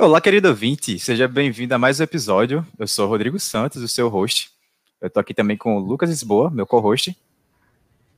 [0.00, 2.66] Olá, querido ouvinte, seja bem-vindo a mais um episódio.
[2.78, 4.50] Eu sou o Rodrigo Santos, o seu host.
[4.98, 7.14] Eu tô aqui também com o Lucas Lisboa, meu co-host.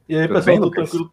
[0.08, 0.90] E aí, tudo pessoal, bem, tudo Lucas?
[0.90, 1.12] tranquilo?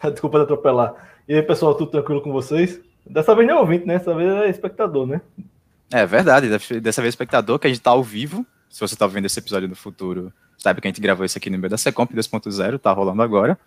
[0.10, 1.20] Desculpa de atropelar.
[1.28, 2.80] E aí, pessoal, tudo tranquilo com vocês?
[3.04, 3.98] Dessa vez não é ouvinte, né?
[3.98, 5.20] Dessa vez é espectador, né?
[5.92, 8.46] É verdade, dessa vez é espectador, que a gente tá ao vivo.
[8.70, 11.50] Se você tá vendo esse episódio no futuro, sabe que a gente gravou isso aqui
[11.50, 13.58] no meio da Secomp 2.0, tá rolando agora.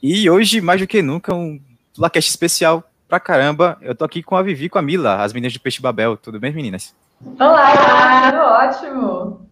[0.00, 1.60] E hoje, mais do que nunca, um
[1.98, 3.78] Lacast especial pra caramba.
[3.80, 6.16] Eu tô aqui com a Vivi com a Mila, as meninas de Peixe Babel.
[6.16, 6.94] Tudo bem, meninas?
[7.38, 9.48] Olá, tudo ótimo.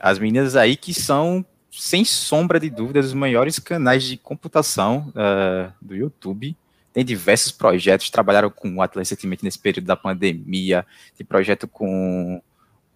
[0.00, 5.70] As meninas aí que são, sem sombra de dúvidas, os maiores canais de computação uh,
[5.80, 6.56] do YouTube.
[6.90, 10.86] Tem diversos projetos, trabalharam com o Atlas recentemente nesse período da pandemia,
[11.18, 12.40] tem projeto com,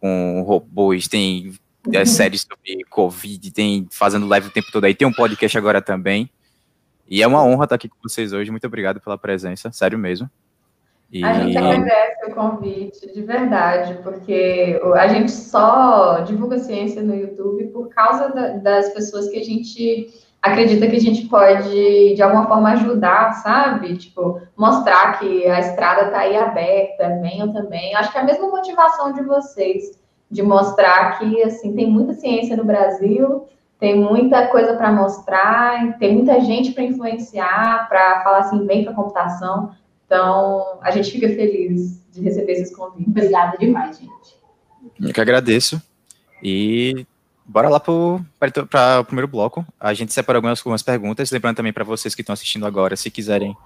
[0.00, 1.52] com robôs, tem
[1.92, 5.82] é, séries sobre Covid, tem fazendo live o tempo todo aí, tem um podcast agora
[5.82, 6.30] também.
[7.08, 8.50] E é uma honra estar aqui com vocês hoje.
[8.50, 10.28] Muito obrigado pela presença, sério mesmo.
[11.10, 11.24] E...
[11.24, 17.64] A gente agradece o convite, de verdade, porque a gente só divulga ciência no YouTube
[17.68, 22.46] por causa da, das pessoas que a gente acredita que a gente pode, de alguma
[22.46, 23.96] forma, ajudar, sabe?
[23.96, 27.94] Tipo, mostrar que a estrada está aí aberta, venham também.
[27.96, 29.98] Acho que é a mesma motivação de vocês,
[30.30, 33.46] de mostrar que, assim, tem muita ciência no Brasil,
[33.78, 38.92] tem muita coisa para mostrar, tem muita gente para influenciar, para falar assim, vem para
[38.92, 39.72] a computação.
[40.04, 43.06] Então, a gente fica feliz de receber esses convites.
[43.06, 44.38] Obrigada demais, gente.
[45.00, 45.80] Eu que agradeço.
[46.42, 47.06] E
[47.44, 49.64] bora lá para o primeiro bloco.
[49.78, 51.30] A gente separou algumas, algumas perguntas.
[51.30, 53.56] Lembrando também para vocês que estão assistindo agora, se quiserem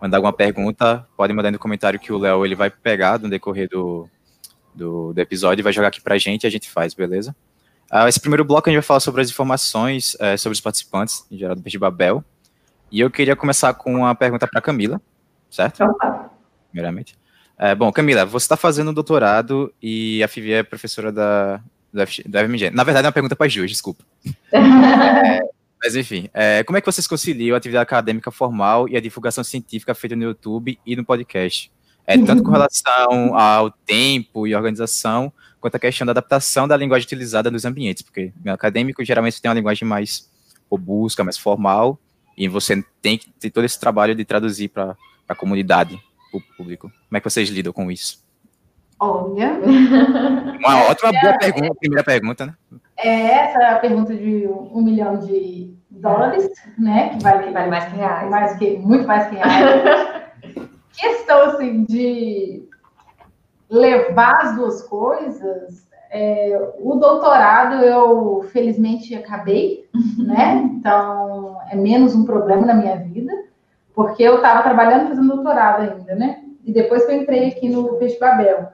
[0.00, 3.68] mandar alguma pergunta, podem mandar no comentário que o Léo ele vai pegar no decorrer
[3.68, 4.08] do,
[4.74, 7.34] do, do episódio e vai jogar aqui para a gente e a gente faz, beleza?
[7.92, 11.24] Uh, esse primeiro bloco a gente vai falar sobre as informações uh, sobre os participantes,
[11.30, 12.24] em geral do Peixe Babel.
[12.90, 15.00] E eu queria começar com uma pergunta para Camila,
[15.50, 15.84] certo?
[15.84, 16.30] Opa.
[16.70, 17.16] Primeiramente.
[17.58, 21.60] Uh, bom, Camila, você está fazendo um doutorado e a Fivi é professora da,
[21.92, 22.70] da, da FMG.
[22.70, 24.04] Na verdade, é uma pergunta para a Ju, desculpa.
[24.52, 25.40] é,
[25.82, 29.42] mas enfim, é, como é que vocês conciliam a atividade acadêmica formal e a divulgação
[29.42, 31.72] científica feita no YouTube e no podcast?
[32.06, 35.32] É, tanto com relação ao tempo e organização,
[35.66, 39.48] quanto à questão da adaptação da linguagem utilizada nos ambientes, porque no acadêmico geralmente tem
[39.48, 40.30] uma linguagem mais
[40.70, 41.98] robusta, mais formal,
[42.38, 44.96] e você tem que ter todo esse trabalho de traduzir para
[45.28, 46.00] a comunidade,
[46.30, 46.88] para o público.
[46.88, 48.24] Como é que vocês lidam com isso?
[49.00, 49.58] Olha.
[50.60, 52.54] Uma ótima boa pergunta, primeira pergunta, né?
[52.96, 56.48] É essa é a pergunta de um milhão de dólares,
[56.78, 57.08] né?
[57.08, 58.30] Que vale, vale mais que reais.
[58.30, 60.28] Mais que, muito mais que reais.
[60.96, 62.68] Questão assim de
[63.68, 69.88] levar as duas coisas, é, o doutorado eu felizmente acabei,
[70.18, 70.62] né?
[70.72, 73.32] Então é menos um problema na minha vida,
[73.94, 76.42] porque eu estava trabalhando fazendo doutorado ainda, né?
[76.64, 78.68] E depois que eu entrei aqui no Peixe Babel.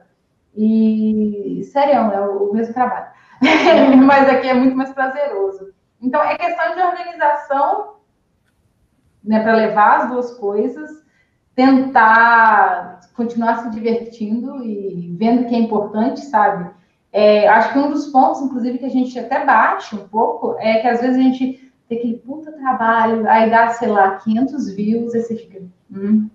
[0.55, 3.07] E sério, é o mesmo trabalho.
[4.05, 5.73] Mas aqui é muito mais prazeroso.
[6.01, 7.93] Então é questão de organização,
[9.23, 11.02] né, para levar as duas coisas
[11.55, 16.69] tentar continuar se divertindo e vendo que é importante, sabe?
[17.11, 20.79] É, acho que um dos pontos, inclusive, que a gente até bate um pouco, é
[20.79, 25.13] que às vezes a gente tem aquele puta trabalho, aí dá, sei lá, 500 views,
[25.13, 25.61] aí você fica,
[25.91, 26.27] hum,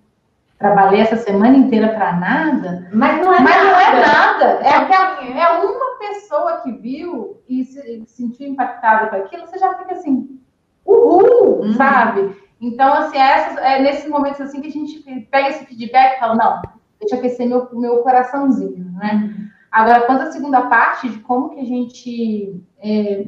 [0.56, 2.88] trabalhei essa semana inteira para nada.
[2.92, 3.64] Mas não é Mas nada.
[3.64, 4.44] não é nada.
[4.62, 9.74] É, é, é uma pessoa que viu e se, sentiu impactada com aquilo, você já
[9.74, 10.38] fica assim,
[10.86, 11.72] uhul, uhum.
[11.72, 12.36] sabe?
[12.60, 16.20] Então, assim, é, essas, é nesses momentos assim que a gente pega esse feedback e
[16.20, 16.62] fala, não,
[16.98, 19.34] deixa aquecer meu, meu coraçãozinho, né?
[19.70, 23.24] Agora, quanto à segunda parte de como que a gente é,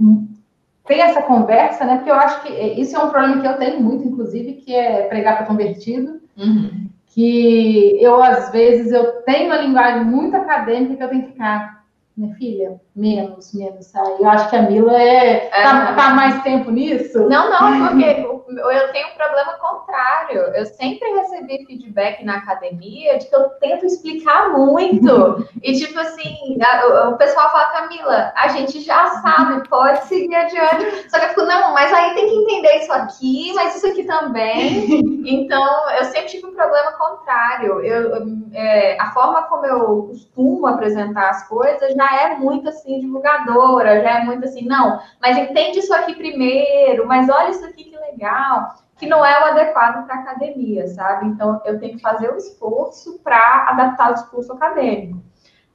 [0.86, 1.96] tem essa conversa, né?
[1.96, 5.02] Porque eu acho que isso é um problema que eu tenho muito, inclusive, que é
[5.02, 6.20] pregar para convertido.
[6.36, 6.88] Uhum.
[7.06, 11.80] Que eu, às vezes, eu tenho uma linguagem muito acadêmica que eu tenho que ficar
[12.16, 14.20] minha filha, menos, menos, sabe?
[14.20, 17.28] Eu acho que a Mila é, é tá, tá, mais tempo nisso.
[17.28, 18.26] Não, não, porque
[18.58, 20.40] eu tenho um problema contrário.
[20.54, 25.48] Eu sempre recebi feedback na academia de que eu tento explicar muito.
[25.62, 31.10] e, tipo assim, a, o pessoal fala, Camila, a gente já sabe, pode seguir adiante.
[31.10, 34.04] Só que eu fico, não, mas aí tem que entender isso aqui, mas isso aqui
[34.04, 35.00] também.
[35.26, 37.80] então, eu sempre tive um problema contrário.
[37.80, 44.02] Eu, é, a forma como eu costumo apresentar as coisas já é muito assim divulgadora,
[44.02, 48.74] já é muito assim, não, mas entende isso aqui primeiro, mas olha isso aqui legal,
[48.96, 51.26] que não é o adequado para academia, sabe?
[51.26, 55.20] Então eu tenho que fazer o esforço para adaptar o discurso acadêmico.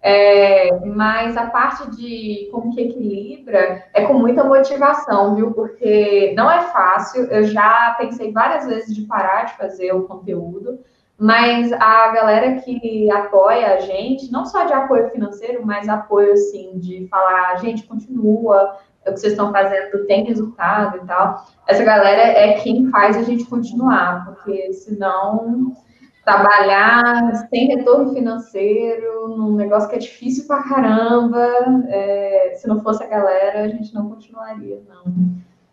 [0.07, 5.51] É, mas a parte de como que equilibra é com muita motivação, viu?
[5.51, 7.25] Porque não é fácil.
[7.25, 10.79] Eu já pensei várias vezes de parar de fazer o conteúdo,
[11.17, 16.77] mas a galera que apoia a gente, não só de apoio financeiro, mas apoio, assim,
[16.77, 21.45] de falar, gente, continua, o que vocês estão fazendo tem resultado e tal.
[21.67, 25.75] Essa galera é quem faz a gente continuar, porque senão
[26.23, 31.47] trabalhar sem retorno financeiro, num negócio que é difícil pra caramba,
[31.87, 35.13] é, se não fosse a galera, a gente não continuaria, não.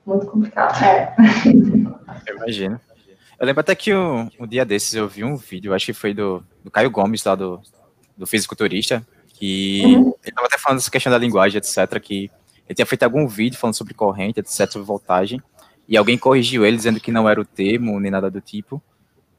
[0.05, 0.85] Muito complicado.
[0.85, 1.15] É.
[2.29, 2.79] Eu imagino.
[3.41, 6.15] Eu lembro até que um, um, dia desses eu vi um vídeo, acho que foi
[6.15, 7.61] do, do Caio Gomes, lá do,
[8.17, 10.15] do fisiculturista, que uhum.
[10.23, 12.31] ele estava até falando dessa questão da linguagem, etc., que
[12.73, 15.41] ele tinha feito algum vídeo falando sobre corrente, etc., sobre voltagem,
[15.89, 18.83] e alguém corrigiu ele dizendo que não era o termo, nem nada do tipo.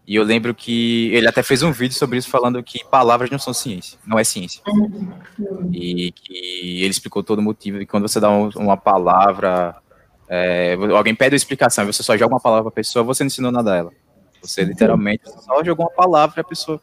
[0.06, 3.40] E eu lembro que ele até fez um vídeo sobre isso, falando que palavras não
[3.40, 4.62] são ciência, não é ciência.
[5.72, 9.82] E que ele explicou todo o motivo de quando você dá uma palavra
[10.28, 13.28] é, alguém pede uma explicação, você só joga uma palavra para a pessoa, você não
[13.28, 13.92] ensinou nada a ela.
[14.42, 16.82] Você literalmente só jogou uma palavra e a pessoa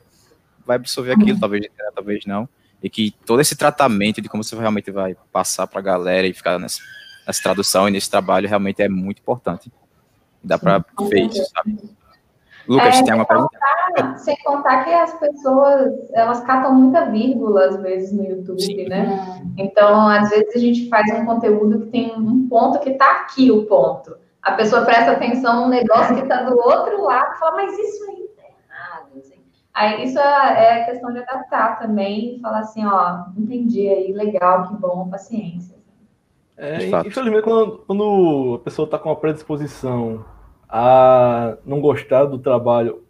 [0.65, 2.49] vai absorver aquilo, talvez talvez não.
[2.83, 6.33] E que todo esse tratamento de como você realmente vai passar para a galera e
[6.33, 6.81] ficar nessa,
[7.27, 9.71] nessa tradução e nesse trabalho realmente é muito importante.
[10.43, 11.79] Dá para ver isso, sabe?
[12.67, 13.59] Lucas, é, tem uma pergunta?
[13.97, 18.89] Contar, sem contar que as pessoas, elas catam muita vírgula, às vezes, no YouTube, Sim.
[18.89, 19.43] né?
[19.59, 23.51] Então, às vezes, a gente faz um conteúdo que tem um ponto que tá aqui,
[23.51, 24.17] o ponto.
[24.41, 28.05] A pessoa presta atenção num negócio que tá do outro lado e fala, mas isso
[28.11, 28.30] aí.
[29.73, 34.69] Aí, isso é, é questão de adaptar também e falar assim, ó, entendi aí, legal,
[34.69, 35.77] que bom, paciência.
[36.57, 40.25] É, infelizmente, quando, quando a pessoa está com uma predisposição
[40.69, 43.03] a não gostar do trabalho,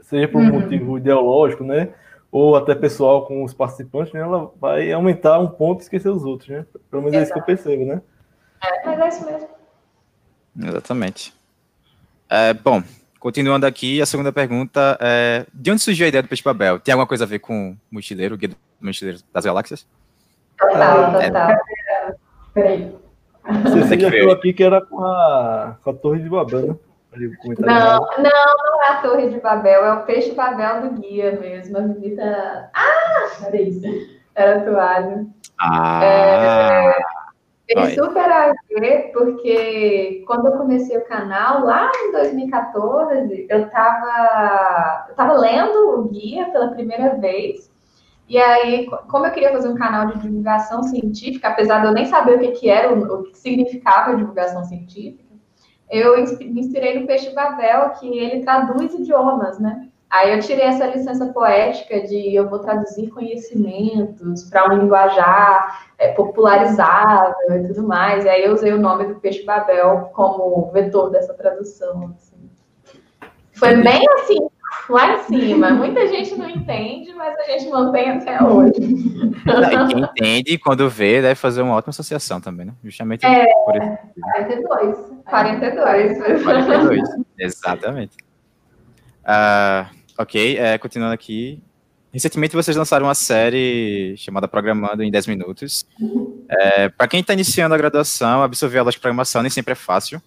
[0.00, 0.60] seja por um uhum.
[0.60, 1.92] motivo ideológico, né?
[2.30, 4.20] Ou até pessoal com os participantes, né?
[4.20, 6.66] Ela vai aumentar um ponto e esquecer os outros, né?
[6.90, 7.18] Pelo menos Exato.
[7.18, 8.02] é isso que eu percebo, né?
[8.62, 9.48] É, mas é isso mesmo.
[10.56, 11.34] Exatamente.
[12.28, 12.82] É, bom,
[13.18, 16.78] continuando aqui, a segunda pergunta é: de onde surgiu a ideia do Peixe Babel?
[16.78, 19.86] Tem alguma coisa a ver com o Mochileiro, o Guia do Mochileiro das Galáxias?
[20.58, 21.50] Total, total.
[21.50, 22.14] É,
[22.54, 22.94] Peraí.
[23.62, 26.76] Você já falou aqui que era com a, com a Torre de Babel, né?
[27.58, 31.78] Não, não, não é a Torre de Babel, é o Peixe Babel do guia mesmo.
[31.78, 32.70] A Vivita.
[32.74, 33.46] Ah!
[33.46, 33.80] Era isso.
[34.34, 35.26] Era toalha.
[35.60, 36.00] Ah!
[36.04, 36.96] É,
[37.68, 45.06] tem super a ver, porque quando eu comecei o canal, lá em 2014, eu estava
[45.10, 47.70] eu tava lendo o guia pela primeira vez.
[48.26, 52.06] E aí, como eu queria fazer um canal de divulgação científica, apesar de eu nem
[52.06, 55.28] saber o que, que era, o, o que significava divulgação científica,
[55.90, 59.87] eu me inspirei no Peixe Babel, que ele traduz idiomas, né?
[60.10, 66.12] Aí eu tirei essa licença poética de eu vou traduzir conhecimentos para um linguajar é,
[66.12, 68.24] popularizável e tudo mais.
[68.24, 72.14] E aí eu usei o nome do Peixe Babel como vetor dessa tradução.
[72.16, 72.50] Assim.
[73.52, 74.48] Foi bem assim,
[74.88, 75.70] lá em cima.
[75.72, 78.80] Muita gente não entende, mas a gente mantém até hoje.
[78.80, 82.72] E quem entende, quando vê, deve fazer uma ótima associação também, né?
[82.82, 83.98] Justamente é, por isso.
[84.32, 84.96] 42.
[85.26, 86.42] 42.
[86.44, 87.08] 42,
[87.38, 88.16] exatamente.
[89.22, 91.62] Uh, ok, é, continuando aqui.
[92.12, 95.86] Recentemente vocês lançaram uma série chamada Programando em 10 Minutos.
[96.48, 100.20] É, Para quem está iniciando a graduação, absorver aulas de programação nem sempre é fácil.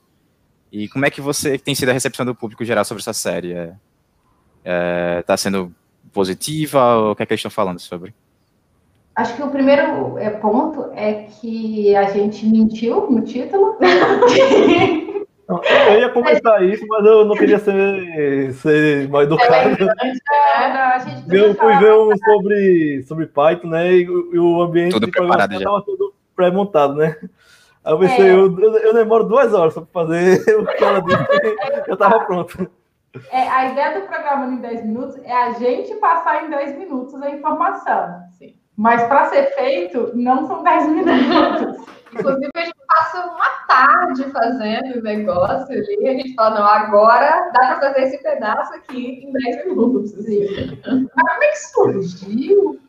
[0.71, 3.53] E como é que você tem sido a recepção do público geral sobre essa série?
[4.63, 5.73] É, está é, sendo
[6.13, 6.95] positiva?
[6.95, 8.13] Ou o que é que eles estão falando sobre?
[9.15, 13.77] Acho que o primeiro é, ponto é que a gente mentiu no título.
[15.87, 19.77] Eu ia comentar isso, mas eu não queria ser, ser mal educado.
[20.01, 23.91] É, eu fui ver um sobre, sobre Python, né?
[23.91, 27.15] E, e o ambiente tudo de programação estava tudo pré-montado, né?
[27.83, 28.31] Aí eu pensei, é.
[28.31, 31.17] eu, eu, demoro duas horas para fazer o que ela disse,
[31.87, 32.69] eu estava pronto.
[33.29, 37.13] É, a ideia do programa em 10 minutos é a gente passar em 10 minutos
[37.21, 38.21] a informação.
[38.81, 41.85] Mas para ser feito, não são 10 minutos.
[42.11, 47.51] Inclusive, a gente passa uma tarde fazendo o negócio ali, a gente fala, não, agora
[47.53, 50.17] dá para fazer esse pedaço aqui em 10 minutos.
[50.17, 50.47] Assim.
[50.83, 52.79] Mas como é que surgiu?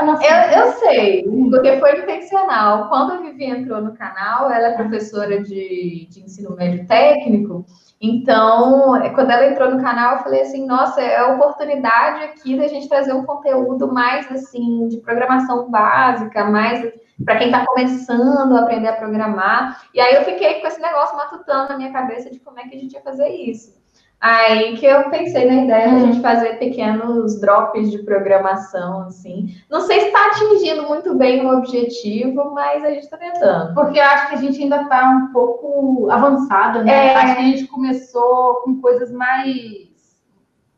[0.00, 2.88] Eu, eu sei, porque foi intencional.
[2.88, 7.66] Quando a Vivi entrou no canal, ela é professora de, de ensino médio técnico,
[8.00, 12.68] então, quando ela entrou no canal, eu falei assim, nossa, é a oportunidade aqui da
[12.68, 16.92] gente trazer um conteúdo mais assim de programação básica, mais
[17.24, 19.82] para quem está começando a aprender a programar.
[19.92, 22.76] E aí eu fiquei com esse negócio matutando na minha cabeça de como é que
[22.76, 23.77] a gente ia fazer isso.
[24.20, 29.54] Aí que eu pensei na ideia de a gente fazer pequenos drops de programação, assim.
[29.70, 33.74] Não sei se está atingindo muito bem o objetivo, mas a gente está tentando.
[33.74, 37.12] Porque eu acho que a gente ainda está um pouco avançada, né?
[37.12, 37.16] É...
[37.16, 39.88] Acho que a gente começou com coisas mais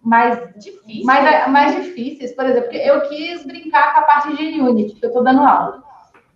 [0.03, 1.05] mais difíceis.
[1.05, 5.09] Mais, mais difíceis, por exemplo, eu quis brincar com a parte de Unity, que eu
[5.09, 5.83] estou dando aula.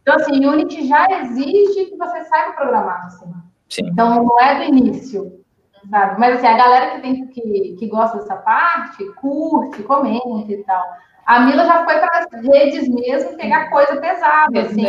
[0.02, 3.32] Então, assim, Unity já exige que você saiba programar, assim.
[3.70, 3.86] Sim.
[3.86, 5.43] Então, não é do início,
[5.88, 6.18] sabe?
[6.18, 10.84] Mas, assim, a galera que, tem, que, que gosta dessa parte, curte, comenta e tal.
[11.26, 14.84] A Mila já foi para as redes mesmo pegar coisa pesada, assim,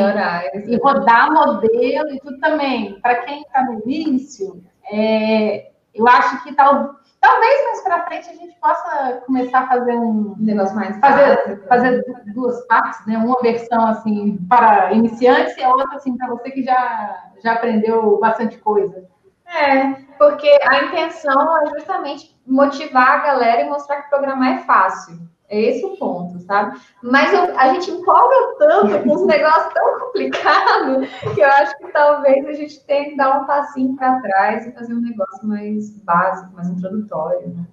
[0.68, 3.00] e rodar modelo e tudo também.
[3.00, 4.62] Para quem está no início,
[4.92, 9.96] é, eu acho que tal, talvez mais para frente a gente possa começar a fazer
[9.96, 13.18] um negócio mais fazer, fazer duas partes, né?
[13.18, 18.20] Uma versão assim para iniciantes e a outra assim para você que já já aprendeu
[18.20, 19.08] bastante coisa.
[19.48, 25.20] É, porque a intenção é justamente motivar a galera e mostrar que programar é fácil.
[25.48, 26.80] É esse o ponto, sabe?
[27.04, 31.88] Mas eu, a gente empolga tanto com os negócios tão complicados que eu acho que
[31.92, 35.92] talvez a gente tenha que dar um passinho para trás e fazer um negócio mais
[36.02, 37.68] básico, mais introdutório, né?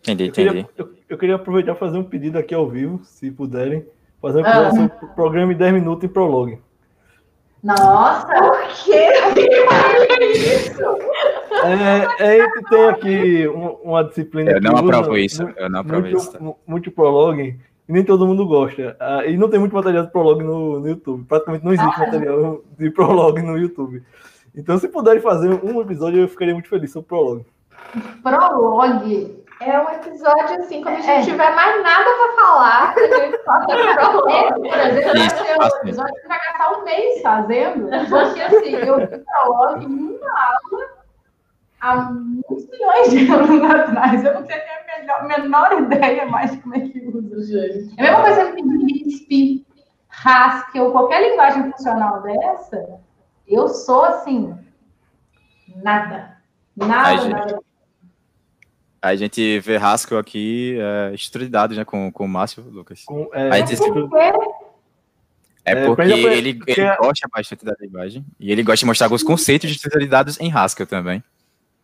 [0.00, 0.48] Entendi, entendi.
[0.48, 3.86] Eu queria, eu, eu queria aproveitar e fazer um pedido aqui ao vivo, se puderem,
[4.20, 4.88] fazer um ah.
[5.14, 6.58] programa em 10 minutos em Prolog.
[7.62, 8.26] Nossa!
[8.26, 9.08] Por quê?
[10.34, 10.82] isso?
[12.18, 13.48] É, é, tem aqui
[13.82, 14.52] uma disciplina.
[14.52, 15.42] Eu não aprovo isso.
[15.56, 16.56] Eu não aprovo muito, isso.
[16.66, 18.96] Muito prologue, e nem todo mundo gosta.
[18.98, 21.24] Ah, e não tem muito material de prologue no, no YouTube.
[21.24, 24.02] Praticamente não existe ah, material de prologue no YouTube.
[24.54, 27.46] Então, se puderem fazer um episódio, eu ficaria muito feliz sobre prologue.
[28.22, 29.44] Prologue.
[29.60, 31.22] É um episódio assim, quando a gente é.
[31.22, 34.68] tiver mais nada para falar, a gente fala prologue.
[34.70, 38.96] Por exemplo, vai ser um episódio que vai gastar um mês fazendo, porque assim, eu
[39.06, 41.00] vi prologue em uma aula
[41.82, 44.24] há muitos milhões de anos atrás.
[44.24, 47.94] Eu não tenho a melhor, menor ideia mais de como é que usa, gente.
[47.98, 49.66] É a mesma coisa que Lisp,
[50.24, 52.98] Haskell, qualquer linguagem funcional dessa,
[53.46, 54.56] eu sou assim,
[55.82, 56.38] nada.
[56.74, 57.69] Nada, Ai, nada.
[59.02, 63.04] A gente vê Haskell aqui, é, dados, né, com, com o Márcio, Lucas.
[63.04, 63.80] Com, é, a gente,
[65.64, 69.22] é, é porque ele, ele gosta bastante da linguagem e ele gosta de mostrar alguns
[69.22, 71.22] conceitos de estrutura de dados em Haskell também.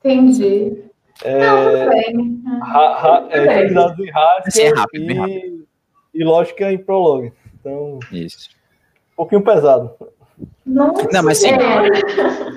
[0.05, 0.85] Entendi.
[1.23, 2.43] É, Não, bem.
[2.63, 5.67] Ha, ha, é, em Haskell é rápido, e, rápido.
[6.15, 7.33] e lógica em Prolog.
[7.61, 8.51] Então, Isso.
[9.13, 9.91] Um pouquinho pesado.
[10.65, 11.49] Nossa, Não, mas sim.
[11.49, 11.57] É.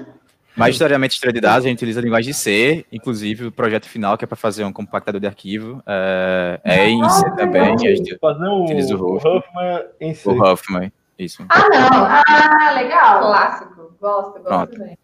[0.60, 4.26] Majoritariamente, história de dados, a gente utiliza a linguagem C, inclusive o projeto final, que
[4.26, 7.74] é para fazer um compactador de arquivo, é, é em C também.
[7.74, 10.30] A gente fazer o, utiliza o Huffman em C.
[10.30, 11.46] O Huffman, isso.
[11.50, 12.06] Ah, não.
[12.06, 13.20] Ah, legal.
[13.22, 13.94] Clássico.
[14.00, 14.98] Gosto, gosto também.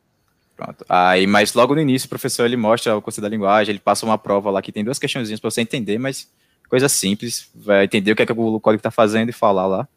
[0.56, 0.86] Pronto.
[0.88, 4.06] Aí, mas logo no início, o professor ele mostra o conceito da linguagem, ele passa
[4.06, 6.30] uma prova lá que tem duas questõezinhas para você entender, mas
[6.70, 9.88] coisa simples, vai entender o que é que o código está fazendo e falar lá.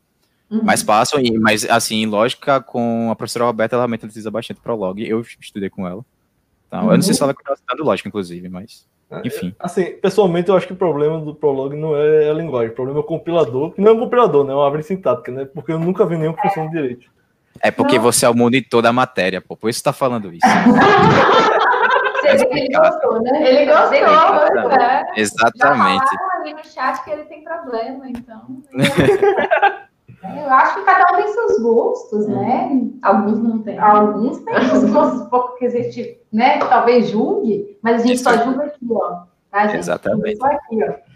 [0.50, 0.60] Uhum.
[0.62, 5.20] Mas passam, mas assim, lógica, com a professora Roberta, ela realmente utiliza bastante Prolog, eu
[5.20, 6.04] estudei com ela.
[6.66, 6.90] Então, uhum.
[6.92, 9.54] Eu não sei se ela está estudando lógica, inclusive, mas é, enfim.
[9.58, 13.00] Assim, pessoalmente, eu acho que o problema do Prolog não é a linguagem, o problema
[13.00, 14.52] é o compilador, que não é um compilador, né?
[14.52, 15.46] É uma árvore sintática, né?
[15.46, 17.10] Porque eu nunca vi nenhum que funcione direito.
[17.60, 18.02] É porque não.
[18.02, 19.56] você é o monitor da matéria, pô.
[19.56, 20.46] Por isso tá falando isso.
[22.50, 23.48] ele gostou, né?
[23.48, 24.78] Ele gostou, Exatamente.
[24.78, 25.06] né?
[25.16, 26.10] Exatamente.
[26.14, 28.62] Já ali no chat que ele tem problema, então.
[30.22, 32.90] Eu acho que cada um tem seus gostos, né?
[33.02, 33.78] Alguns não têm.
[33.78, 36.58] Alguns têm os gostos um pouco que a gente, né?
[36.58, 39.22] Talvez julgue, mas a gente só julga aqui, ó.
[39.50, 39.78] Tá, gente?
[39.78, 40.36] Exatamente.
[40.36, 41.08] Só aqui, ó.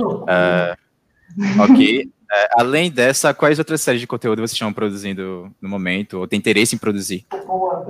[0.00, 2.10] Uh, ok.
[2.34, 6.38] É, além dessa, quais outras séries de conteúdo vocês estão produzindo no momento, ou tem
[6.38, 7.26] interesse em produzir?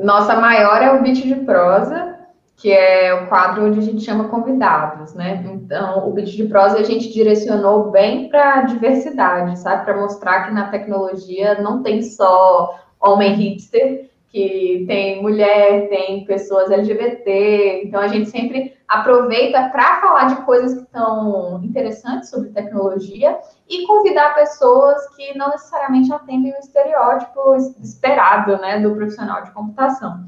[0.03, 2.12] Nossa maior é o Beat de Prosa,
[2.63, 5.45] que é o quadro onde a gente chama convidados, né?
[5.53, 9.85] Então, o Beat de Prosa a gente direcionou bem para a diversidade, sabe?
[9.85, 16.71] Para mostrar que na tecnologia não tem só homem hipster, que tem mulher, tem pessoas
[16.71, 23.41] LGBT, então a gente sempre aproveita para falar de coisas que estão interessantes sobre tecnologia
[23.69, 30.25] e convidar pessoas que não necessariamente atendem o estereótipo esperado, né, do profissional de computação.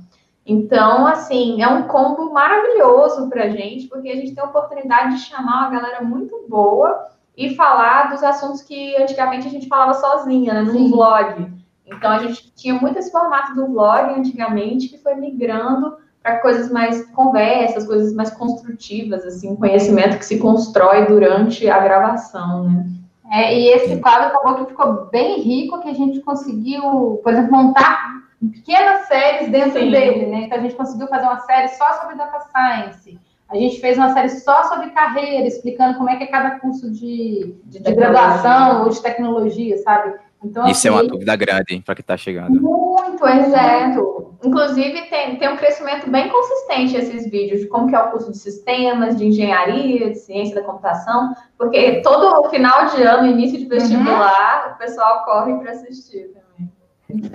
[0.47, 5.15] Então, assim, é um combo maravilhoso para a gente, porque a gente tem a oportunidade
[5.15, 9.95] de chamar uma galera muito boa e falar dos assuntos que antigamente a gente falava
[9.95, 11.51] sozinha, né, num blog.
[11.87, 16.71] Então, a gente tinha muito esse formato do vlog antigamente, que foi migrando para coisas
[16.71, 22.87] mais conversas, coisas mais construtivas, assim, conhecimento que se constrói durante a gravação, né?
[23.31, 27.53] É, e esse quadro acabou que ficou bem rico, que a gente conseguiu, por exemplo,
[27.53, 28.15] montar
[28.51, 29.91] pequenas séries dentro Sim.
[29.91, 30.43] dele, né?
[30.43, 33.19] Então a gente conseguiu fazer uma série só sobre data science.
[33.49, 36.91] A gente fez uma série só sobre carreira, explicando como é que é cada curso
[36.91, 40.15] de, de, de graduação ou de tecnologia, sabe?
[40.43, 42.61] Então, Isso assim, é uma dúvida grande para quem está chegando.
[42.61, 44.35] Muito, exato.
[44.45, 48.31] Inclusive, tem, tem um crescimento bem consistente esses vídeos, de como que é o curso
[48.31, 53.65] de sistemas, de engenharia, de ciência da computação, porque todo final de ano, início de
[53.67, 54.75] vestibular, uhum.
[54.75, 56.44] o pessoal corre para assistir também.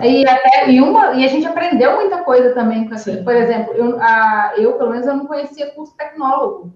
[0.02, 3.22] E até e uma e a gente aprendeu muita coisa também com assim.
[3.24, 6.72] Por exemplo, eu, a, eu pelo menos eu não conhecia curso tecnólogo.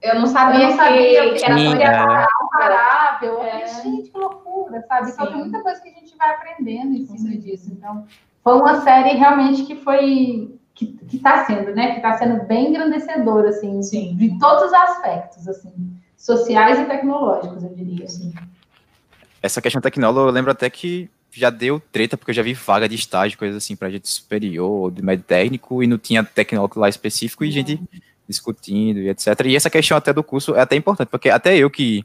[0.00, 2.26] Eu não sabia, eu não sabia que, que era Sim, é.
[2.38, 3.42] comparável.
[3.42, 3.66] É.
[3.66, 5.06] Gente, que loucura, sabe?
[5.06, 5.12] Sim.
[5.12, 7.70] Então tem muita coisa que a gente vai aprendendo em cima disso.
[7.72, 8.06] Então,
[8.42, 11.92] foi uma série realmente que foi que está sendo, né?
[11.92, 14.16] Que está sendo bem engrandecedora, assim, Sim.
[14.16, 15.72] de todos os aspectos, assim,
[16.16, 18.34] sociais e tecnológicos, eu diria, assim.
[19.40, 22.88] Essa questão tecnológica, eu lembro até que já deu treta, porque eu já vi vaga
[22.88, 26.88] de estágio, coisas assim, para gente superior, de médio técnico, e não tinha tecnólogo lá
[26.88, 27.80] específico, e gente
[28.28, 29.28] discutindo e etc.
[29.46, 32.04] E essa questão até do curso é até importante, porque até eu que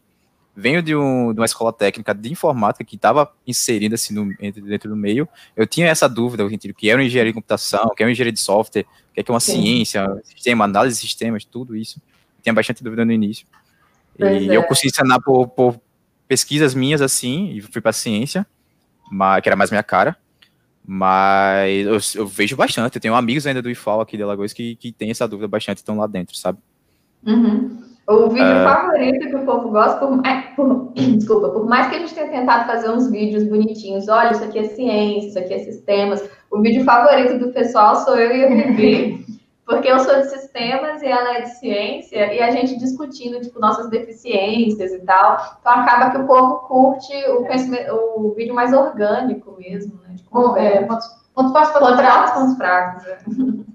[0.56, 4.90] venho de, um, de uma escola técnica de informática que estava inserida assim no, dentro
[4.90, 8.04] do meio, eu tinha essa dúvida, o que era uma engenharia de computação, o que
[8.04, 9.62] é uma engenharia de software, o que é, que é uma Sim.
[9.62, 12.02] ciência, sistema, análise de sistemas, tudo isso.
[12.44, 13.48] Tinha bastante dúvida no início.
[14.18, 14.58] Pois e é.
[14.58, 15.80] eu consegui ensinar por, por,
[16.28, 18.46] pesquisas minhas assim, e fui para ciência,
[19.10, 20.16] mas, que era mais minha cara.
[20.86, 21.86] Mas
[22.16, 22.96] eu, eu, vejo bastante.
[22.96, 25.78] Eu tenho amigos ainda do IFAL aqui de Alagoas que, que tem essa dúvida bastante,
[25.78, 26.58] estão lá dentro, sabe?
[27.25, 27.89] Uhum.
[28.10, 28.63] O vídeo uh...
[28.63, 32.28] favorito que o povo gosta, por, é, por, desculpa, por mais que a gente tenha
[32.28, 36.60] tentado fazer uns vídeos bonitinhos, olha, isso aqui é ciência, isso aqui é sistemas, o
[36.60, 39.19] vídeo favorito do pessoal sou eu e a Vivi,
[39.70, 43.60] porque eu sou de sistemas e ela é de ciência, e a gente discutindo, tipo,
[43.60, 49.56] nossas deficiências e tal, então acaba que o povo curte o, o vídeo mais orgânico
[49.60, 50.16] mesmo, né?
[50.16, 53.06] Tipo, é, pontos, pontos fortes, pontos fracos.
[53.06, 53.18] É.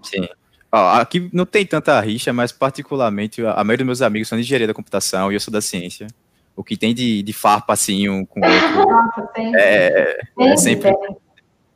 [0.03, 0.29] Sim.
[0.73, 4.43] Ó, aqui não tem tanta rixa, mas particularmente a maioria dos meus amigos são de
[4.43, 6.09] engenharia da computação e eu sou da ciência.
[6.57, 8.83] O que tem de, de farpa assim um com o outro.
[8.91, 9.53] Nossa, tem.
[9.55, 10.93] É, é sempre.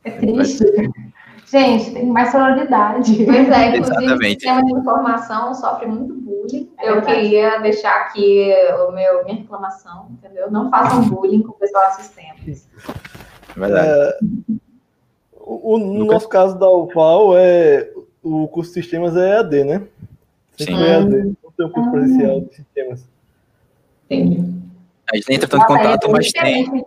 [0.03, 0.65] É triste.
[1.51, 3.25] Gente, tem mais sororidade.
[3.25, 6.69] Pois é, inclusive o sistema de informação sofre muito bullying.
[6.77, 8.53] É eu queria deixar aqui
[8.87, 10.51] o meu, minha reclamação, entendeu?
[10.51, 12.67] Não façam bullying com o pessoal de sistemas.
[13.55, 13.87] Verdade.
[13.89, 14.19] É,
[15.39, 19.87] o, no nosso caso da UFAL é o curso de sistemas é EAD, né?
[20.55, 20.75] Sim.
[20.75, 23.09] É EAD, não tem o curso presencial de sistemas.
[24.05, 24.53] Entendi.
[25.11, 26.85] A gente nem entra em contato, mas tem.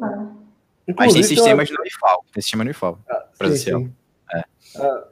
[0.97, 2.25] Mas tem sistemas no IFAL.
[2.33, 2.99] Tem sistema no IFAL.
[3.09, 3.81] Ah, presencial.
[3.81, 4.02] Sim, sim.
[4.77, 4.83] É.
[4.83, 5.05] Ah,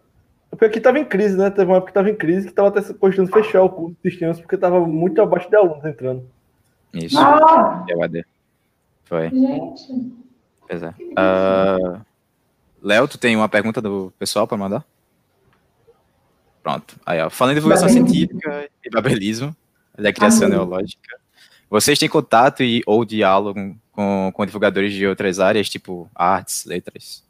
[0.51, 1.51] porque aqui estava em crise, né?
[1.51, 4.11] Teve uma época que estava em crise que estava até cogitando fechar o curso de
[4.11, 6.29] sistemas porque estava muito abaixo de alunos entrando.
[6.93, 7.19] Isso.
[7.19, 7.85] Ah.
[7.89, 8.25] EAD.
[9.05, 9.31] Foi.
[9.31, 10.13] Gente.
[10.69, 10.89] Pois é.
[10.89, 12.01] Uh,
[12.83, 14.85] Léo, tu tem uma pergunta do pessoal para mandar?
[16.63, 16.97] Pronto.
[17.07, 19.55] Aí, ó, falando em divulgação científica e babelismo,
[19.97, 20.59] da criação Amém.
[20.59, 21.19] neológica,
[21.69, 27.25] vocês têm contato e, ou diálogo com, com divulgadores de outras áreas, tipo artes, letras?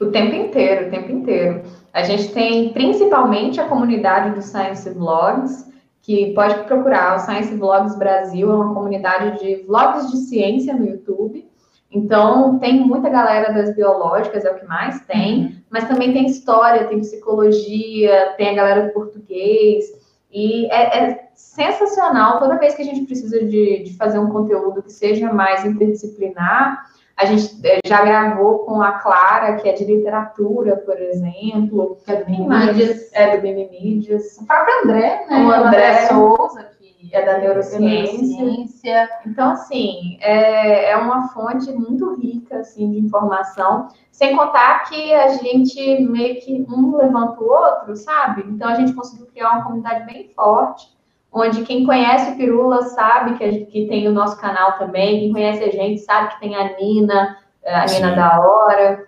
[0.00, 1.62] O tempo inteiro, o tempo inteiro.
[1.92, 5.66] A gente tem principalmente a comunidade do Science Vlogs,
[6.02, 10.86] que pode procurar o Science Vlogs Brasil, é uma comunidade de vlogs de ciência no
[10.86, 11.48] YouTube.
[11.90, 15.52] Então, tem muita galera das biológicas, é o que mais tem, uhum.
[15.70, 19.86] mas também tem história, tem psicologia, tem a galera do português,
[20.30, 24.82] e é, é sensacional toda vez que a gente precisa de, de, fazer um conteúdo
[24.82, 26.84] que seja mais interdisciplinar.
[27.16, 31.96] A gente é, já gravou com a Clara, que é de literatura, por exemplo.
[32.04, 33.10] Que é do Mimídias.
[33.14, 34.36] É do Mimídias.
[34.38, 35.44] O próprio André, né?
[35.44, 36.76] O André, André Souza,
[37.12, 38.44] é da neurociência.
[38.44, 39.08] neurociência.
[39.26, 45.28] Então, assim, é, é uma fonte muito rica, assim, de informação, sem contar que a
[45.28, 48.44] gente meio que um levanta o outro, sabe?
[48.48, 50.95] Então, a gente conseguiu criar uma comunidade bem forte,
[51.38, 55.32] onde quem conhece o Pirula sabe que, gente, que tem o nosso canal também, quem
[55.32, 57.96] conhece a gente sabe que tem a Nina, a Sim.
[57.96, 59.06] Nina da Hora.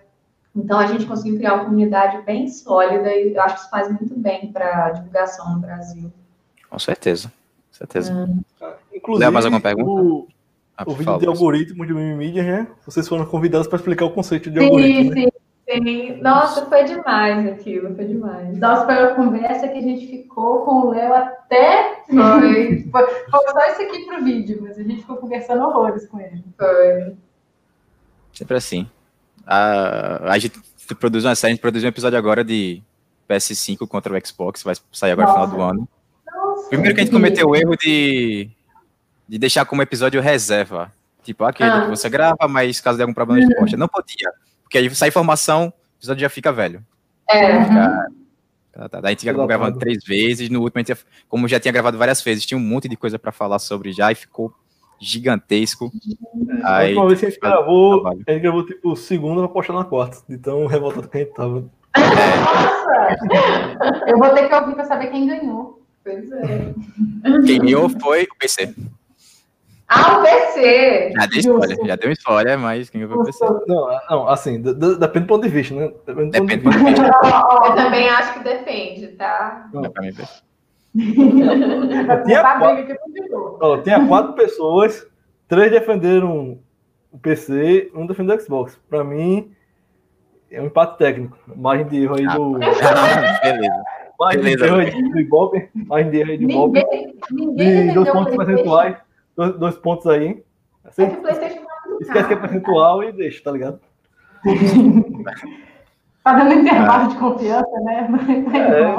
[0.55, 3.87] Então, a gente conseguiu criar uma comunidade bem sólida e eu acho que isso faz
[3.87, 6.11] muito bem para a divulgação no Brasil.
[6.69, 7.31] Com certeza
[7.79, 8.13] certeza.
[8.13, 8.41] Hum.
[8.93, 9.89] Inclusive, Léo, mais alguma pergunta?
[9.89, 10.27] O,
[10.77, 12.67] ah, o vídeo fala, de algoritmo de mídia, né?
[12.85, 15.13] Vocês foram convidados para explicar o conceito de sim, algoritmo.
[15.13, 15.31] Sim, né?
[15.71, 16.21] Sim.
[16.21, 18.57] Nossa, foi demais aquilo, foi demais.
[18.57, 22.03] Nossa, foi uma conversa que a gente ficou com o Léo até.
[22.05, 22.87] Foi.
[22.91, 26.43] foi, foi só isso aqui pro vídeo, mas a gente ficou conversando horrores com ele.
[26.57, 27.15] Foi.
[28.33, 28.89] Sempre assim.
[29.45, 30.59] A, a gente
[30.99, 32.81] produz uma série, a gente produz um episódio agora de
[33.29, 35.89] PS5 contra o Xbox, vai sair agora no final do ano.
[36.69, 38.49] Primeiro que a gente cometeu o erro de,
[39.27, 40.91] de deixar como episódio reserva.
[41.23, 41.81] Tipo, aquele ah.
[41.81, 43.77] que você grava, mas caso de algum problema de posta.
[43.77, 44.31] Não podia.
[44.69, 46.85] Porque aí sai informação, o episódio já fica velho.
[47.27, 47.63] É.
[47.63, 48.07] Fica,
[48.71, 49.01] tá, tá.
[49.01, 50.95] Daí a gente ia gravando três vezes, no último, gente,
[51.27, 54.11] como já tinha gravado várias vezes, tinha um monte de coisa para falar sobre já
[54.11, 54.53] e ficou
[54.99, 55.91] gigantesco.
[56.63, 59.73] É, a última vez que a gente gravou, a gente gravou tipo segunda pra postar
[59.73, 61.65] na quarta, de tão revoltado que a gente tava.
[61.97, 63.17] Nossa!
[64.07, 65.81] Eu vou ter que ouvir pra saber quem ganhou.
[66.03, 66.73] Pois é.
[67.43, 68.75] Quem ganhou foi o PC.
[69.89, 71.11] Ah, o PC!
[71.13, 73.43] Já deu spoiler, já deu spoiler, mas quem o PC.
[73.67, 75.91] Não, não assim, depende do ponto de vista, né?
[76.05, 77.11] Depende do ponto de vista.
[77.65, 79.67] Eu também acho que depende, tá?
[79.73, 80.13] Não, é pra mim,
[82.25, 85.07] tinha, quatro, tinha quatro pessoas,
[85.47, 86.59] três defenderam
[87.11, 88.79] o PC, um defendeu o Xbox.
[88.89, 89.51] Para mim,
[90.51, 91.37] é um empate técnico.
[91.55, 92.55] Margem de erro aí do.
[92.57, 93.83] Ah, beleza.
[94.19, 95.69] Margem de erro aí do Ibope.
[95.73, 96.85] Margem de erro aí do Ibope.
[97.31, 98.97] Ninguém, dois pontos percentuais.
[99.39, 100.43] Dois, dois, pontos aí.
[100.83, 101.13] Assim, é
[102.01, 103.79] esquece que é percentual e deixa, tá ligado?
[106.25, 108.07] tá dando intervalo de confiança, né?
[108.11, 108.95] Mas, é.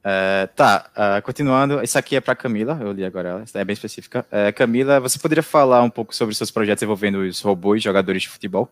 [0.00, 3.74] Uh, tá, uh, continuando, isso aqui é para Camila, eu li agora ela, é bem
[3.74, 4.24] específica.
[4.32, 8.30] Uh, Camila, você poderia falar um pouco sobre seus projetos envolvendo os robôs jogadores de
[8.30, 8.70] futebol?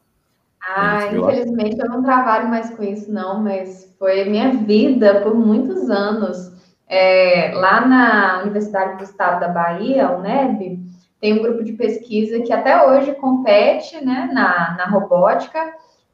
[0.75, 5.91] Ah, infelizmente eu não trabalho mais com isso, não, mas foi minha vida por muitos
[5.91, 6.58] anos.
[6.89, 10.81] É, lá na Universidade do Estado da Bahia, UNEB,
[11.21, 15.61] tem um grupo de pesquisa que até hoje compete né, na, na robótica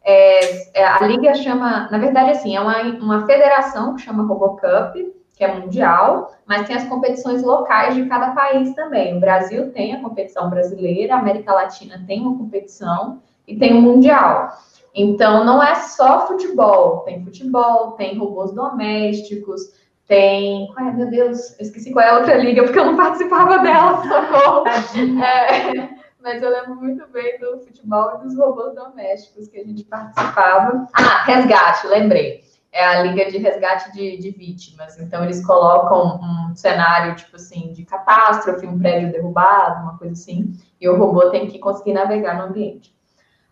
[0.05, 5.15] é, é, a liga chama, na verdade, assim, é uma, uma federação que chama RoboCup,
[5.35, 9.17] que é mundial, mas tem as competições locais de cada país também.
[9.17, 13.81] O Brasil tem a competição brasileira, a América Latina tem uma competição e tem o
[13.81, 14.51] mundial.
[14.95, 19.73] Então, não é só futebol, tem futebol, tem robôs domésticos,
[20.07, 20.73] tem.
[20.77, 24.03] Ai, meu Deus, eu esqueci qual é a outra liga, porque eu não participava dela,
[24.05, 24.65] socorro.
[24.69, 25.89] É,
[26.23, 30.87] mas eu lembro muito bem do futebol e dos robôs domésticos que a gente participava.
[30.93, 32.43] Ah, resgate, lembrei.
[32.73, 34.99] É a Liga de Resgate de, de Vítimas.
[34.99, 40.55] Então, eles colocam um cenário, tipo assim, de catástrofe, um prédio derrubado, uma coisa assim,
[40.81, 42.93] e o robô tem que conseguir navegar no ambiente.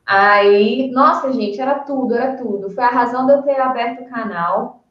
[0.04, 2.70] Aí, nossa, gente, era tudo, era tudo.
[2.70, 4.81] Foi a razão de eu ter aberto o canal,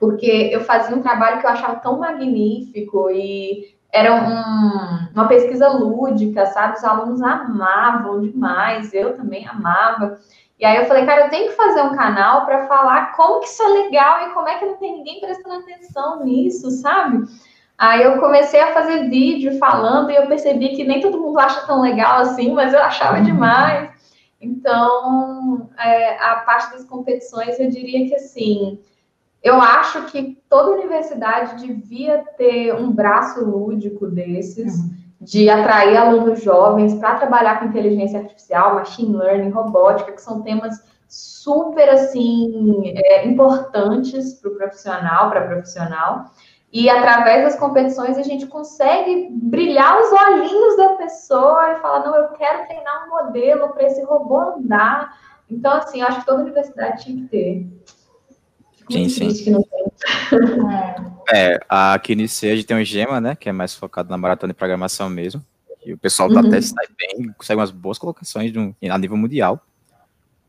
[0.00, 5.68] porque eu fazia um trabalho que eu achava tão magnífico e era um, uma pesquisa
[5.68, 6.78] lúdica, sabe?
[6.78, 10.18] Os alunos amavam demais, eu também amava.
[10.58, 13.46] E aí eu falei, cara, eu tenho que fazer um canal para falar como que
[13.46, 17.24] isso é legal e como é que não tem ninguém prestando atenção nisso, sabe?
[17.76, 21.66] Aí eu comecei a fazer vídeo falando e eu percebi que nem todo mundo acha
[21.66, 23.24] tão legal assim, mas eu achava uhum.
[23.24, 23.90] demais.
[24.40, 28.78] Então, é, a parte das competições, eu diria que assim,
[29.42, 34.90] eu acho que toda universidade devia ter um braço lúdico desses, uhum.
[35.20, 40.82] de atrair alunos jovens para trabalhar com inteligência artificial, machine learning, robótica, que são temas
[41.08, 46.26] super assim é, importantes para o profissional, para profissional.
[46.72, 52.14] E através das competições a gente consegue brilhar os olhinhos da pessoa e falar: não,
[52.14, 55.18] eu quero treinar um modelo para esse robô andar.
[55.50, 57.66] Então, assim, eu acho que toda universidade tinha que ter.
[58.90, 59.54] Sim, sim.
[61.32, 64.16] É, aqui no IC a gente tem o Gema, né, que é mais focado na
[64.16, 65.44] maratona de programação mesmo.
[65.84, 66.38] E o pessoal uhum.
[66.38, 69.64] até sai bem, consegue umas boas colocações de um, a nível mundial.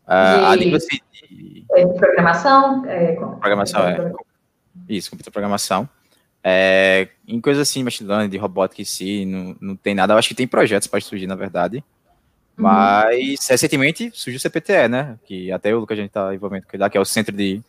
[0.06, 1.00] Uh, a nível assim,
[1.30, 1.66] de...
[1.74, 2.86] É programação?
[2.86, 4.12] É, programação, é.
[4.90, 5.88] Isso, computer programação.
[6.44, 10.14] É, em coisas assim, machine learning, de robótica em si, não, não tem nada.
[10.14, 11.78] Eu acho que tem projetos para surgir, na verdade.
[11.78, 12.64] Uhum.
[12.64, 15.18] Mas recentemente surgiu o CPTE, né?
[15.24, 17.36] Que até o Lucas a gente está envolvendo com ele lá, que é o Centro
[17.36, 17.62] de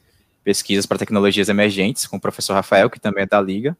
[0.45, 3.77] pesquisas para tecnologias emergentes com o professor Rafael, que também é da Liga.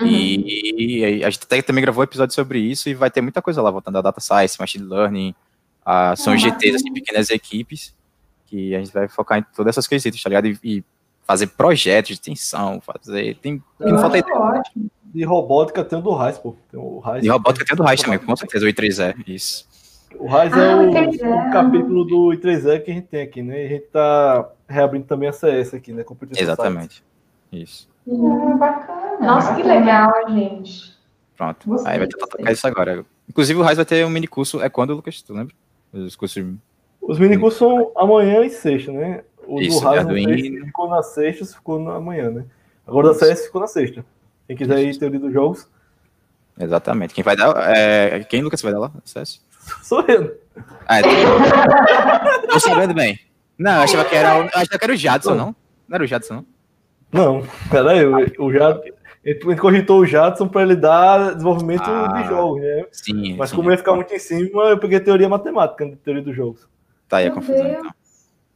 [0.00, 0.06] Uhum.
[0.06, 3.40] E, e, a gente até também gravou um episódio sobre isso e vai ter muita
[3.40, 5.34] coisa lá, voltando a data science, machine learning,
[5.84, 6.38] a, são uhum.
[6.38, 7.94] GTs, assim, pequenas equipes,
[8.46, 10.46] que a gente vai focar em todas essas coisitas, tá ligado?
[10.48, 10.84] E, e,
[11.26, 13.36] fazer projetos de extensão, fazer.
[13.38, 13.62] Tem.
[13.80, 14.62] Ah, não falta ideia.
[15.04, 16.54] De robótica tem o do Raiz, pô.
[16.70, 19.66] Tem o Raiz, de robótica tem o do Raiz também, com certeza, o I3E, isso.
[20.18, 23.42] O Raiz é ah, é o, o, capítulo do I3E que a gente tem aqui,
[23.42, 23.62] né?
[23.62, 26.04] E a gente tá reabrindo também a CS aqui, né?
[26.36, 27.04] Exatamente.
[27.52, 27.88] Isso.
[28.06, 29.18] Hum, bacana.
[29.20, 30.96] Nossa, que legal, gente.
[31.36, 31.68] Pronto.
[31.68, 33.04] Gostei, Aí vai tentar tocar isso agora.
[33.28, 34.60] Inclusive, o Raiz vai ter um mini curso.
[34.60, 35.22] É quando, Lucas?
[35.22, 35.54] Tu lembra?
[35.92, 36.44] Os cursos.
[37.00, 39.22] Os mini cursos são amanhã e sexta, né?
[39.46, 42.44] O isso, do Raiz ficou na sexta, ficou na manhã, né?
[42.86, 43.20] Agora isso.
[43.20, 44.04] da CS ficou na sexta.
[44.46, 44.98] Quem quiser isso.
[44.98, 45.68] ir teoria dos jogos.
[46.58, 47.14] Exatamente.
[47.14, 47.54] Quem vai dar.
[47.76, 48.24] É...
[48.24, 48.92] Quem, Lucas, vai dar lá?
[49.04, 49.44] CS?
[49.82, 50.38] Sou eu.
[50.86, 51.00] Ah,
[52.48, 53.18] tô sabendo bem.
[53.58, 55.56] Não, eu achava que era, eu achava que era o Jadson, não?
[55.88, 56.46] Não era o Jadson, não?
[57.12, 58.82] Não, peraí, o, o Jadson.
[59.24, 62.86] Ele cogitou o Jadson para ele dar desenvolvimento ah, de jogos, né?
[62.92, 63.34] Sim.
[63.36, 63.56] Mas sim.
[63.56, 66.68] como ia ficar muito em cima, eu peguei teoria matemática, né, teoria dos jogos.
[67.08, 67.90] Tá aí a confusão, então.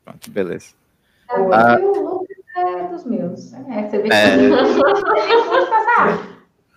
[0.05, 0.75] Pronto, beleza.
[1.29, 3.53] É, ah, o Lucas é dos meus.
[3.53, 4.49] É, você vê que é...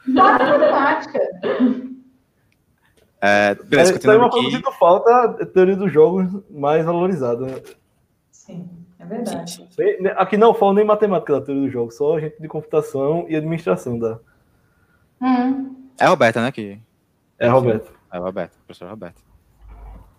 [0.08, 1.20] matemática.
[3.22, 5.10] É, beleza, é, uma coisa que falta
[5.42, 7.64] a teoria dos jogos mais valorizada.
[8.46, 9.66] Sim, é verdade.
[10.18, 13.98] Aqui não falo nem matemática da teoria dos jogos, só gente de computação e administração
[13.98, 14.20] da.
[15.22, 15.90] Hum.
[15.98, 16.52] É a Roberta, né?
[16.52, 16.78] Que...
[17.40, 17.90] É a Roberta.
[18.12, 19.22] É a Roberta, professor Roberta.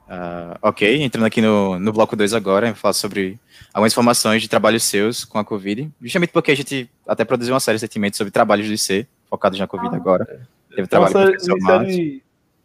[0.08, 3.38] Uh, ok, entrando aqui no, no bloco 2 agora, eu falar sobre
[3.74, 7.60] algumas informações de trabalhos seus com a Covid, justamente porque a gente até produziu uma
[7.60, 10.26] série recentemente sobre trabalhos de IC, focados na Covid ah, agora.
[10.70, 10.74] É.
[10.76, 12.22] Teve trabalho Nossa, com o professor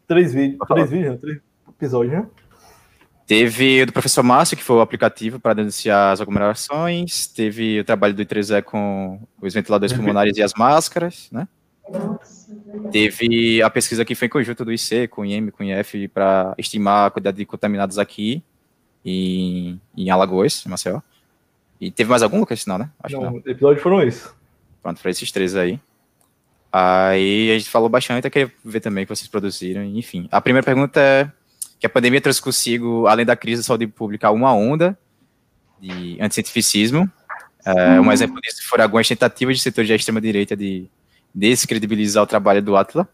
[0.08, 2.28] Três vídeos, três vídeos, três episódios, né?
[3.30, 7.28] Teve o do professor Márcio, que foi o aplicativo para denunciar as aglomerações.
[7.28, 11.48] Teve o trabalho do I3E com os ventiladores pulmonares e as máscaras, né?
[12.92, 16.08] Teve a pesquisa que foi em conjunto do IC, com o IEM, com o IF,
[16.08, 18.44] para estimar a quantidade de contaminados aqui
[19.06, 21.00] em, em Alagoas, em Maceió.
[21.80, 22.65] E teve mais algum, Lucas?
[22.65, 22.89] Não, né?
[23.04, 23.38] Acho não, não.
[23.46, 24.34] episódios foram esses.
[24.82, 25.80] Pronto, foram esses três aí.
[26.72, 30.28] Aí a gente falou bastante, eu queria ver também que vocês produziram, enfim.
[30.32, 31.32] A primeira pergunta é
[31.80, 34.98] que a pandemia trouxe consigo, além da crise da saúde pública, uma onda
[35.80, 37.10] de anticientificismo.
[37.65, 40.88] É, um exemplo disso foram algumas tentativas de setor de extrema-direita de
[41.34, 43.06] descredibilizar o trabalho do Atlas.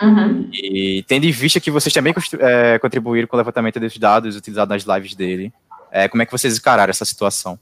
[0.00, 0.48] Uhum.
[0.52, 4.86] E tendo em vista que vocês também é, contribuíram com o levantamento desses dados utilizados
[4.86, 5.52] nas lives dele,
[5.90, 7.58] é, como é que vocês encararam essa situação?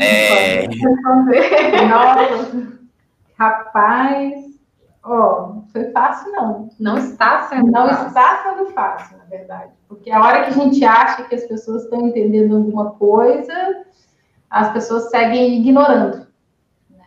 [0.00, 0.64] É.
[0.64, 0.68] é.
[1.86, 2.78] Nossa,
[3.38, 4.43] rapaz,
[5.04, 6.68] ó, foi fácil não.
[6.80, 8.06] Não está sendo Não fácil.
[8.08, 9.72] está sendo fácil, na verdade.
[9.88, 13.84] Porque a hora que a gente acha que as pessoas estão entendendo alguma coisa,
[14.50, 16.26] as pessoas seguem ignorando.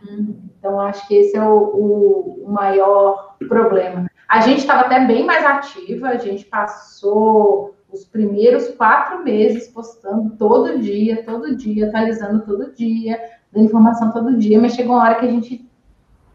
[0.08, 0.38] Uhum.
[0.58, 4.08] Então, acho que esse é o, o maior problema.
[4.28, 10.36] A gente estava até bem mais ativa, a gente passou os primeiros quatro meses postando
[10.36, 13.18] todo dia, todo dia, atualizando todo dia,
[13.50, 15.66] dando informação todo dia, mas chegou uma hora que a gente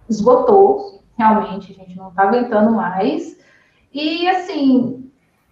[0.09, 3.37] esgotou, realmente, a gente não está aguentando mais.
[3.93, 5.09] E, assim,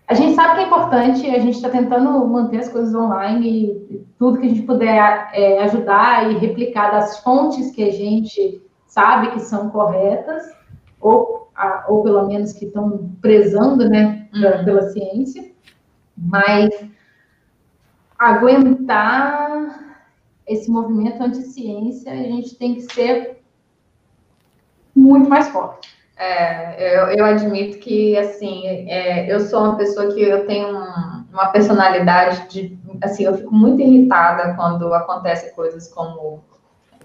[0.08, 4.06] a gente sabe que é importante, a gente está tentando manter as coisas online e
[4.18, 9.32] tudo que a gente puder é, ajudar e replicar das fontes que a gente sabe
[9.32, 10.44] que são corretas,
[11.00, 11.50] ou,
[11.88, 14.66] ou pelo menos que estão prezando, né, uhum.
[14.66, 15.50] pela ciência.
[16.18, 16.70] Mas
[18.20, 19.96] aguentar
[20.46, 23.41] esse movimento anti-ciência, a gente tem que ser
[24.96, 25.90] muito mais forte.
[26.18, 31.26] É, eu, eu admito que, assim, é, eu sou uma pessoa que eu tenho um,
[31.34, 36.44] uma personalidade de, assim, eu fico muito irritada quando acontecem coisas como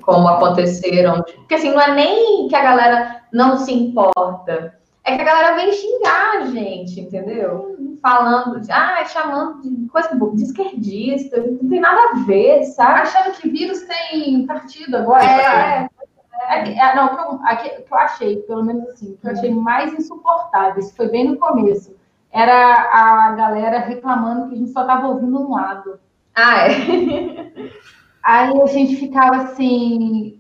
[0.03, 5.23] como aconteceram, porque assim, não é nem que a galera não se importa, é que
[5.23, 7.77] a galera vem xingar a gente, entendeu?
[8.01, 13.01] Falando, de, ah, chamando de coisa de esquerdista, não tem nada a ver, sabe?
[13.01, 15.25] Achando que vírus tem partido agora.
[15.25, 15.89] É, é,
[16.49, 19.33] é, é não, o que, eu, que eu achei, pelo menos assim, o que eu
[19.33, 21.95] achei mais insuportável, isso foi bem no começo,
[22.31, 22.55] era
[22.93, 25.99] a galera reclamando que a gente só estava ouvindo um lado.
[26.35, 27.71] Ah, é?
[28.23, 30.39] Aí a gente ficava assim,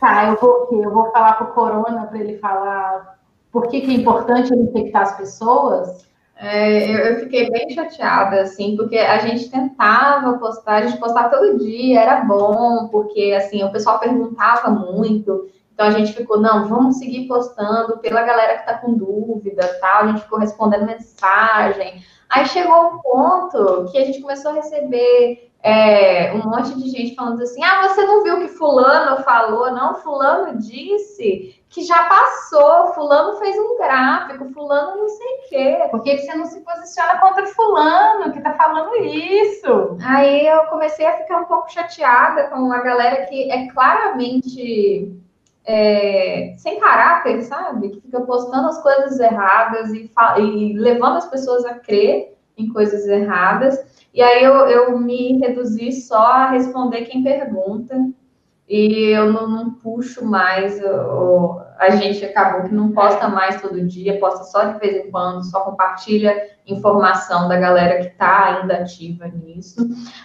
[0.00, 3.20] tá, eu vou Eu vou falar pro Corona para ele falar
[3.52, 6.09] por que, que é importante ele infectar as pessoas?
[6.42, 11.58] É, eu, fiquei bem chateada, assim, porque a gente tentava postar, a gente postava todo
[11.58, 16.96] dia, era bom, porque, assim, o pessoal perguntava muito, então a gente ficou, não, vamos
[16.96, 22.02] seguir postando pela galera que tá com dúvida, tal, a gente ficou respondendo mensagem.
[22.30, 27.14] Aí chegou um ponto que a gente começou a receber é, um monte de gente
[27.14, 29.70] falando assim: ah, você não viu que Fulano falou?
[29.70, 35.88] Não, Fulano disse que já passou, Fulano fez um gráfico, Fulano não sei o quê.
[35.90, 39.98] Por que você não se posiciona contra Fulano que tá falando isso?
[40.02, 45.16] Aí eu comecei a ficar um pouco chateada com a galera que é claramente.
[45.62, 47.90] É, sem caráter, sabe?
[47.90, 53.06] Que fica postando as coisas erradas e, e levando as pessoas a crer em coisas
[53.06, 53.78] erradas.
[54.12, 57.96] E aí eu, eu me reduzi só a responder quem pergunta.
[58.68, 63.84] E eu não, não puxo mais, eu, a gente acabou que não posta mais todo
[63.84, 68.74] dia, posta só de vez em quando, só compartilha informação da galera que está ainda
[68.74, 69.74] ativa nisso.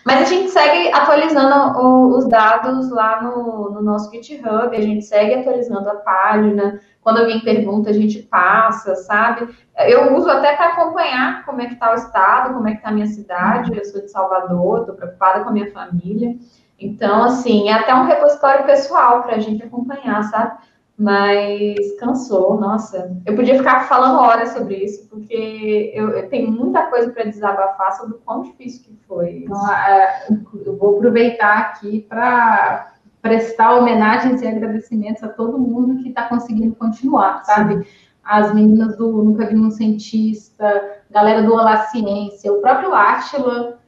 [0.05, 5.03] Mas a gente segue atualizando o, os dados lá no, no nosso GitHub, a gente
[5.03, 9.55] segue atualizando a página, quando alguém pergunta, a gente passa, sabe?
[9.77, 12.89] Eu uso até para acompanhar como é que está o estado, como é que está
[12.89, 13.77] a minha cidade.
[13.77, 16.35] Eu sou de Salvador, estou preocupada com a minha família.
[16.79, 20.57] Então, assim, é até um repositório pessoal para a gente acompanhar, sabe?
[20.97, 23.15] Mas cansou, nossa.
[23.23, 27.95] Eu podia ficar falando horas sobre isso, porque eu, eu tenho muita coisa para desabafar
[27.97, 29.43] sobre o quão difícil que foi.
[29.43, 30.25] Então, é,
[30.65, 32.94] eu vou aproveitar aqui para
[33.25, 37.83] prestar homenagens e agradecimentos a todo mundo que está conseguindo continuar, sabe?
[38.23, 43.79] as meninas do Nunca Vi um Cientista, galera do Olá Ciência, o próprio Átila,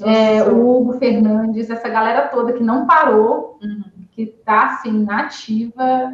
[0.00, 4.06] é, o Hugo Fernandes, essa galera toda que não parou, uhum.
[4.12, 6.12] que está assim, nativa,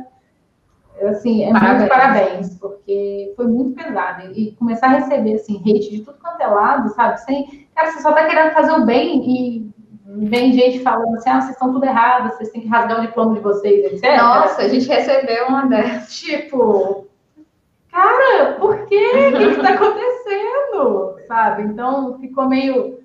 [1.03, 1.79] assim, é parabéns.
[1.79, 4.31] muito parabéns, porque foi muito pesado.
[4.33, 7.21] E começar a receber, assim, hate de tudo quanto é lado, sabe?
[7.21, 9.80] Sem, cara, você só tá querendo fazer o bem e
[10.17, 13.35] vem gente falando assim, ah, vocês estão tudo errado, vocês têm que rasgar o diploma
[13.35, 14.17] de vocês, etc.
[14.17, 16.15] Nossa, a gente recebeu uma dessas.
[16.15, 17.07] Tipo,
[17.91, 19.11] cara, por quê?
[19.29, 21.17] O que está acontecendo?
[21.27, 21.63] Sabe?
[21.63, 23.01] Então, ficou meio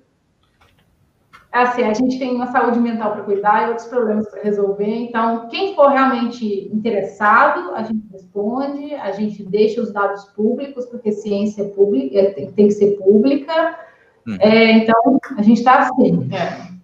[1.52, 4.94] assim, a gente tem uma saúde mental para cuidar e outros problemas para resolver.
[4.94, 11.12] Então, quem for realmente interessado, a gente responde, a gente deixa os dados públicos, porque
[11.12, 13.78] ciência é pública, é, tem, tem que ser pública.
[14.26, 14.36] Hum.
[14.38, 16.28] É, então, a gente está assim.
[16.32, 16.75] É.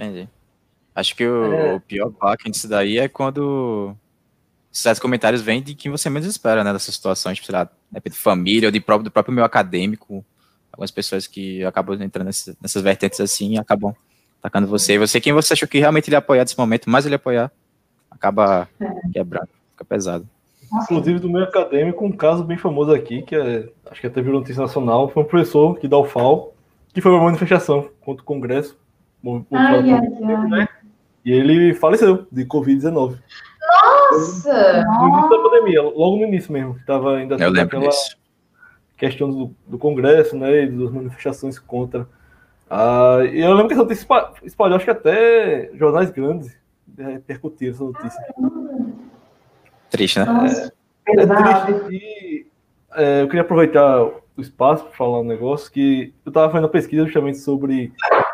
[0.00, 0.28] Entendi.
[0.94, 1.74] Acho que o, é.
[1.74, 3.94] o pior baque disso daí é quando
[4.72, 8.16] certos comentários vêm de quem você menos espera, né, dessa situação, tipo, sei lá, de
[8.16, 10.24] família ou de próprio, do próprio meu acadêmico,
[10.72, 13.94] algumas pessoas que acabam entrando nessas, nessas vertentes assim e acabam
[14.38, 14.94] atacando você.
[14.94, 17.52] E você, quem você achou que realmente ele ia apoiar nesse momento, mais ele apoiar,
[18.10, 19.08] acaba é.
[19.12, 20.26] quebrando, fica pesado.
[20.72, 24.38] Inclusive, do meio acadêmico, um caso bem famoso aqui, que é, acho que até virou
[24.38, 26.54] notícia nacional, foi um professor que dá o FAO,
[26.94, 28.78] que foi uma manifestação contra o Congresso.
[29.52, 30.48] Ai, ai, ai.
[30.48, 30.68] Né?
[31.24, 33.18] E ele faleceu de Covid-19.
[33.60, 34.84] Nossa!
[34.84, 38.20] No início da pandemia, logo no início mesmo, que estava ainda Eu lembro aquela, disso
[39.00, 42.06] questão do, do Congresso, né, e das manifestações contra.
[42.68, 44.06] Ah, e eu lembro que essa notícia
[44.44, 46.54] espalhou, acho que até jornais grandes
[46.96, 48.34] repercutiram essa notícia.
[49.88, 50.70] Triste, né?
[51.06, 51.94] É, é triste.
[51.94, 52.46] E
[52.94, 56.70] é, eu queria aproveitar o espaço para falar um negócio que eu estava fazendo uma
[56.70, 57.92] pesquisa justamente sobre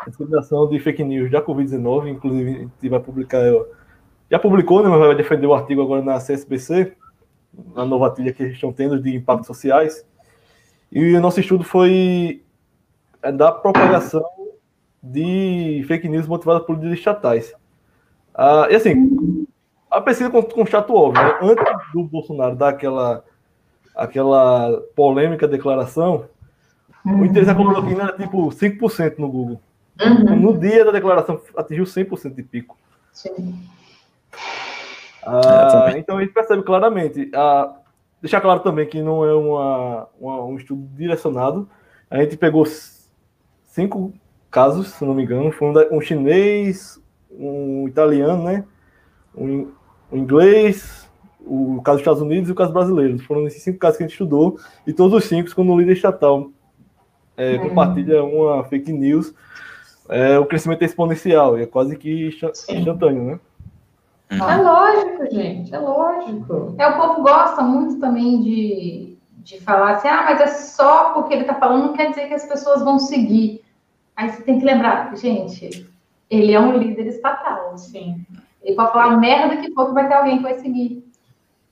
[0.09, 3.41] disseminação de fake news da Covid-19, inclusive vai publicar,
[4.29, 6.93] já publicou, né, mas vai defender o artigo agora na CSBC,
[7.75, 10.05] na nova trilha que eles estão tendo de impactos sociais.
[10.91, 12.43] E o nosso estudo foi
[13.21, 14.25] é, da propagação
[15.01, 17.53] de fake news motivada por líderes estatais.
[18.33, 19.47] Ah, e assim,
[19.89, 21.37] a pesquisa constata óbvio, né?
[21.41, 23.23] antes do Bolsonaro dar aquela,
[23.95, 26.25] aquela polêmica declaração,
[27.05, 29.61] o interesse da cloroquina era tipo 5% no Google.
[30.01, 30.35] Uhum.
[30.39, 32.77] No dia da declaração, atingiu 100% de pico.
[33.11, 33.59] Sim.
[35.25, 37.29] Ah, então a gente percebe claramente.
[37.33, 37.73] A,
[38.21, 41.69] deixar claro também que não é uma, uma, um estudo direcionado.
[42.09, 42.65] A gente pegou
[43.65, 44.13] cinco
[44.49, 45.51] casos, se não me engano.
[45.51, 48.63] Foi um, um chinês, um italiano, né?
[49.35, 49.71] Um,
[50.11, 51.09] um, inglês,
[51.45, 53.19] o caso dos Estados Unidos e o caso brasileiro.
[53.19, 54.57] Foram esses cinco casos que a gente estudou.
[54.85, 56.49] E todos os cinco, quando o líder estatal
[57.35, 57.57] é, é.
[57.57, 59.33] compartilha uma fake news,
[60.09, 61.57] é, o crescimento é exponencial.
[61.57, 62.29] É quase que
[62.69, 63.39] instantâneo, né?
[64.31, 64.49] Uhum.
[64.49, 66.75] É lógico, gente, é lógico.
[66.77, 71.33] É, o povo gosta muito também de, de falar assim, ah, mas é só porque
[71.33, 73.63] ele está falando, não quer dizer que as pessoas vão seguir.
[74.15, 75.89] Aí você tem que lembrar, gente,
[76.29, 77.77] ele é um líder estatal.
[77.77, 78.25] Sim.
[78.61, 81.06] Ele pode falar merda que for que vai ter alguém que vai seguir.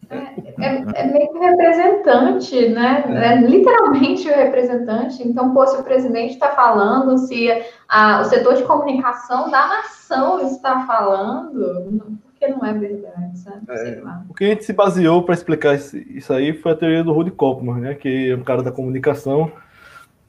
[0.10, 3.04] É, é, é, meio que representante, né?
[3.08, 5.28] É literalmente o representante.
[5.28, 7.50] Então, pô, se o presidente está falando, se
[7.88, 13.62] a, o setor de comunicação da nação está falando, porque não é verdade, sabe?
[13.70, 17.14] É, o que a gente se baseou para explicar isso aí foi a teoria do
[17.14, 17.94] Rudy Kopman, né?
[17.96, 19.52] Que é um cara da comunicação,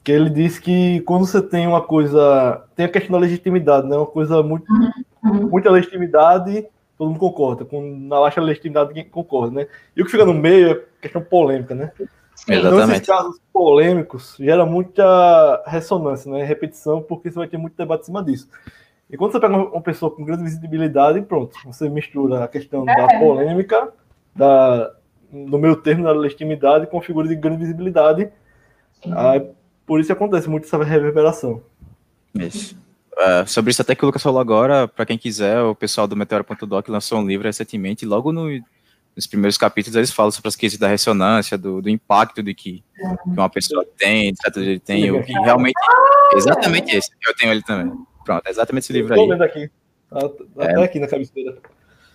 [0.03, 3.95] que ele diz que quando você tem uma coisa, tem a questão da legitimidade, né?
[3.95, 4.65] Uma coisa muito,
[5.23, 5.49] uhum.
[5.49, 6.65] muita legitimidade,
[6.97, 7.65] todo mundo concorda.
[7.65, 9.67] Com na baixa legitimidade ninguém concorda, né?
[9.95, 11.91] E o que fica no meio é questão polêmica, né?
[12.47, 12.67] Exatamente.
[12.67, 16.43] Então, esses casos polêmicos gera muita ressonância, né?
[16.43, 18.47] Repetição, porque você vai ter muito debate em cima disso.
[19.09, 22.95] E quando você pega uma pessoa com grande visibilidade, pronto, você mistura a questão é.
[22.95, 23.91] da polêmica,
[24.35, 24.93] da,
[25.31, 28.29] no meu termo, da legitimidade, com a figura de grande visibilidade.
[29.15, 29.49] Aí,
[29.85, 31.61] por isso acontece muito essa reverberação.
[32.35, 32.77] Isso.
[33.17, 36.15] Uh, sobre isso até que o Lucas falou agora, para quem quiser, o pessoal do
[36.15, 38.47] Meteoro.doc lançou um livro recentemente, e logo no,
[39.15, 42.83] nos primeiros capítulos eles falam sobre as questões da ressonância, do, do impacto de que,
[42.95, 44.55] que, uma pessoa tem, etc.
[44.57, 45.73] Ele tem, o que realmente.
[46.35, 47.91] Exatamente esse, eu tenho ele também.
[48.23, 49.19] Pronto, é exatamente esse livro aí.
[49.19, 49.71] Estou vendo aqui.
[50.11, 51.57] Tá, tá é, até aqui na cabeceira.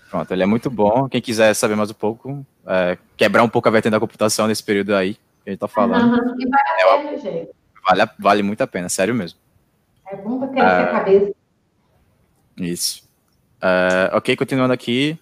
[0.08, 1.08] Pronto, ele é muito bom.
[1.08, 4.62] Quem quiser saber mais um pouco, é, quebrar um pouco a vertente da computação nesse
[4.62, 6.14] período aí que a gente está falando.
[6.14, 7.50] Uhum, e vale a pena, é, gente.
[7.84, 9.40] Vale, vale muito a pena, sério mesmo.
[10.12, 11.32] É bom para crescer a cabeça.
[12.58, 13.08] Isso.
[13.62, 15.18] Uh, ok, continuando aqui.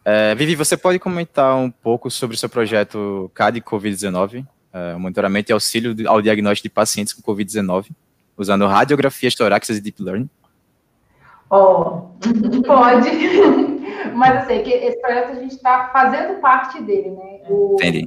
[0.00, 5.50] Uh, Vivi, você pode comentar um pouco sobre o seu projeto CAD Covid-19, uh, monitoramento
[5.50, 7.90] e auxílio ao diagnóstico de pacientes com Covid-19?
[8.36, 10.28] usando radiografias torácicas e deep learning?
[11.50, 12.08] Oh,
[12.66, 13.08] pode.
[14.14, 17.40] Mas eu sei que esse projeto a gente está fazendo parte dele, né?
[17.48, 18.06] O, Entendi.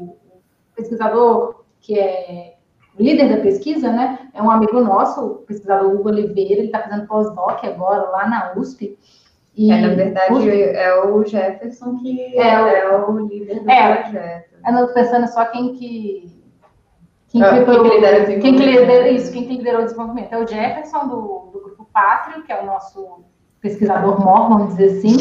[0.76, 2.58] pesquisador que é
[3.00, 4.20] líder da pesquisa, né?
[4.34, 8.54] É um amigo nosso, o pesquisador Hugo Oliveira, ele está fazendo pós-doc agora lá na
[8.56, 8.98] USP.
[9.56, 10.50] E é, na verdade, o...
[10.50, 14.50] é o Jefferson que é, o, é o líder do é, projeto.
[14.66, 16.40] Eu não pensando só quem que
[17.30, 20.34] quem, ah, que, quem, que lidera quem que lidera isso, quem que liderou o desenvolvimento?
[20.34, 23.24] É o Jefferson, do, do Grupo Pátrio, que é o nosso
[23.62, 25.18] pesquisador mor, vamos dizer assim,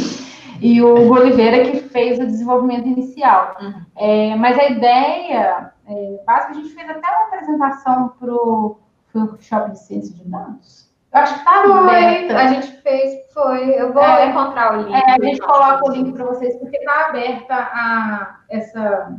[0.60, 3.56] e o Hugo Oliveira, que fez o desenvolvimento inicial.
[3.60, 3.74] Uhum.
[3.96, 8.78] É, mas a ideia é, básica, a gente fez até uma apresentação para o
[9.14, 10.88] workshop de ciência de dados.
[11.12, 12.36] Eu acho que está aberta.
[12.36, 13.70] A gente fez, foi.
[13.70, 14.94] Eu vou é, encontrar o link.
[14.94, 19.16] É, a gente coloca o link para vocês, porque está aberta a, essa,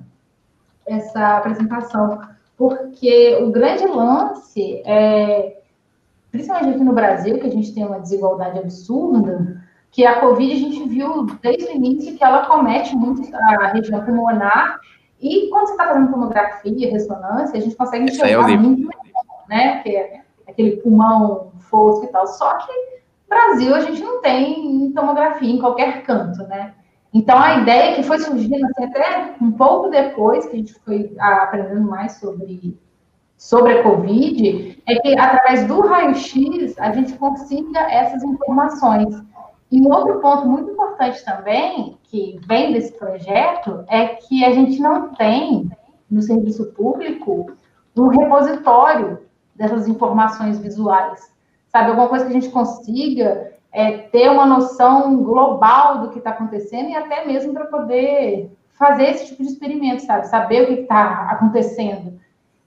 [0.85, 2.21] essa apresentação
[2.55, 5.59] porque o grande lance é,
[6.31, 10.57] principalmente aqui no Brasil, que a gente tem uma desigualdade absurda, que a Covid a
[10.57, 14.79] gente viu desde o início que ela comete muito a região pulmonar,
[15.21, 18.89] e quando você está fazendo tomografia, ressonância, a gente consegue é enxergar é muito,
[19.47, 24.21] né, que é aquele pulmão fosco e tal, só que no Brasil a gente não
[24.21, 26.73] tem tomografia em qualquer canto, né,
[27.13, 31.15] então, a ideia que foi surgindo assim, até um pouco depois que a gente foi
[31.19, 32.77] aprendendo mais sobre,
[33.35, 39.23] sobre a Covid, é que através do raio-x a gente consiga essas informações.
[39.71, 44.79] E um outro ponto muito importante também, que vem desse projeto, é que a gente
[44.79, 45.69] não tem
[46.09, 47.51] no serviço público
[47.95, 49.19] um repositório
[49.55, 51.31] dessas informações visuais.
[51.67, 56.31] Sabe, alguma coisa que a gente consiga é, ter uma noção global do que está
[56.31, 60.27] acontecendo e até mesmo para poder fazer esse tipo de experimento, sabe?
[60.27, 62.19] Saber o que está acontecendo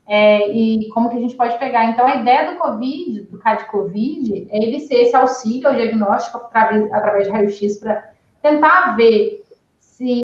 [0.06, 1.86] é, e como que a gente pode pegar.
[1.86, 6.36] Então, a ideia do COVID, do CAD COVID, é ele ser esse auxílio ao diagnóstico
[6.36, 8.11] através, através de raio-x para
[8.42, 9.44] tentar ver
[9.78, 10.22] se,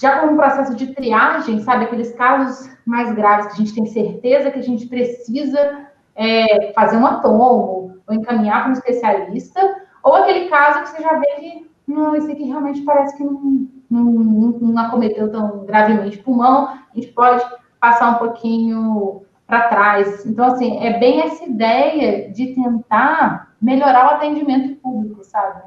[0.00, 3.86] já como um processo de triagem, sabe, aqueles casos mais graves que a gente tem
[3.86, 9.60] certeza que a gente precisa é, fazer um atomo, ou encaminhar para um especialista,
[10.02, 13.68] ou aquele caso que você já vê que, não, esse aqui realmente parece que não,
[13.90, 17.44] não, não acometeu tão gravemente o pulmão, a gente pode
[17.80, 20.24] passar um pouquinho para trás.
[20.24, 25.62] Então, assim, é bem essa ideia de tentar melhorar o atendimento público, sabe?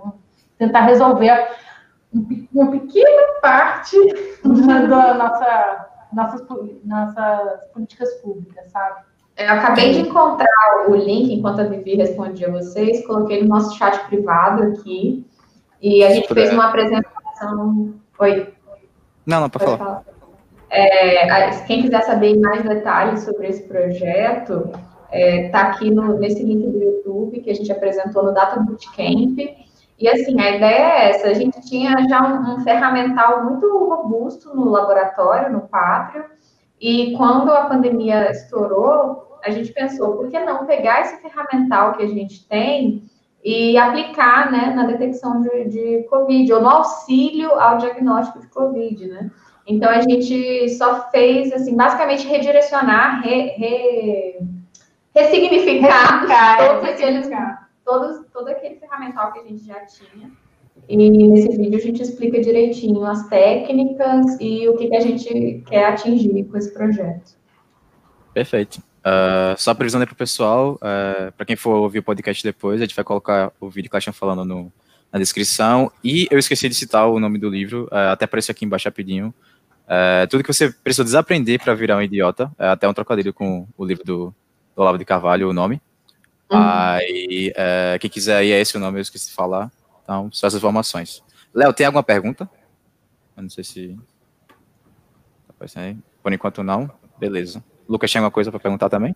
[0.66, 1.48] Tentar resolver
[2.54, 3.98] uma pequena parte
[4.44, 6.48] da nossa, nossas,
[6.86, 9.02] nossas políticas públicas, sabe?
[9.36, 13.76] Eu acabei de encontrar o link enquanto a Vivi respondia a vocês, coloquei no nosso
[13.76, 15.26] chat privado aqui,
[15.82, 17.94] e a gente fez uma apresentação.
[18.20, 18.54] Oi.
[19.26, 20.04] Não, não, pode, pode falar.
[20.04, 20.04] falar.
[20.70, 24.80] É, quem quiser saber mais detalhes sobre esse projeto, está
[25.12, 29.38] é, tá aqui no, nesse link do YouTube que a gente apresentou no Data Bootcamp.
[30.04, 34.54] E assim, a ideia é essa: a gente tinha já um, um ferramental muito robusto
[34.54, 36.26] no laboratório, no Pátrio,
[36.80, 42.04] e quando a pandemia estourou, a gente pensou, por que não pegar esse ferramental que
[42.04, 43.06] a gente tem
[43.42, 49.08] e aplicar né, na detecção de, de Covid, ou no auxílio ao diagnóstico de Covid,
[49.08, 49.32] né?
[49.66, 54.40] Então, a gente só fez, assim, basicamente redirecionar, re, re,
[55.16, 60.32] ressignificar, todos aqueles, todos, todo aquele ferramental que a gente já tinha
[60.88, 65.64] e nesse vídeo a gente explica direitinho as técnicas e o que, que a gente
[65.68, 67.38] quer atingir com esse projeto.
[68.34, 68.78] Perfeito.
[69.00, 72.42] Uh, só previsando aí para o pessoal, uh, ah, para quem for ouvir o podcast
[72.44, 74.72] depois, a gente vai colocar o vídeo que a gente falando no,
[75.12, 75.92] na descrição.
[76.04, 79.34] E eu esqueci de citar o nome do livro, uh, até apareceu aqui embaixo rapidinho.
[80.30, 84.04] tudo que você precisa desaprender para virar um idiota, até um trocadilho com o livro
[84.04, 84.36] do,
[84.76, 85.82] do Olavo de Carvalho, o nome.
[86.52, 86.60] Uhum.
[86.60, 87.54] Aí,
[88.00, 89.72] quem quiser aí, é esse o nome, eu esqueci de falar.
[90.04, 91.24] Então, só essas informações.
[91.54, 92.50] Léo, tem alguma pergunta?
[93.36, 93.98] Eu não sei se.
[96.22, 96.92] Por enquanto não.
[97.18, 97.64] Beleza.
[97.88, 99.16] Lucas, tem alguma coisa para perguntar também?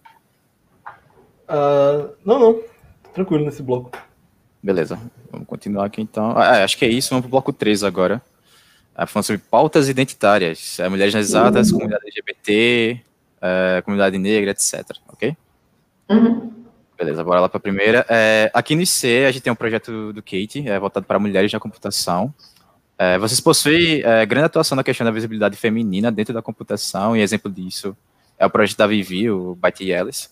[1.48, 2.64] Uh, não, não.
[3.14, 3.92] Tranquilo nesse bloco.
[4.62, 5.00] Beleza.
[5.32, 6.38] Vamos continuar aqui então.
[6.38, 7.10] Ah, é, acho que é isso.
[7.10, 8.22] Vamos para o bloco 3 agora.
[8.96, 10.80] Ah, falando sobre pautas identitárias.
[10.80, 11.80] É, mulheres nas exatas, uhum.
[11.80, 13.02] comunidade LGBT,
[13.42, 14.98] é, comunidade negra, etc.
[15.08, 15.36] Ok?
[16.10, 16.57] Uhum.
[16.98, 18.06] Beleza, bora lá para a primeira.
[18.10, 21.54] É, aqui no IC, a gente tem um projeto do Kate, é, voltado para mulheres
[21.54, 22.34] na computação.
[22.98, 27.22] É, vocês possuem é, grande atuação na questão da visibilidade feminina dentro da computação, e
[27.22, 27.96] exemplo disso
[28.40, 30.32] é o projeto da Vivi, o Byte Yellis,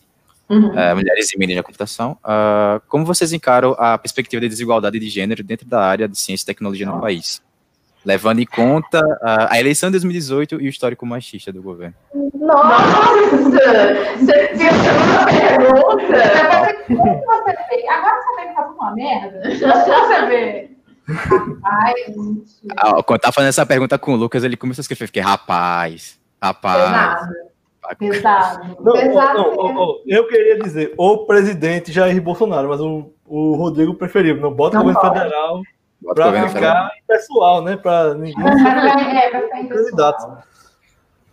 [0.50, 0.78] uhum.
[0.78, 2.18] É, Mulheres e Meninas na Computação.
[2.24, 6.44] Uh, como vocês encaram a perspectiva de desigualdade de gênero dentro da área de ciência
[6.44, 7.42] e tecnologia no país?
[8.06, 11.96] Levando em conta a, a, eleição de 2018 e o histórico machista do governo.
[12.36, 13.50] Nossa!
[14.20, 14.72] Você fez
[15.12, 16.06] uma pergunta!
[16.88, 19.42] Você vê, agora você vê que tá tudo uma merda?
[19.44, 20.70] Você vê.
[21.08, 25.22] Rapaz, ah, quando tá fazendo essa pergunta com o Lucas, ele começou a escrever, fiquei,
[25.22, 27.30] rapaz, Rapaz.
[28.00, 28.76] Pesado.
[28.80, 29.38] Não, Pesado.
[29.38, 34.38] Não, não, não, eu queria dizer o presidente Jair Bolsonaro, mas o, o Rodrigo preferiu.
[34.38, 35.62] Não bota o governo federal
[36.14, 37.78] para ficar pessoal, né?
[37.78, 38.46] Para ninguém.
[38.46, 40.38] é, para ficar candidato.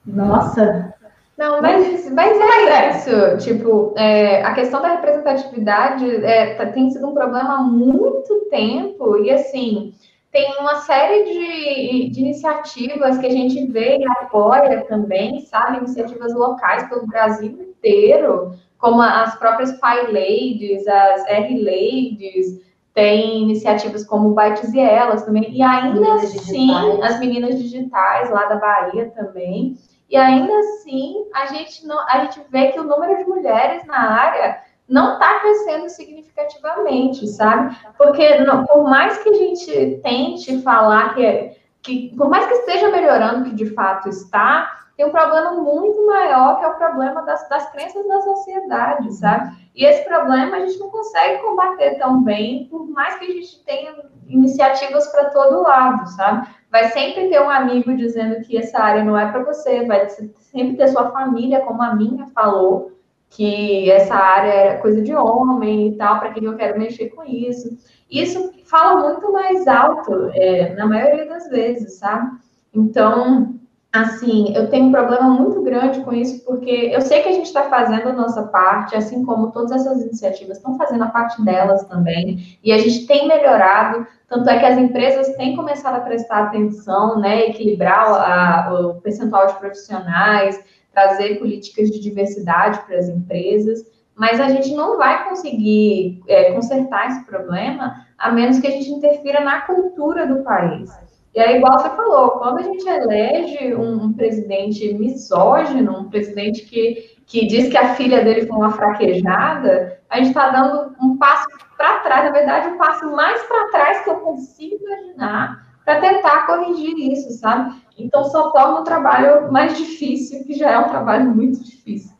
[0.07, 0.95] Nossa.
[1.37, 3.39] Não, mas, mas é isso.
[3.39, 9.16] Tipo, é, a questão da representatividade é, tá, tem sido um problema há muito tempo.
[9.16, 9.95] E assim,
[10.31, 15.79] tem uma série de, de, iniciativas que a gente vê e apoia também, sabe?
[15.79, 22.61] Iniciativas locais pelo Brasil inteiro, como as próprias Pi Ladies, as R Ladies,
[22.95, 27.01] tem iniciativas como Bites e Elas também, e ainda meninas assim, digitais.
[27.03, 29.78] as meninas digitais lá da Bahia também,
[30.11, 33.99] e ainda assim a gente, não, a gente vê que o número de mulheres na
[33.99, 37.74] área não está crescendo significativamente, sabe?
[37.97, 42.90] Porque não, por mais que a gente tente falar que, que, por mais que esteja
[42.90, 47.48] melhorando, que de fato está, tem um problema muito maior que é o problema das,
[47.48, 49.57] das crenças da sociedade, sabe?
[49.74, 53.64] E esse problema a gente não consegue combater tão bem, por mais que a gente
[53.64, 53.94] tenha
[54.28, 56.48] iniciativas para todo lado, sabe?
[56.70, 60.76] Vai sempre ter um amigo dizendo que essa área não é para você, vai sempre
[60.76, 62.92] ter sua família, como a minha falou,
[63.28, 67.24] que essa área era coisa de homem e tal, para quem eu quero mexer com
[67.24, 67.76] isso.
[68.09, 72.30] Isso fala muito mais alto, é, na maioria das vezes, sabe?
[72.72, 73.59] Então,
[73.93, 77.47] assim, eu tenho um problema muito grande com isso, porque eu sei que a gente
[77.47, 81.84] está fazendo a nossa parte, assim como todas essas iniciativas estão fazendo a parte delas
[81.84, 86.45] também, e a gente tem melhorado, tanto é que as empresas têm começado a prestar
[86.45, 90.59] atenção, né, equilibrar a, o percentual de profissionais,
[90.90, 93.84] trazer políticas de diversidade para as empresas,
[94.14, 98.88] mas a gente não vai conseguir é, consertar esse problema a menos que a gente
[98.88, 100.90] interfira na cultura do país.
[101.35, 106.62] E aí, igual você falou, quando a gente elege um, um presidente misógino, um presidente
[106.66, 111.16] que, que diz que a filha dele foi uma fraquejada, a gente está dando um
[111.16, 116.01] passo para trás, na verdade, um passo mais para trás que eu consigo imaginar para
[116.01, 117.74] tentar corrigir isso, sabe?
[117.99, 122.12] Então, só torna o trabalho mais difícil, que já é um trabalho muito difícil.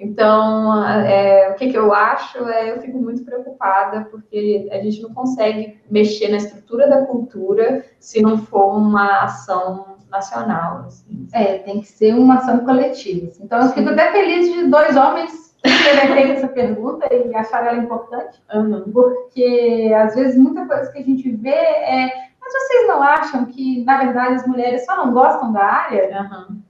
[0.00, 5.02] Então, é, o que, que, eu acho é, eu fico muito preocupada, porque a gente
[5.02, 10.84] não consegue mexer na estrutura da cultura se não for uma ação nacional.
[10.86, 11.28] Assim.
[11.34, 13.26] É, tem que ser uma ação coletiva.
[13.26, 13.44] Assim.
[13.44, 17.76] Então, eu fico até feliz de dois homens terem feito essa pergunta e achar ela
[17.76, 18.90] importante, uhum.
[18.90, 23.84] porque, às vezes, muita coisa que a gente vê é mas vocês não acham que,
[23.84, 26.20] na verdade, as mulheres só não gostam da área?
[26.22, 26.62] Uhum.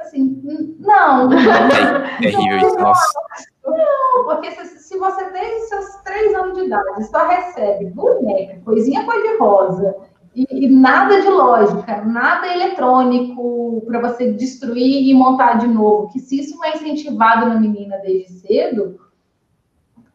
[0.00, 1.30] Assim, não.
[1.32, 3.20] É terrível isso, nossa.
[3.64, 9.04] Não, porque se, se você desde seus três anos de idade só recebe boneca, coisinha
[9.04, 9.94] cor-de-rosa,
[10.34, 16.20] e, e, nada de lógica, nada eletrônico para você destruir e montar de novo, que
[16.20, 19.00] se isso não é incentivado na menina desde cedo,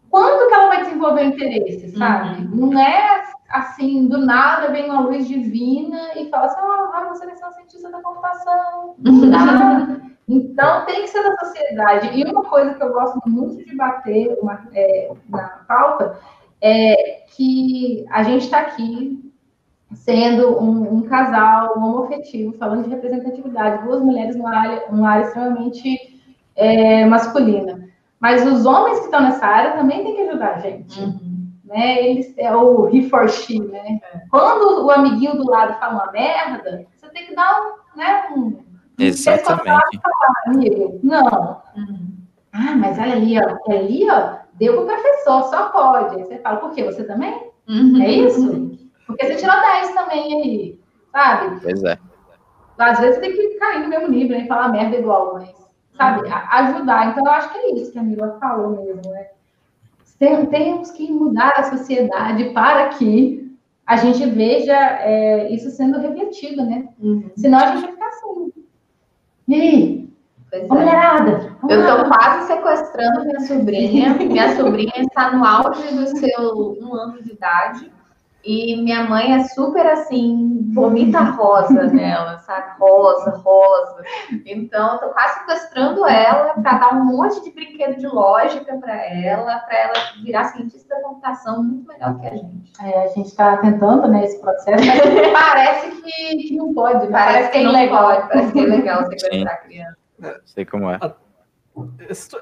[0.10, 2.46] quando que ela vai desenvolver o interesse, sabe?
[2.46, 2.72] Uhum.
[2.72, 7.36] Não é assim, do nada vem uma luz divina e fala assim, ah, você vai
[7.36, 8.96] ser um cientista da computação.
[10.28, 12.20] então, tem que ser da sociedade.
[12.20, 16.18] E uma coisa que eu gosto muito de bater uma, é, na pauta
[16.62, 19.22] é que a gente está aqui
[19.94, 26.20] sendo um, um, casal homoafetivo, falando de representatividade, duas mulheres numa área, numa área extremamente
[26.56, 27.88] é, masculina.
[28.20, 31.00] Mas os homens que estão nessa área também têm que ajudar a gente.
[31.00, 31.35] Uhum
[31.66, 32.06] né?
[32.06, 34.00] Eles, é o he for she, né?
[34.14, 34.22] É.
[34.30, 38.28] Quando o amiguinho do lado fala uma merda, você tem que dar um, né?
[38.36, 38.64] Um,
[38.98, 40.00] Exatamente.
[40.46, 41.00] amigo.
[41.04, 41.62] Não.
[41.76, 42.16] Uhum.
[42.54, 46.16] Ah, mas olha ali, ó, ali, ó, deu pro professor, só pode.
[46.16, 46.84] Aí você fala, por quê?
[46.84, 47.52] Você também?
[47.68, 48.02] Uhum.
[48.02, 48.72] É isso?
[49.06, 50.80] Porque você tirou 10 também aí,
[51.12, 51.60] sabe?
[51.62, 51.98] Pois é.
[52.78, 55.54] Às vezes tem que cair no mesmo nível e falar merda igual, mas,
[55.98, 56.34] sabe, uhum.
[56.34, 57.10] ajudar.
[57.10, 59.28] Então, eu acho que é isso que a Mila falou mesmo, né?
[60.18, 63.46] Temos que mudar a sociedade para que
[63.86, 66.88] a gente veja é, isso sendo revertido, né?
[67.00, 67.30] Uhum.
[67.36, 68.54] Senão a gente vai ficar assim.
[69.48, 70.10] E aí?
[70.50, 71.56] Pois mulherada!
[71.70, 74.14] Eu estou quase sequestrando minha sobrinha.
[74.16, 77.92] Minha sobrinha está no auge do seu um ano de idade.
[78.46, 82.78] E minha mãe é super assim, vomita rosa nela, sabe?
[82.80, 84.04] Rosa, rosa.
[84.46, 88.96] Então, eu tô quase sequestrando ela para dar um monte de brinquedo de lógica para
[89.04, 89.94] ela, para ela
[90.24, 92.72] virar cientista da computação muito melhor que a gente.
[92.84, 95.02] É, a gente está tentando, né, esse processo, mas
[95.34, 97.08] parece que, que não pode.
[97.08, 97.12] Né?
[97.12, 98.06] Parece, parece que, que é legal.
[98.06, 99.98] Pode, parece que é legal sequestrar a criança.
[100.46, 101.00] Sei como é.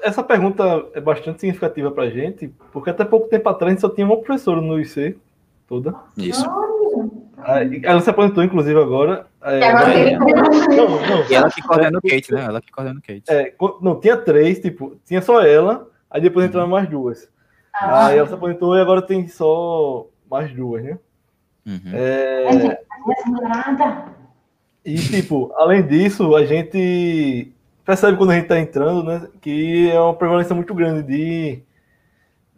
[0.02, 3.80] Essa pergunta é bastante significativa para a gente, porque até pouco tempo atrás a gente
[3.80, 5.18] só tinha uma professora no IC
[5.74, 5.94] toda.
[6.16, 6.44] Isso.
[7.82, 9.26] ela se aposentou, inclusive, agora.
[9.42, 12.44] É, é, não, não, e ela que coordena o Kate, né?
[12.44, 13.24] Ela que coordena o Kate.
[13.28, 17.28] É, não, tinha três, tipo, tinha só ela, aí depois entraram mais duas.
[17.74, 20.98] Ah, aí ela se aposentou e agora tem só mais duas, né?
[21.66, 21.80] Uhum.
[21.92, 22.78] É...
[24.84, 27.52] E, tipo, além disso, a gente
[27.84, 31.62] percebe quando a gente tá entrando, né, que é uma prevalência muito grande de,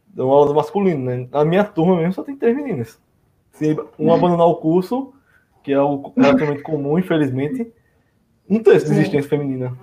[0.08, 1.26] de um aula masculino, né?
[1.30, 3.00] Na minha turma mesmo só tem três meninas.
[3.56, 5.14] Se um abandonar o curso,
[5.62, 7.72] que é o relativamente comum, infelizmente,
[8.48, 9.76] não tem essa desistência feminina.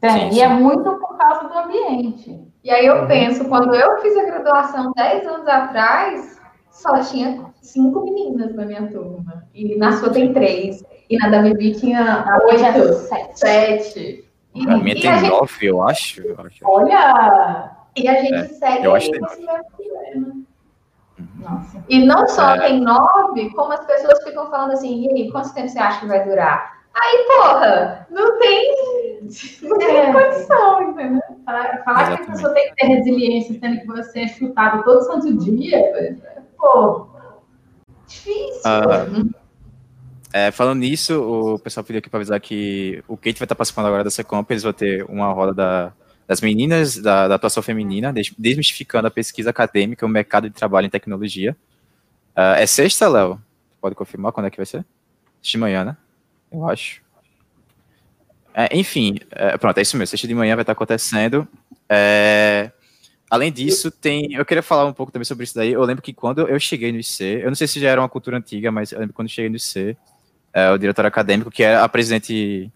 [0.00, 2.40] Tem, e é muito por causa do ambiente.
[2.64, 3.06] E aí eu uhum.
[3.06, 6.40] penso, quando eu fiz a graduação 10 anos atrás,
[6.70, 9.44] só tinha cinco meninas na minha turma.
[9.54, 10.84] E na sua tem três.
[11.10, 13.38] E na da Bibi tinha oito, sete.
[13.38, 14.24] sete.
[14.54, 16.22] E, a minha tem nove, eu acho.
[16.64, 17.76] Olha!
[17.94, 19.10] E a gente é, segue eu acho
[21.36, 21.84] Nossa.
[21.88, 22.60] E não só é.
[22.60, 26.06] tem nove, como as pessoas ficam falando assim, e aí, quanto tempo você acha que
[26.06, 26.78] vai durar?
[26.94, 29.20] Aí, porra, não tem,
[29.62, 30.12] não tem é.
[30.12, 31.22] condição, entendeu?
[31.44, 35.02] Falar, falar que a pessoa tem que ter resiliência, sendo que você é chutado todo
[35.02, 36.18] santo dia,
[36.58, 37.06] pô,
[38.06, 38.62] difícil.
[38.64, 39.06] Ah,
[40.32, 43.86] é, falando nisso, o pessoal pediu aqui para avisar que o Kate vai estar participando
[43.86, 45.92] agora da Secomp, eles vão ter uma roda da,
[46.28, 50.86] das meninas da, da, atuação feminina, desmistificando a pesquisa acadêmica e o mercado de trabalho
[50.86, 51.56] em tecnologia.
[52.36, 53.40] Uh, é sexta, Léo?
[53.80, 54.84] Pode confirmar quando é que vai ser?
[55.40, 55.96] De manhã, né?
[56.52, 57.00] Eu acho.
[58.52, 60.10] É, enfim, é, pronto, é isso mesmo.
[60.10, 61.48] Sexta de manhã vai estar acontecendo.
[61.88, 62.70] É,
[63.30, 64.34] além disso, tem.
[64.34, 65.72] Eu queria falar um pouco também sobre isso daí.
[65.72, 68.08] Eu lembro que quando eu cheguei no IC, eu não sei se já era uma
[68.08, 69.96] cultura antiga, mas eu lembro quando eu cheguei no IC,
[70.52, 72.70] é, o diretor acadêmico, que era a presidente,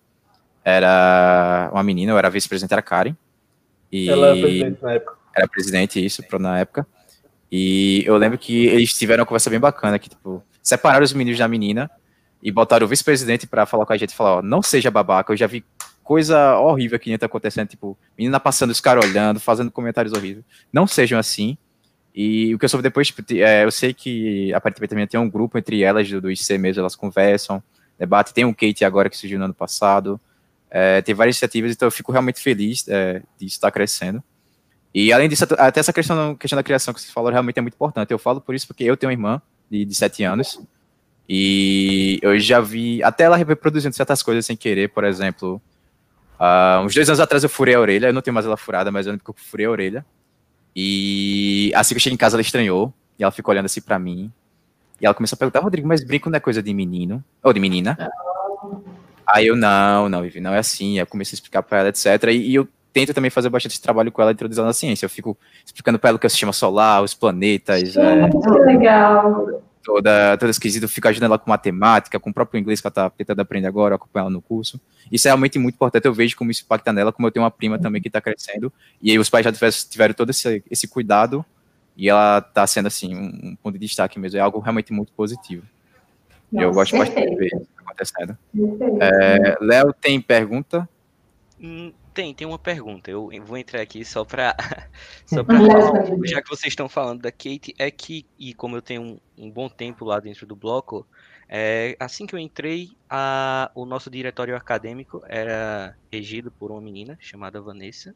[0.65, 3.15] era uma menina, eu era vice-presidente, era Karen.
[3.93, 5.17] E Ela era presidente na época.
[5.37, 6.87] Era presidente, isso, na época.
[7.51, 11.39] E eu lembro que eles tiveram uma conversa bem bacana, que, tipo, separaram os meninos
[11.39, 11.91] da menina
[12.43, 15.33] e botaram o vice-presidente para falar com a gente e falar, ó, não seja babaca,
[15.33, 15.65] eu já vi
[16.03, 20.45] coisa horrível aqui dentro acontecendo, tipo, menina passando, os caras olhando, fazendo comentários horríveis.
[20.73, 21.57] Não sejam assim.
[22.15, 25.21] E o que eu soube depois, tipo, é, eu sei que a partir também tem
[25.21, 27.63] um grupo entre elas do, do IC mesmo, elas conversam,
[27.99, 28.33] debatem.
[28.35, 30.21] Tem um Kate agora que surgiu no ano passado.
[30.75, 34.25] É, tem várias iniciativas, então eu fico realmente feliz é, estar crescendo.
[34.95, 37.75] E além disso, até essa questão, questão da criação que você falou realmente é muito
[37.75, 38.11] importante.
[38.11, 40.59] Eu falo por isso porque eu tenho uma irmã de, de 7 anos
[41.29, 45.61] e eu já vi até ela reproduzindo certas coisas sem querer, por exemplo.
[46.41, 48.91] Uh, uns dois anos atrás eu furei a orelha, eu não tenho mais ela furada,
[48.91, 50.07] mas eu lembro que eu furei a orelha.
[50.75, 52.93] E assim que eu cheguei em casa, ela estranhou.
[53.19, 54.33] E ela ficou olhando assim pra mim.
[54.99, 57.23] E ela começou a perguntar, Rodrigo, mas brinco não é coisa de menino?
[57.43, 57.97] Ou de menina?
[59.27, 60.99] Aí eu, não, não, Vivi, não é assim.
[60.99, 62.07] Eu comecei a explicar pra ela, etc.
[62.29, 65.07] E, e eu tento também fazer bastante trabalho com ela, introduzindo na ciência.
[65.07, 67.97] Eu fico explicando pra ela o que é o sistema solar, os planetas.
[67.97, 72.81] É, que legal toda, toda esquisita, fica ajudando ela com matemática, com o próprio inglês
[72.81, 74.81] que ela tá tentando aprender agora, acompanhar ela no curso.
[75.11, 77.51] Isso é realmente muito importante, eu vejo como isso impacta nela, como eu tenho uma
[77.51, 80.89] prima também que está crescendo, e aí os pais já tiveram, tiveram todo esse, esse
[80.89, 81.45] cuidado,
[81.97, 85.13] e ela está sendo, assim, um, um, ponto de destaque mesmo, é algo realmente muito
[85.13, 85.65] positivo.
[86.51, 87.51] Nossa, eu gosto bastante de ver
[87.93, 88.37] acontecendo.
[89.01, 90.89] É, Léo, tem pergunta?
[91.61, 93.11] Hum, tem, tem uma pergunta.
[93.11, 94.57] Eu vou entrar aqui só para
[95.27, 95.59] só pra
[96.25, 99.51] já que vocês estão falando da Kate, é que, e como eu tenho um, um
[99.51, 101.07] bom tempo lá dentro do bloco,
[101.49, 107.17] é, assim que eu entrei, a, o nosso diretório acadêmico era regido por uma menina
[107.21, 108.15] chamada Vanessa.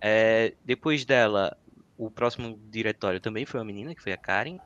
[0.00, 1.56] É, depois dela,
[1.96, 4.58] o próximo diretório também foi uma menina, que foi a Karen.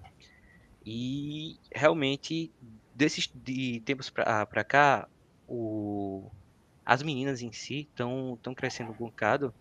[0.84, 2.50] E realmente,
[2.98, 5.08] desses de tempos para cá,
[5.46, 6.28] o,
[6.84, 9.54] as meninas em si estão crescendo um bocado,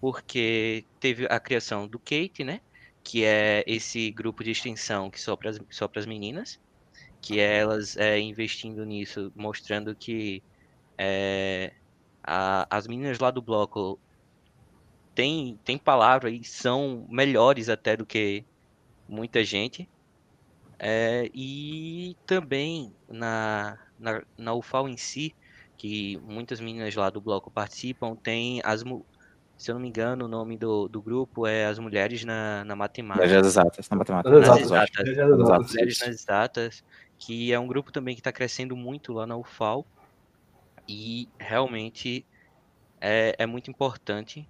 [0.00, 2.60] porque teve a criação do Kate, né?
[3.04, 6.58] Que é esse grupo de extensão que só para as só meninas,
[7.20, 10.42] que é elas é, investindo nisso, mostrando que
[10.98, 11.72] é,
[12.20, 13.96] a, as meninas lá do bloco
[15.14, 18.44] têm tem palavra e são melhores até do que
[19.08, 19.88] muita gente.
[20.84, 25.32] É, e também na, na, na UFAL em si,
[25.76, 28.82] que muitas meninas lá do bloco participam, tem as
[29.56, 32.74] se eu não me engano, o nome do, do grupo é As Mulheres na, na
[32.74, 33.24] Matemática.
[33.24, 34.30] Mulheres exatas, na matemática.
[34.40, 36.84] Nas exatas, exatas, Mulheres nas exatas,
[37.16, 39.86] que é um grupo também que está crescendo muito lá na UFAL.
[40.88, 42.26] E realmente
[43.00, 44.48] é, é muito importante.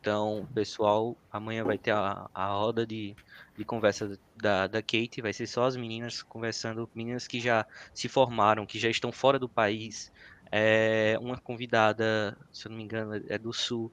[0.00, 3.14] Então, pessoal, amanhã vai ter a, a roda de,
[3.56, 5.22] de conversa da, da Kate.
[5.22, 9.38] Vai ser só as meninas conversando, meninas que já se formaram, que já estão fora
[9.38, 10.12] do país,
[10.50, 13.92] é uma convidada, se eu não me engano, é do Sul.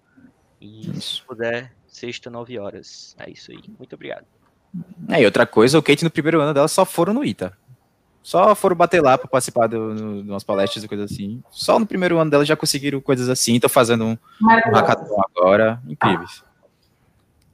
[0.61, 3.15] E se puder, sexta, nove horas.
[3.19, 3.61] É isso aí.
[3.77, 4.25] Muito obrigado.
[5.09, 7.55] É, e outra coisa, o Kate no primeiro ano dela só foram no ITA.
[8.23, 11.43] Só foram bater lá para participar de umas palestras e coisas assim.
[11.51, 13.55] Só no primeiro ano dela já conseguiram coisas assim.
[13.55, 15.81] Estou fazendo um, um hackathon agora.
[15.85, 16.41] Incríveis.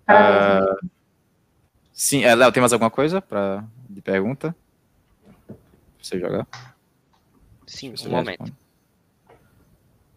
[0.07, 0.87] Uh,
[1.91, 4.55] sim, é, Léo, tem mais alguma coisa pra, de pergunta?
[5.99, 6.45] Você jogar?
[7.65, 8.53] Sim, um momento.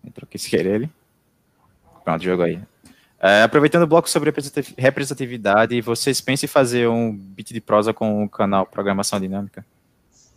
[0.04, 0.90] Entrou aqui se querer ele.
[2.04, 2.60] Pronto, jogo aí.
[3.18, 4.32] É, aproveitando o bloco sobre
[4.76, 9.64] representatividade, vocês pensam em fazer um beat de prosa com o canal Programação Dinâmica?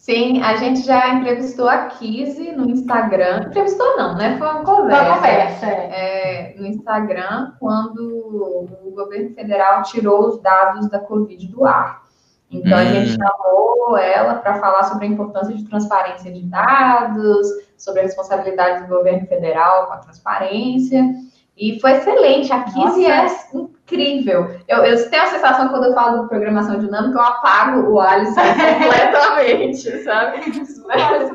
[0.05, 3.47] Sim, a gente já entrevistou a Kizzy no Instagram.
[3.47, 4.37] Entrevistou não, né?
[4.37, 5.03] Foi uma conversa.
[5.03, 5.65] Foi uma conversa.
[5.65, 6.51] É.
[6.51, 8.01] é, no Instagram, quando
[8.85, 12.03] o governo federal tirou os dados da Covid do ar.
[12.51, 12.81] Então, hum.
[12.81, 18.03] a gente chamou ela para falar sobre a importância de transparência de dados, sobre a
[18.03, 21.03] responsabilidade do governo federal com a transparência.
[21.57, 22.51] E foi excelente.
[22.51, 24.59] A Kizzy é incrível.
[24.67, 28.41] Eu, eu tenho a sensação, quando eu falo de programação dinâmica, eu apago o Alisson
[28.83, 30.41] completamente, sabe?
[30.85, 31.31] Mas,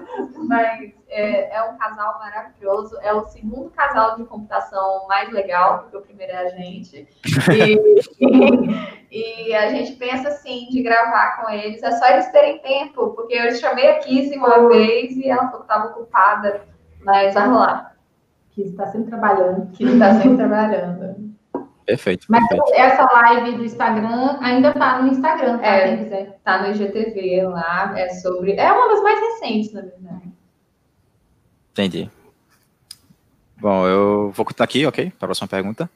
[0.47, 2.97] mas é, é, um casal maravilhoso.
[3.03, 7.09] É o segundo casal de computação mais legal, porque o primeiro é a gente.
[7.53, 8.21] E,
[9.11, 11.83] e, e a gente pensa, assim, de gravar com eles.
[11.83, 15.87] É só eles terem tempo, porque eu chamei a Kizzy uma vez e ela estava
[15.89, 16.63] ocupada,
[17.03, 17.91] mas vamos lá
[18.63, 19.71] que está sempre trabalhando.
[19.73, 21.31] Que está sempre trabalhando.
[21.87, 22.27] Perfeito.
[22.29, 22.81] Mas perfeito.
[22.81, 25.67] essa live do Instagram ainda está no Instagram, tá?
[25.67, 26.37] É, quem quiser.
[26.37, 27.99] Está no IGTV lá.
[27.99, 28.53] É sobre.
[28.53, 30.33] É uma das mais recentes, na verdade.
[31.73, 32.11] Entendi.
[33.61, 35.11] Bom, eu vou contar aqui, ok?
[35.19, 35.91] Para a próxima pergunta.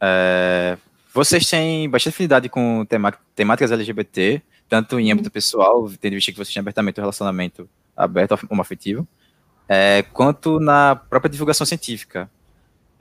[0.00, 0.76] É,
[1.12, 2.86] vocês têm bastante afinidade com
[3.34, 7.68] temáticas LGBT, tanto em âmbito pessoal, tendo visto que vocês têm abertamente o um relacionamento
[7.96, 9.08] aberto, homoafetivo,
[9.68, 12.30] é, quanto na própria divulgação científica.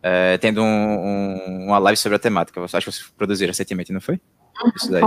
[0.03, 2.61] É, tendo um, um, uma live sobre a temática.
[2.61, 4.19] Acho que vocês produziram recentemente, não foi?
[4.75, 5.01] Isso daí.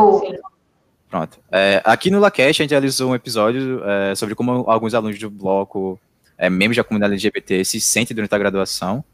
[1.08, 1.38] Pronto.
[1.50, 5.30] É, aqui no LaCast a gente realizou um episódio é, sobre como alguns alunos do
[5.30, 5.98] bloco,
[6.38, 9.04] é, membros da comunidade LGBT, se sentem durante a graduação.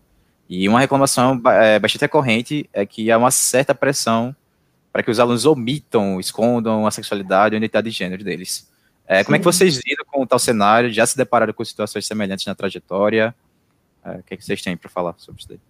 [0.48, 4.34] E uma reclamação é, bastante recorrente é que há uma certa pressão
[4.92, 8.70] para que os alunos omitam, escondam a sexualidade e a identidade de gênero deles.
[9.06, 9.80] É, como é que vocês
[10.16, 10.90] com tal cenário?
[10.90, 13.34] Já se depararam com situações semelhantes na trajetória?
[14.02, 15.60] É, o que, é que vocês têm para falar sobre isso daí?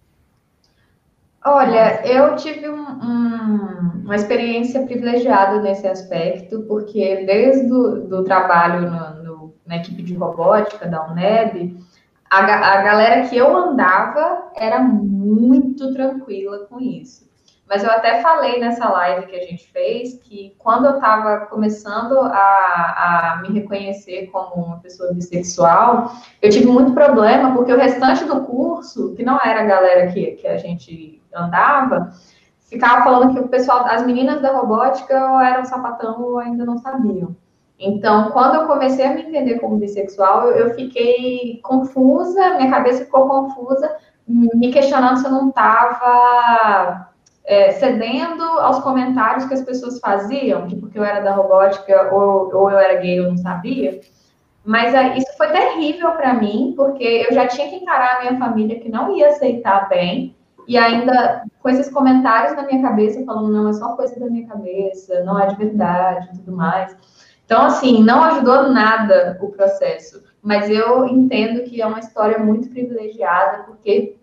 [1.43, 8.89] Olha, eu tive um, um, uma experiência privilegiada nesse aspecto, porque desde o do trabalho
[8.89, 11.77] no, no, na equipe de robótica da UNEB,
[12.29, 17.26] a, a galera que eu andava era muito tranquila com isso.
[17.69, 22.17] Mas eu até falei nessa live que a gente fez que quando eu estava começando
[22.17, 22.29] a,
[23.35, 26.11] a, me reconhecer como uma pessoa bissexual,
[26.41, 30.31] eu tive muito problema, porque o restante do curso, que não era a galera que,
[30.31, 32.13] que a gente andava,
[32.69, 37.35] ficava falando que o pessoal, as meninas da robótica eram sapatão ou ainda não sabiam.
[37.77, 43.03] Então, quando eu comecei a me entender como bissexual, eu, eu fiquei confusa, minha cabeça
[43.03, 43.93] ficou confusa,
[44.25, 47.06] me questionando se eu não estava
[47.47, 52.53] é, cedendo aos comentários que as pessoas faziam, de porque eu era da robótica ou,
[52.53, 54.01] ou eu era gay, eu não sabia.
[54.65, 58.37] Mas é, isso foi terrível para mim, porque eu já tinha que encarar a minha
[58.37, 60.35] família que não ia aceitar bem,
[60.67, 64.45] e ainda com esses comentários na minha cabeça, falando, não, é só coisa da minha
[64.45, 66.93] cabeça, não é de verdade e tudo mais.
[67.45, 72.69] Então, assim, não ajudou nada o processo, mas eu entendo que é uma história muito
[72.69, 74.17] privilegiada, porque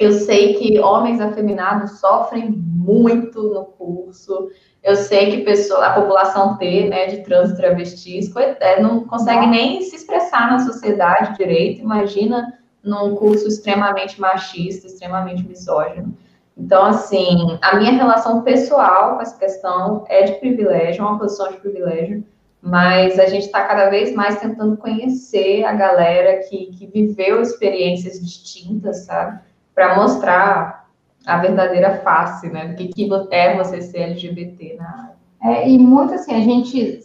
[0.00, 4.48] eu sei que homens afeminados sofrem muito no curso.
[4.82, 9.46] Eu sei que pessoa, a população T, né, de trans e travestis, é, não consegue
[9.46, 11.82] nem se expressar na sociedade direito.
[11.82, 16.16] Imagina num curso extremamente machista, extremamente misógino.
[16.56, 21.50] Então, assim, a minha relação pessoal com essa questão é de privilégio, é uma posição
[21.50, 22.24] de privilégio,
[22.62, 28.18] mas a gente está cada vez mais tentando conhecer a galera que, que viveu experiências
[28.18, 29.49] distintas, sabe?
[29.80, 30.90] Para mostrar
[31.24, 32.68] a verdadeira face, né?
[32.68, 35.16] Do que, que é você ser LGBT na área.
[35.42, 37.00] É, e muito assim, a gente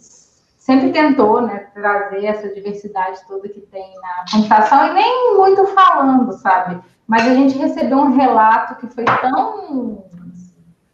[0.58, 6.30] sempre tentou né, trazer essa diversidade toda que tem na computação, e nem muito falando,
[6.32, 6.78] sabe?
[7.06, 10.04] Mas a gente recebeu um relato que foi tão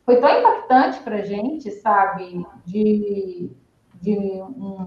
[0.05, 2.47] foi tão impactante para gente, sabe?
[2.65, 3.51] De,
[4.01, 4.87] de um,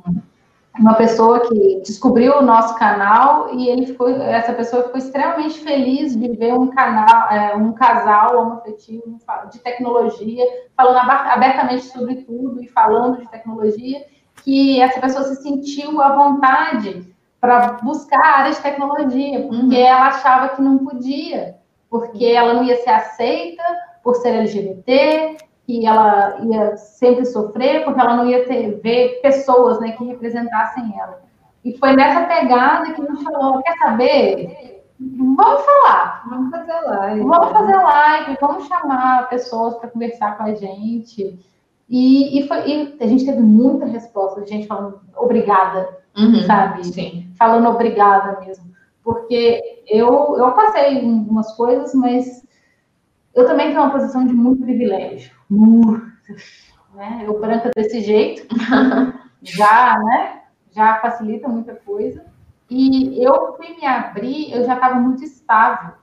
[0.79, 6.17] uma pessoa que descobriu o nosso canal e ele ficou, essa pessoa ficou extremamente feliz
[6.17, 9.17] de ver um canal, é, um casal homoafetivo
[9.51, 10.43] de tecnologia
[10.75, 14.05] falando abertamente sobre tudo e falando de tecnologia,
[14.43, 19.85] que essa pessoa se sentiu à vontade para buscar a área de tecnologia, porque uhum.
[19.85, 21.55] ela achava que não podia,
[21.89, 23.63] porque ela não ia ser aceita
[24.03, 29.79] por ser LGBT, que ela ia sempre sofrer, porque ela não ia ter, ver pessoas
[29.79, 31.23] né, que representassem ela.
[31.63, 34.83] E foi nessa pegada que a gente falou, quer saber?
[34.99, 36.23] Vamos falar.
[36.29, 37.21] Vamos fazer live.
[37.21, 41.39] Vamos fazer live, vamos chamar pessoas para conversar com a gente.
[41.89, 46.83] E, e, foi, e, a gente teve muita resposta de gente falando obrigada, uhum, sabe?
[46.85, 47.31] Sim.
[47.37, 48.65] Falando obrigada mesmo.
[49.03, 52.44] Porque eu, eu passei umas coisas, mas
[53.35, 55.35] eu também tenho uma posição de muito privilégio.
[55.49, 56.01] Muito,
[56.93, 57.23] né?
[57.25, 58.47] Eu branca desse jeito,
[59.43, 60.41] já, né?
[60.71, 62.25] Já facilita muita coisa.
[62.69, 65.95] E eu fui me abrir, eu já estava muito estável.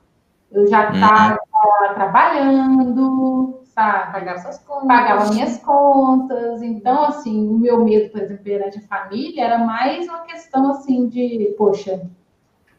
[0.51, 1.93] Eu já estava uhum.
[1.95, 4.11] trabalhando, sabe?
[4.13, 4.87] Pagava suas contas.
[4.87, 6.61] Pagava minhas contas.
[6.61, 11.07] Então, assim, o meu medo, por exemplo, perante a família, era mais uma questão, assim,
[11.07, 12.07] de, poxa,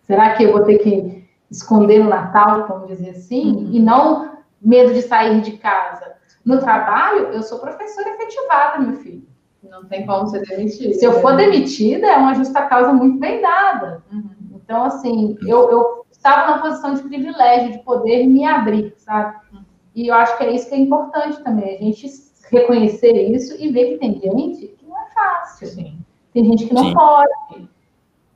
[0.03, 3.57] será que eu vou ter que esconder no Natal, vamos dizer assim?
[3.57, 3.73] Uhum.
[3.73, 4.34] E não
[4.65, 6.15] medo de sair de casa.
[6.45, 9.27] No trabalho, eu sou professora efetivada, meu filho.
[9.63, 10.95] Não tem como ser demitida.
[10.95, 14.03] Se eu for demitida, é uma justa causa muito bem dada.
[14.13, 14.31] Uhum.
[14.55, 19.37] Então, assim, eu, eu estava na posição de privilégio de poder me abrir, sabe?
[19.53, 19.65] Uhum.
[19.95, 22.09] E eu acho que é isso que é importante também, a gente
[22.51, 25.67] reconhecer isso e ver que tem gente que não é fácil.
[25.69, 25.99] Sim.
[26.33, 26.95] Tem gente que não Sim.
[26.95, 27.69] pode.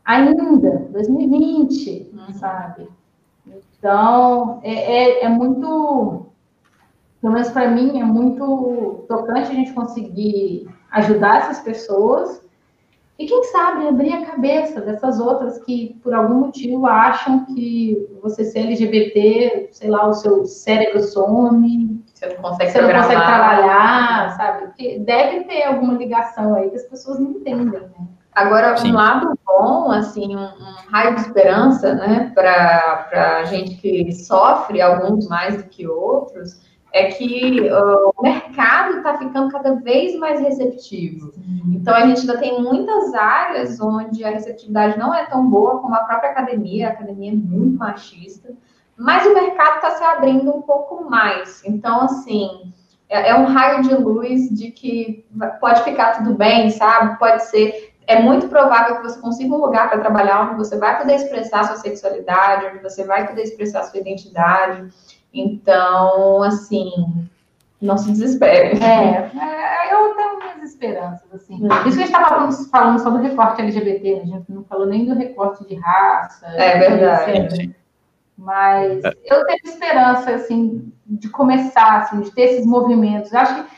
[0.04, 2.32] Ainda, 2020, uhum.
[2.34, 2.88] sabe?
[3.78, 6.26] Então, é, é, é muito,
[7.20, 12.42] pelo menos para mim, é muito tocante a gente conseguir ajudar essas pessoas
[13.18, 18.44] e quem sabe abrir a cabeça dessas outras que por algum motivo acham que você
[18.44, 24.36] ser LGBT, sei lá, o seu cérebro some, você não consegue, você não consegue trabalhar,
[24.36, 24.66] sabe?
[24.66, 28.08] Porque deve ter alguma ligação aí que as pessoas não entendem, né?
[28.38, 28.92] Agora, Sim.
[28.92, 35.26] um lado bom, assim, um, um raio de esperança, né, para gente que sofre, alguns
[35.28, 36.60] mais do que outros,
[36.92, 41.32] é que uh, o mercado está ficando cada vez mais receptivo.
[41.74, 45.96] Então, a gente ainda tem muitas áreas onde a receptividade não é tão boa como
[45.96, 48.50] a própria academia, a academia é muito machista,
[48.96, 51.60] mas o mercado está se abrindo um pouco mais.
[51.64, 52.72] Então, assim,
[53.08, 55.26] é, é um raio de luz de que
[55.60, 57.18] pode ficar tudo bem, sabe?
[57.18, 60.98] Pode ser é muito provável que você consiga um lugar para trabalhar onde você vai
[60.98, 64.88] poder expressar sua sexualidade, onde você vai poder expressar sua identidade.
[65.32, 66.90] Então, assim,
[67.78, 68.82] não se desespere.
[68.82, 71.56] É, é eu tenho minhas esperanças, assim.
[71.56, 74.22] Isso que a gente estava falando sobre o recorte LGBT, né?
[74.22, 76.46] a gente não falou nem do recorte de raça.
[76.46, 77.76] É verdade.
[78.38, 83.32] Mas eu tenho esperança, assim, de começar, assim, de ter esses movimentos.
[83.34, 83.70] Eu acho que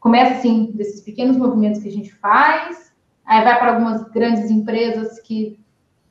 [0.00, 2.87] começa, assim, desses pequenos movimentos que a gente faz,
[3.28, 5.60] Aí vai para algumas grandes empresas que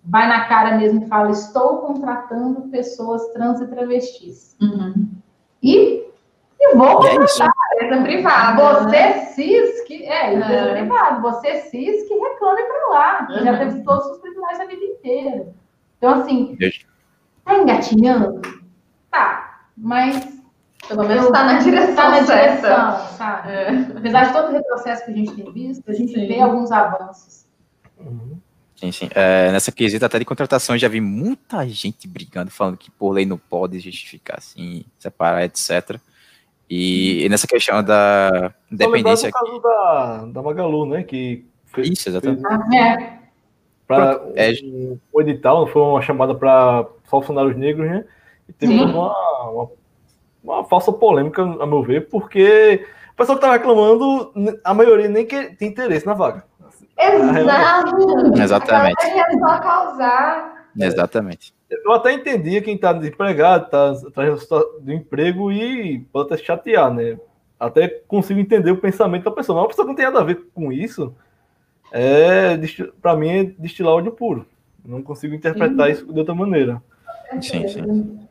[0.03, 4.55] vai na cara mesmo e fala: estou contratando pessoas trans e travestis.
[4.61, 5.09] Uhum.
[5.61, 6.05] E,
[6.59, 7.49] e vou contratar.
[7.79, 8.83] É empresa privada.
[8.83, 9.25] Você né?
[9.25, 10.05] cis que.
[10.05, 10.75] É, empresa é.
[10.75, 11.21] privada.
[11.21, 13.27] Você cis que reclame para lá.
[13.31, 13.43] Uhum.
[13.43, 15.47] Já teve todos os privilégios a vida inteira.
[15.97, 16.55] Então, assim,
[17.43, 18.41] tá engatinhando?
[19.09, 19.61] Tá.
[19.75, 20.36] Mas
[20.87, 21.89] pelo menos está na direção.
[21.89, 23.51] Está na direção, sabe?
[23.51, 23.69] É.
[23.97, 26.27] Apesar de todo o retrocesso que a gente tem visto, a gente sim.
[26.27, 27.45] vê alguns avanços.
[27.99, 28.37] Uhum.
[28.75, 29.09] Sim, sim.
[29.15, 33.11] É, nessa quesita até de contratação, eu já vi muita gente brigando, falando que por
[33.11, 35.99] lei não pode justificar assim, separar, etc.
[36.69, 39.29] E, e nessa questão da independência.
[39.29, 41.03] No caso da, da Magalu, né?
[41.03, 42.41] Que fez, Isso, exatamente.
[42.41, 43.17] Fez, ah, é.
[43.87, 44.51] Pra, é.
[44.63, 48.05] um, o edital foi uma chamada para só funcionários negros, né?
[48.47, 49.69] E teve uma, uma
[50.47, 54.31] uma falsa polêmica, a meu ver, porque o pessoal que tá reclamando,
[54.63, 56.45] a maioria nem que tem interesse na vaga.
[56.97, 58.41] Exato.
[58.41, 59.05] Exatamente.
[59.05, 60.67] É só causar.
[60.79, 61.53] Exatamente.
[61.69, 64.47] Eu até entendia quem está desempregado, está atrás
[64.79, 67.19] do emprego e pode até chatear, né?
[67.59, 69.57] Até consigo entender o pensamento da pessoa.
[69.57, 71.13] Mas uma pessoa que não tem nada a ver com isso,
[71.91, 72.57] é,
[73.01, 74.45] para mim, é destilar ódio puro.
[74.85, 76.81] Não consigo interpretar isso de outra maneira.
[77.41, 78.26] Sim, sim.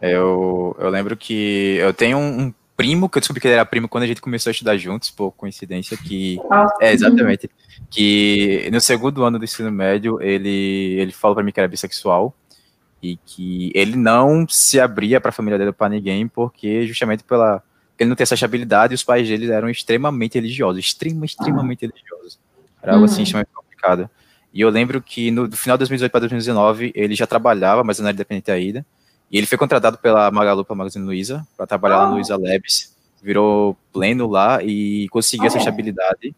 [0.00, 3.66] Eu, eu lembro que eu tenho um, um primo, que eu descobri que ele era
[3.66, 6.38] primo quando a gente começou a estudar juntos, por coincidência, que.
[6.80, 7.50] É, exatamente.
[7.90, 12.34] Que no segundo ano do ensino médio, ele, ele falou para mim que era bissexual
[13.02, 17.62] e que ele não se abria para a família dele para ninguém, porque justamente pela.
[17.98, 22.38] Ele não tem essa habilidade e os pais dele eram extremamente religiosos, extremamente, extremamente religiosos.
[22.82, 23.22] Era algo assim uhum.
[23.24, 24.08] extremamente complicado.
[24.54, 28.06] E eu lembro que no, final de 2018 para 2019 ele já trabalhava, mas não
[28.06, 28.86] era independente ainda.
[29.30, 32.00] E ele foi contratado pela Magalu, pela Magazine Luiza, para trabalhar oh.
[32.00, 32.96] lá no Luiza Labs.
[33.22, 35.46] Virou pleno lá e conseguiu oh.
[35.48, 36.34] essa estabilidade.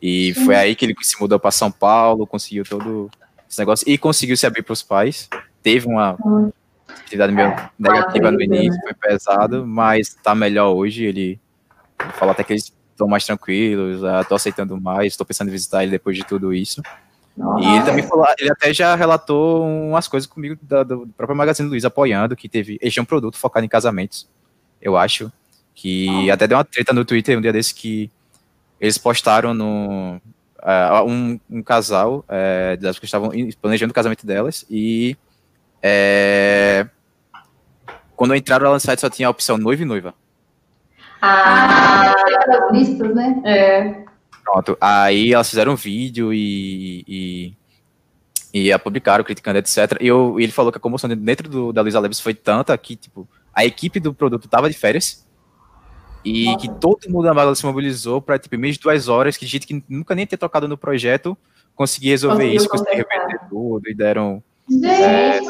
[0.00, 0.44] E Sim.
[0.44, 3.10] foi aí que ele se mudou para São Paulo, conseguiu todo
[3.48, 5.28] esse negócio e conseguiu se abrir para os pais.
[5.62, 6.16] Teve uma
[6.88, 11.04] atividade meio negativa no início, foi pesado, mas está melhor hoje.
[11.04, 11.40] Ele
[12.00, 15.82] Ele falou até que eles estão mais tranquilos, estou aceitando mais, estou pensando em visitar
[15.82, 16.82] ele depois de tudo isso.
[17.38, 17.64] Nossa.
[17.64, 21.68] E ele também falou, ele até já relatou umas coisas comigo da, do próprio Magazine
[21.68, 24.28] Luiza apoiando, que teve, eles tinham um produto focado em casamentos,
[24.82, 25.30] eu acho,
[25.72, 28.10] que até deu uma treta no Twitter um dia desse que
[28.80, 30.20] eles postaram no
[30.58, 33.30] uh, um, um, casal uh, que estavam
[33.62, 35.16] planejando o casamento delas e
[35.78, 36.88] uh,
[38.16, 40.12] quando entraram lá no site só tinha a opção noivo e noiva.
[41.22, 43.42] Ah, as listas, né?
[43.44, 44.07] É.
[44.50, 44.78] Pronto.
[44.80, 47.56] Aí elas fizeram um vídeo e, e,
[48.54, 49.98] e a publicaram, criticando, etc.
[50.00, 52.76] E, eu, e ele falou que a comoção dentro do, da Luiza Leves foi tanta
[52.78, 55.26] que, tipo, a equipe do produto tava de férias
[56.24, 56.58] e Nossa.
[56.58, 59.46] que todo mundo na Magla se mobilizou para, tipo, em menos de duas horas, que
[59.46, 61.36] gente que nunca nem tinha tocado no projeto
[61.74, 64.42] conseguir resolver Conseguiu isso, conseguir reverter tudo e deram.
[64.68, 65.40] Gente, é,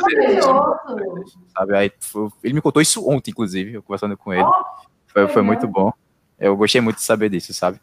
[1.56, 1.76] sabe?
[1.76, 4.42] Aí, foi, ele me contou isso ontem, inclusive, eu conversando com ele.
[4.42, 4.64] Oh,
[5.06, 5.92] foi, foi muito bom.
[6.38, 7.80] Eu gostei muito de saber disso, sabe?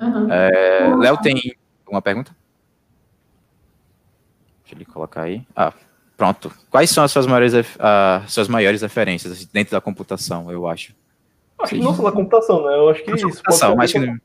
[0.00, 0.32] Uhum.
[0.32, 1.56] É, Léo tem
[1.88, 2.34] uma pergunta?
[4.62, 5.46] Deixa ele colocar aí.
[5.54, 5.72] Ah,
[6.16, 6.52] pronto.
[6.70, 10.94] Quais são as suas maiores, uh, suas maiores referências dentro da computação, eu acho?
[11.58, 12.74] Acho que não só da computação, né?
[12.74, 13.26] Eu acho que isso.
[13.28, 13.98] Computação, mas que...
[13.98, 14.16] É.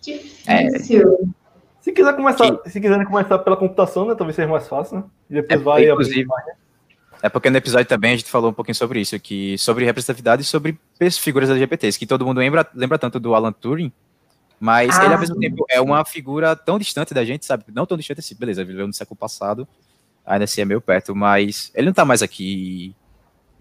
[0.00, 0.48] Difícil.
[0.48, 1.42] É.
[1.80, 2.70] Se quiser começar, que...
[2.70, 4.14] se quiserem começar pela computação, né?
[4.16, 5.04] Talvez seja mais fácil, né?
[5.30, 6.52] E depois é, vai inclusive, mais, né?
[7.22, 10.42] É porque no episódio também a gente falou um pouquinho sobre isso, que sobre representatividade
[10.42, 10.76] e sobre
[11.20, 13.92] figuras LGBTs, que todo mundo lembra, lembra tanto do Alan Turing,
[14.58, 17.64] mas ah, ele ao mesmo tempo é uma figura tão distante da gente, sabe?
[17.72, 19.68] Não tão distante assim, beleza, ele viveu no século passado,
[20.26, 22.92] ainda assim é meio perto, mas ele não tá mais aqui.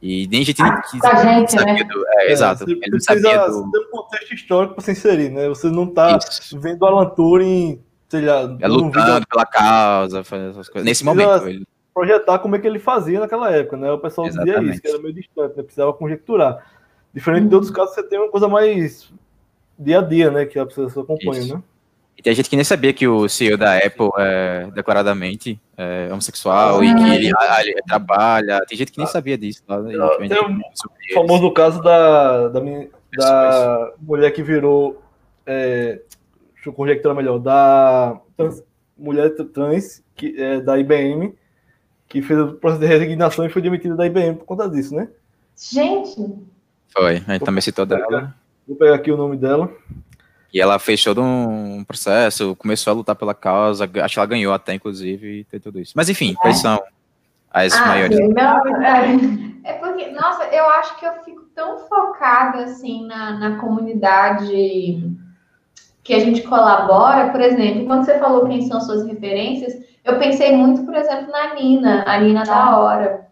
[0.01, 1.03] E nem gente nem quis.
[1.03, 1.83] Ah, gente, né?
[1.83, 2.65] Do, é, é, exato.
[2.65, 3.71] Você ele não sabia do...
[3.71, 5.47] Tem um contexto histórico para se inserir, né?
[5.47, 6.59] Você não tá isso.
[6.59, 9.27] vendo Alan Turing, sei lá, é, lutando vídeo...
[9.27, 10.83] pela causa, essas coisas.
[10.83, 13.91] Nesse momento, ele projetar como é que ele fazia naquela época, né?
[13.91, 14.59] O pessoal Exatamente.
[14.59, 15.63] dizia isso, que era meio distante, né?
[15.63, 16.65] Precisava conjecturar.
[17.13, 19.11] Diferente de outros casos, você tem uma coisa mais
[19.77, 20.45] dia a dia, né?
[20.45, 21.55] Que a pessoa acompanha, isso.
[21.55, 21.63] né?
[22.17, 26.79] E tem gente que nem sabia que o CEO da Apple é declaradamente é, homossexual
[26.79, 27.31] ah, e que ele,
[27.61, 28.63] ele, trabalha.
[28.67, 29.63] Tem gente que nem sabia disso.
[29.65, 29.81] Tá?
[29.81, 32.59] Tem o famoso caso da, da,
[33.17, 35.01] da mulher que virou.
[35.45, 36.01] É,
[36.53, 37.39] deixa eu conjecturar melhor.
[37.39, 38.63] Da trans,
[38.97, 41.33] mulher trans que, é, da IBM
[42.11, 45.07] que fez o processo de resignação e foi demitida da IBM por conta disso, né?
[45.57, 46.17] Gente!
[46.93, 48.35] Foi, a gente também citou dela.
[48.67, 49.71] Vou pegar aqui o nome dela.
[50.53, 54.53] E ela fez todo um processo, começou a lutar pela causa, acho que ela ganhou
[54.53, 55.93] até, inclusive, e tem tudo isso.
[55.95, 56.59] Mas enfim, quais é.
[56.59, 56.83] são
[57.49, 58.19] as ah, maiores?
[58.19, 59.15] Não, é,
[59.71, 65.01] é, porque, nossa, eu acho que eu fico tão focada, assim, na, na comunidade
[66.03, 70.55] que a gente colabora, por exemplo, quando você falou quem são suas referências, eu pensei
[70.55, 73.27] muito, por exemplo, na Nina, a Nina da Hora,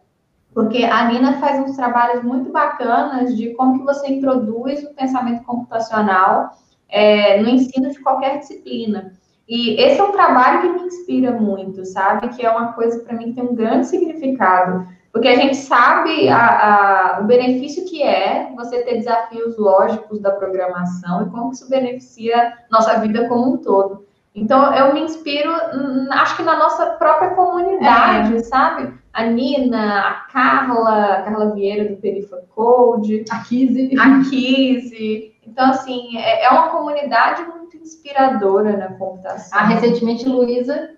[0.53, 5.43] porque a Nina faz uns trabalhos muito bacanas de como que você introduz o pensamento
[5.43, 6.51] computacional
[6.87, 9.13] é, no ensino de qualquer disciplina.
[9.47, 12.29] E esse é um trabalho que me inspira muito, sabe?
[12.29, 14.87] Que é uma coisa para mim que tem um grande significado.
[15.11, 20.31] Porque a gente sabe a, a, o benefício que é você ter desafios lógicos da
[20.31, 24.05] programação e como isso beneficia nossa vida como um todo.
[24.33, 28.39] Então, eu me inspiro, hum, acho que na nossa própria comunidade, é.
[28.39, 28.93] sabe?
[29.11, 33.97] A Nina, a Carla, a Carla Vieira do Perifa Code, a Kise.
[33.99, 35.35] A Kise.
[35.45, 39.57] Então, assim, é, é uma comunidade muito inspiradora na computação.
[39.59, 40.91] Ah, recentemente, Luísa,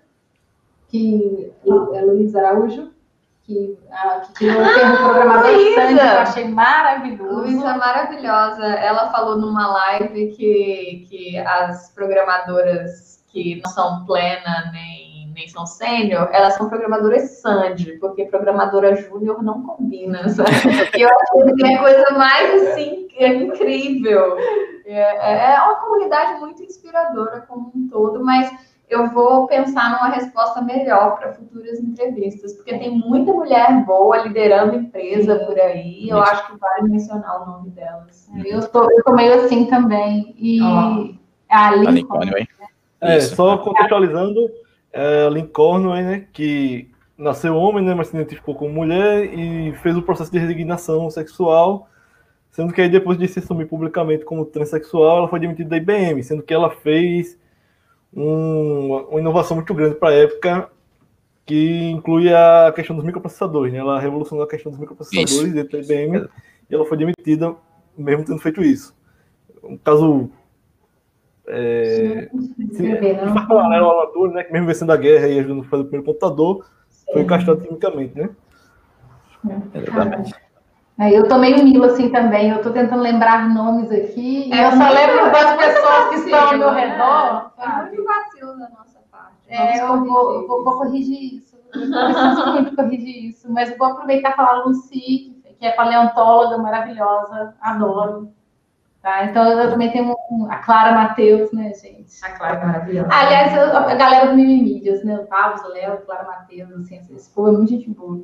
[0.88, 1.50] que
[1.94, 2.92] é Luísa Araújo,
[3.44, 5.80] que, ah, que criou o termo programador Luísa.
[5.80, 7.34] eu achei maravilhoso.
[7.34, 8.66] Luísa maravilhosa.
[8.66, 15.64] Ela falou numa live que, que as programadoras que não são plena nem, nem são
[15.64, 20.50] sênior, elas são programadoras Sandy, porque programadora júnior não combina, sabe?
[20.96, 24.36] E eu acho que é a coisa mais assim, é incrível.
[24.84, 28.52] É, é uma comunidade muito inspiradora como um todo, mas
[28.92, 34.76] eu vou pensar numa resposta melhor para futuras entrevistas, porque tem muita mulher boa liderando
[34.76, 38.28] empresa por aí, eu acho que vale mencionar o nome delas.
[38.44, 40.34] Eu estou eu tô meio assim também.
[40.36, 41.14] E oh.
[41.48, 42.20] a Lincoln,
[43.02, 43.34] é, Isso.
[43.34, 44.48] só contextualizando,
[44.92, 46.88] é, Lincoln, né, que
[47.18, 51.88] nasceu homem, né, mas se identificou como mulher e fez o processo de resignação sexual,
[52.50, 56.22] sendo que aí depois de se assumir publicamente como transexual, ela foi demitida da IBM,
[56.22, 57.36] sendo que ela fez
[58.14, 60.70] um, uma inovação muito grande para a época,
[61.44, 63.80] que inclui a questão dos microprocessadores, né?
[63.80, 65.54] Ela revolucionou a questão dos microprocessadores isso.
[65.54, 66.28] dentro da IBM
[66.70, 67.56] e ela foi demitida
[67.98, 68.94] mesmo tendo feito isso.
[69.62, 70.30] Um caso
[71.48, 72.28] é,
[72.72, 72.96] se,
[73.48, 76.06] paralelo ao Alan né, que mesmo vencendo a guerra e ajudando a fazer o primeiro
[76.06, 77.12] computador, Sim.
[77.12, 78.30] foi encaixado quimicamente, né?
[80.98, 84.66] É, É, eu tô meio mila assim também, eu tô tentando lembrar nomes aqui, é,
[84.66, 87.50] eu só lembro das pessoas que estão ao meu redor.
[87.58, 89.36] É muito vacilo da nossa parte.
[89.48, 91.56] É, eu vou, vou, vou, corrigir isso.
[91.74, 96.58] Eu preciso muito corrigir isso, mas vou aproveitar e falar a Lucy, que é paleontóloga
[96.58, 98.32] maravilhosa, adoro.
[99.02, 99.24] Tá?
[99.24, 100.16] Então eu também tenho
[100.48, 102.12] a Clara Matheus, né, gente?
[102.22, 103.08] A Clara é maravilhosa.
[103.10, 105.18] Aliás, a galera do Mimimídias, né?
[105.18, 108.22] O Pavos, o Léo, Clara Matheus, assim, esse povo é muito gente boa.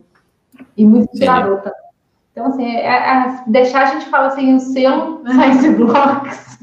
[0.76, 1.89] E muito inspirador também.
[2.31, 6.59] Então, assim, é, é, deixar a gente falar assim, o selo Science Blocks.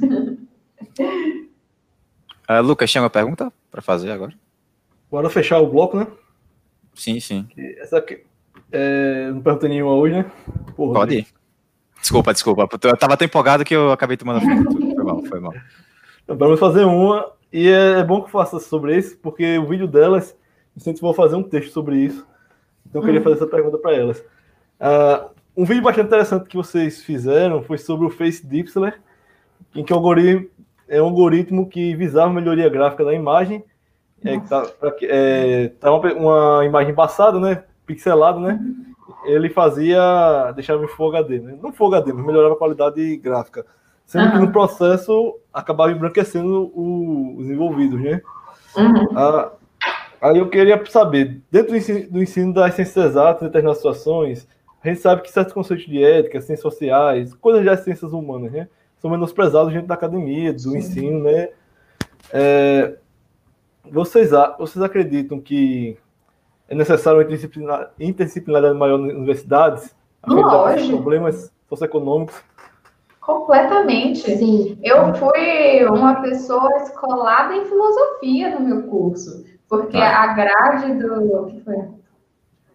[2.49, 4.33] Uh, Lucas, tinha uma pergunta para fazer agora?
[5.11, 6.07] Bora fechar o bloco, né?
[6.93, 7.49] Sim, sim.
[7.77, 8.23] Essa aqui,
[8.71, 10.31] é, não perguntei nenhuma hoje, né?
[10.77, 11.27] Porra, Pode ir.
[12.05, 12.69] Desculpa, desculpa.
[12.83, 15.53] Eu tava tão empolgado que eu acabei tomando Foi mal, foi mal.
[16.23, 19.65] Então, vamos fazer uma, e é, é bom que eu faça sobre isso, porque o
[19.65, 20.37] vídeo delas
[20.77, 22.23] incentivou a fazer um texto sobre isso.
[22.85, 24.19] Então eu queria fazer essa pergunta para elas.
[24.19, 29.01] Uh, um vídeo bastante interessante que vocês fizeram foi sobre o Face Dipsler,
[29.73, 30.47] em que o algoritmo
[30.87, 33.63] é um algoritmo que visava melhoria gráfica da imagem.
[34.23, 34.67] É, tá,
[35.01, 37.63] é, tá uma, uma, imagem embaçada, né?
[37.87, 38.59] Pixelada, né?
[39.25, 41.57] Ele fazia, deixava em Full HD, né?
[41.61, 43.65] Não Full HD, mas melhorava a qualidade gráfica.
[44.05, 44.31] Sendo uhum.
[44.31, 48.21] que no processo acabava embranquecendo o, os envolvidos, né?
[48.77, 49.17] Uhum.
[49.17, 49.51] Ah,
[50.21, 54.47] aí eu queria saber, dentro do ensino, do ensino das ciências exatas, em determinadas situações,
[54.83, 58.67] a gente sabe que certos conceitos de ética, ciências sociais, coisas das ciências humanas, né,
[58.99, 60.77] são menosprezados dentro da academia, do Sim.
[60.77, 61.49] ensino, né?
[62.31, 62.95] É,
[63.91, 65.97] vocês, vocês acreditam que
[66.69, 69.95] é necessário uma interdisciplinaridade maior nas universidades?
[70.27, 70.97] Lógico.
[70.97, 72.35] Problemas socioeconômicos?
[73.21, 74.37] Completamente.
[74.37, 74.77] Sim.
[74.83, 80.23] Eu fui uma pessoa escolada em filosofia no meu curso, porque ah.
[80.23, 81.45] a grade do.
[81.47, 81.95] que foi?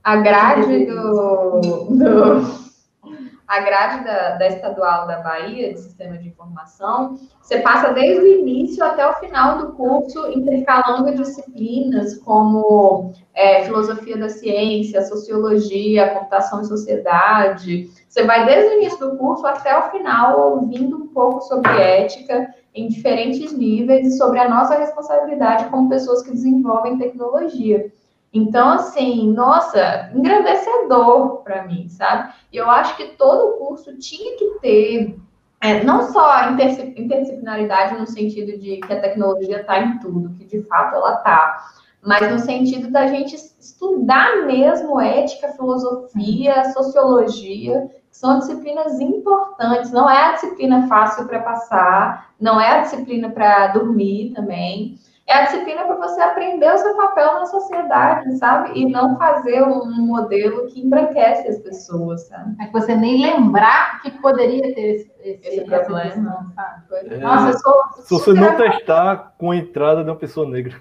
[0.02, 1.60] a grade do,
[1.90, 2.69] do
[3.50, 8.38] a grade da, da, estadual da Bahia de sistema de informação, você passa desde o
[8.38, 16.60] início até o final do curso intercalando disciplinas como é, filosofia da ciência, sociologia, computação
[16.60, 17.90] e sociedade.
[18.08, 22.54] Você vai desde o início do curso até o final ouvindo um pouco sobre ética
[22.72, 27.90] em diferentes níveis e sobre a nossa responsabilidade como pessoas que desenvolvem tecnologia.
[28.32, 32.32] Então, assim, nossa, engrandecedor para mim, sabe?
[32.52, 35.18] E eu acho que todo curso tinha que ter
[35.60, 40.44] é, não só a interdisciplinaridade no sentido de que a tecnologia está em tudo, que
[40.44, 41.66] de fato ela está,
[42.02, 49.90] mas no sentido da gente estudar mesmo ética, filosofia, sociologia, que são disciplinas importantes.
[49.90, 54.98] Não é a disciplina fácil para passar, não é a disciplina para dormir também
[55.30, 58.72] é a disciplina para você aprender o seu papel na sociedade, sabe?
[58.74, 62.56] E não fazer um modelo que embranquece as pessoas, sabe?
[62.60, 67.14] É que você nem lembrar que poderia ter esse, esse, esse problema, sabe?
[67.14, 67.18] É.
[67.18, 67.74] Nossa, eu sou.
[68.02, 70.74] Se você não testar com a entrada de uma pessoa negra.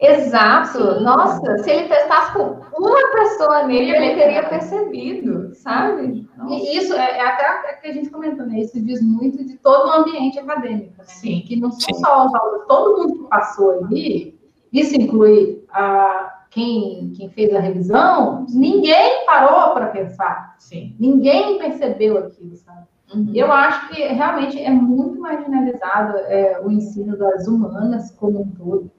[0.00, 1.00] Exato.
[1.00, 6.28] Nossa, se ele testasse com uma pessoa nele, ele teria percebido, sabe?
[6.36, 6.54] Nossa.
[6.54, 8.60] E isso é, é até o que a gente comentou, né?
[8.60, 11.04] Isso diz muito de todo o ambiente acadêmico, né?
[11.04, 11.42] Sim.
[11.46, 14.38] Que não são só os alunos, todo mundo que passou ali,
[14.72, 20.54] isso inclui a, quem, quem fez a revisão, ninguém parou para pensar.
[20.58, 20.94] Sim.
[20.98, 22.86] Ninguém percebeu aquilo, sabe?
[23.14, 23.32] Uhum.
[23.34, 28.90] Eu acho que realmente é muito marginalizado é, o ensino das humanas como um todo.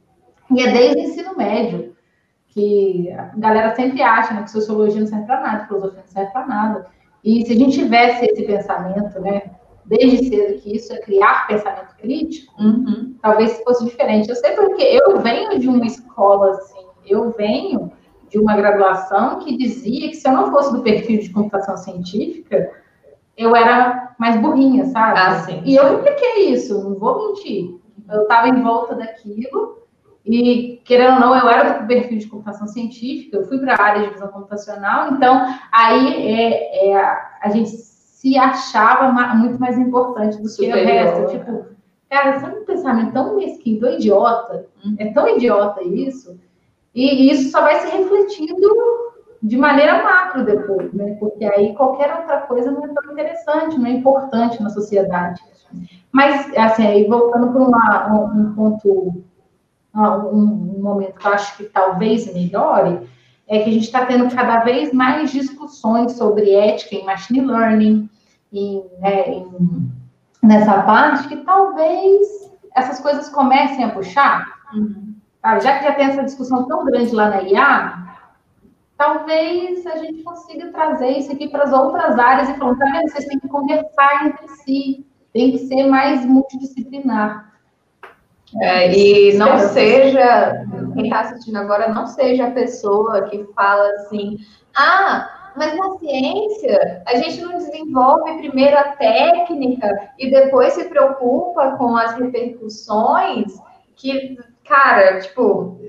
[0.51, 1.95] E é desde o ensino médio,
[2.47, 6.31] que a galera sempre acha né, que sociologia não serve para nada, filosofia não serve
[6.31, 6.87] para nada.
[7.23, 9.51] E se a gente tivesse esse pensamento, né,
[9.85, 13.15] desde cedo, que isso é criar pensamento crítico, uhum.
[13.21, 14.29] talvez fosse diferente.
[14.29, 17.91] Eu sei porque eu venho de uma escola assim, eu venho
[18.29, 22.71] de uma graduação que dizia que se eu não fosse do perfil de computação científica,
[23.35, 25.19] eu era mais burrinha, sabe?
[25.19, 27.79] Ah, sim, e eu impliquei isso, não vou mentir.
[28.11, 29.78] Eu estava em volta daquilo
[30.25, 33.81] e, querendo ou não, eu era do perfil de computação científica, eu fui para a
[33.81, 40.41] área de visão computacional, então aí é, é, a gente se achava muito mais importante
[40.41, 41.31] do que o resto.
[41.31, 41.65] Tipo,
[42.09, 44.95] cara, é um pensamento tão mesquinho, tão idiota, uhum.
[44.99, 46.37] é tão idiota isso,
[46.93, 48.67] e isso só vai se refletindo
[49.41, 51.15] de maneira macro depois, né?
[51.19, 55.41] Porque aí qualquer outra coisa não é tão interessante, não é importante na sociedade.
[56.11, 59.23] Mas, assim, aí voltando para um ponto
[59.95, 63.07] um, um momento que eu acho que talvez melhore,
[63.47, 68.09] é que a gente está tendo cada vez mais discussões sobre ética em machine learning,
[68.51, 69.91] e, né, em,
[70.41, 72.27] nessa parte, que talvez
[72.75, 74.45] essas coisas comecem a puxar.
[74.73, 75.15] Uhum.
[75.61, 78.09] Já que já tem essa discussão tão grande lá na IA,
[78.97, 83.09] talvez a gente consiga trazer isso aqui para as outras áreas e falar, tá vendo?
[83.09, 87.48] Vocês têm que conversar entre si, tem que ser mais multidisciplinar.
[88.61, 94.37] É, e não seja, quem está assistindo agora, não seja a pessoa que fala assim,
[94.75, 101.75] ah, mas na ciência a gente não desenvolve primeiro a técnica e depois se preocupa
[101.77, 103.53] com as repercussões,
[103.95, 105.79] que, cara, tipo,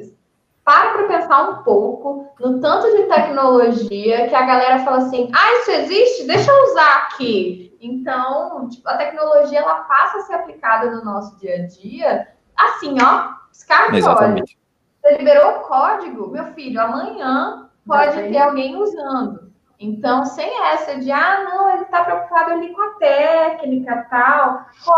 [0.64, 5.52] para para pensar um pouco no tanto de tecnologia que a galera fala assim, ah,
[5.60, 6.26] isso existe?
[6.26, 7.76] Deixa eu usar aqui.
[7.80, 12.28] Então, tipo, a tecnologia ela passa a ser aplicada no nosso dia a dia
[12.66, 14.58] assim, ó, descarga Exatamente.
[15.02, 19.50] Você liberou o código, meu filho, amanhã pode ter alguém usando.
[19.78, 24.66] Então, sem essa de, ah, não, ele está preocupado ali com a técnica tal.
[24.84, 24.94] Pô,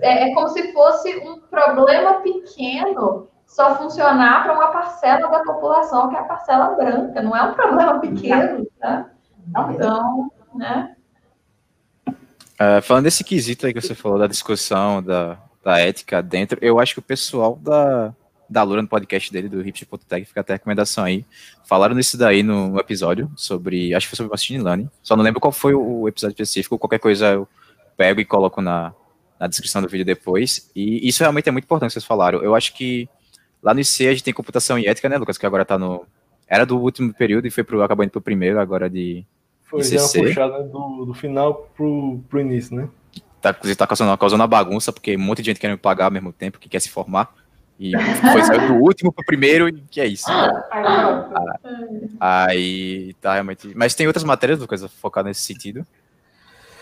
[0.00, 6.08] é, é como se fosse um problema pequeno só funcionar para uma parcela da população,
[6.08, 7.22] que é a parcela branca.
[7.22, 9.10] Não é um problema pequeno, tá?
[9.70, 10.96] Então, né?
[12.08, 16.58] Uh, falando desse quesito aí que você falou, da discussão, da, da ética dentro.
[16.60, 18.14] Eu acho que o pessoal da,
[18.48, 21.24] da Lura, no podcast dele, do Hipster.tech, fica até a recomendação aí.
[21.64, 23.94] Falaram nisso daí no, episódio sobre.
[23.94, 24.90] Acho que foi sobre machine learning.
[25.02, 26.78] Só não lembro qual foi o episódio específico.
[26.78, 27.48] Qualquer coisa eu
[27.96, 28.92] pego e coloco na,
[29.38, 30.70] na descrição do vídeo depois.
[30.74, 32.42] E isso realmente é muito importante que vocês falaram.
[32.42, 33.08] Eu acho que
[33.62, 35.38] lá no IC a gente tem computação e ética, né, Lucas?
[35.38, 36.04] Que agora tá no.
[36.46, 39.24] Era do último período e foi pro, acabou indo pro primeiro, agora de.
[39.62, 39.96] Foi ICC.
[39.96, 42.88] já puxada do, do final pro, pro início, né?
[43.42, 46.32] Tá, tá causando, causando uma bagunça, porque um monte de gente querendo pagar ao mesmo
[46.32, 47.34] tempo, que quer se formar.
[47.78, 47.92] E
[48.32, 50.30] foi saiu do último pro primeiro, e que é isso.
[52.20, 53.72] Ah, aí tá realmente.
[53.74, 55.84] Mas tem outras matérias, Lucas, focar nesse sentido.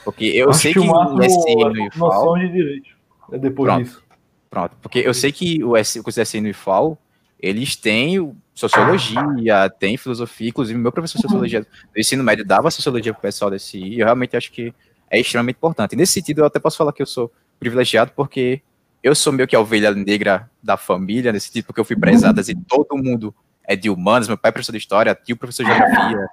[0.04, 2.38] Porque eu Acho sei que, que o, SN e o IFAL.
[2.38, 2.90] de direito.
[3.32, 4.02] É depois pronto, disso.
[4.50, 4.76] Pronto.
[4.82, 6.98] Porque eu sei que o, S, o SN e o IFAL,
[7.38, 13.12] eles têm sociologia, tem filosofia, inclusive meu professor de sociologia do ensino médio dava sociologia
[13.14, 14.74] pro pessoal desse e eu realmente acho que
[15.10, 15.96] é extremamente importante.
[15.96, 18.62] nesse sentido, eu até posso falar que eu sou privilegiado porque
[19.02, 22.40] eu sou meio que a ovelha negra da família, nesse sentido, porque eu fui prezada
[22.42, 23.34] e todo mundo
[23.64, 26.28] é de humanos, meu pai é professor de história, tio professor de geografia,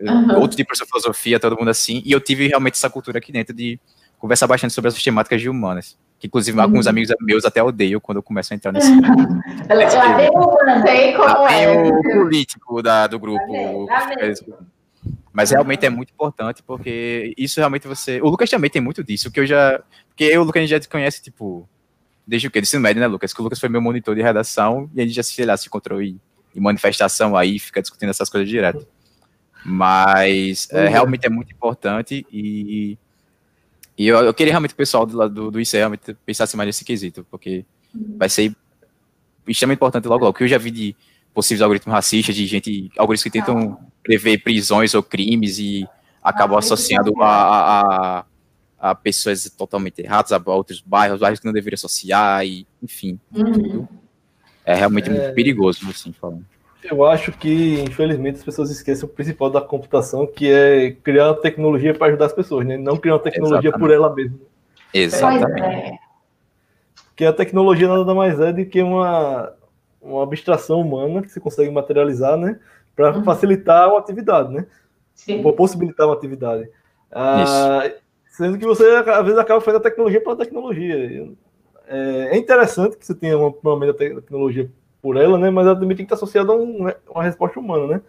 [0.00, 0.40] uhum.
[0.40, 3.32] outro de professor de filosofia, todo mundo assim, e eu tive realmente essa cultura aqui
[3.32, 3.80] dentro de
[4.18, 6.64] conversar bastante sobre as temáticas de humanas, que inclusive uhum.
[6.64, 8.90] alguns amigos meus até odeiam quando eu começo a entrar nesse...
[8.90, 11.90] nesse eu sei como é.
[11.90, 13.86] o político da, do grupo.
[15.32, 18.20] Mas realmente é muito importante, porque isso realmente você.
[18.20, 19.80] O Lucas também tem muito disso, que eu já.
[20.08, 21.68] Porque eu e o Lucas a gente já conhece, tipo,
[22.26, 22.60] desde o quê?
[22.60, 23.32] Do ensino médio, né, Lucas?
[23.32, 25.68] Que o Lucas foi meu monitor de redação e a gente já, sei lá, se
[25.68, 26.20] encontrou em,
[26.54, 28.86] em manifestação aí, fica discutindo essas coisas direto.
[29.64, 32.98] Mas é, realmente é muito importante e.
[33.98, 36.66] E eu, eu queria realmente que o pessoal do, do, do ICE realmente pensasse mais
[36.66, 37.66] nesse quesito, porque
[38.16, 38.56] vai ser
[39.46, 40.34] extremamente importante logo logo.
[40.34, 40.96] O que eu já vi de
[41.34, 45.86] possíveis algoritmos racistas, de gente, algoritmos que tentam prever prisões ou crimes e
[46.22, 48.24] acabam ah, associando a, a,
[48.78, 53.86] a, pessoas totalmente erradas, a outros bairros, bairros que não deveriam associar, e, enfim, uhum.
[54.64, 55.12] É realmente é...
[55.12, 56.44] muito perigoso, assim, falando.
[56.82, 61.34] Eu acho que, infelizmente, as pessoas esquecem o principal da computação, que é criar uma
[61.34, 62.78] tecnologia para ajudar as pessoas, né?
[62.78, 63.80] Não criar uma tecnologia Exatamente.
[63.80, 64.38] por ela mesma.
[64.94, 65.62] Exatamente.
[65.62, 65.98] É.
[67.14, 69.52] Que a tecnologia nada mais é do que uma,
[70.00, 72.58] uma abstração humana que se consegue materializar, né?
[73.00, 73.24] Para uhum.
[73.24, 74.66] facilitar uma atividade, né?
[75.14, 75.42] Sim.
[75.42, 76.68] Para possibilitar uma atividade.
[77.10, 77.90] Ah,
[78.28, 81.32] sendo que você, às vezes, acaba fazendo a tecnologia pela tecnologia.
[81.88, 84.70] É, é interessante que você tenha uma, uma tecnologia
[85.00, 85.48] por ela, né?
[85.48, 88.00] Mas ela também tem que estar associada a um, né, uma resposta humana, né?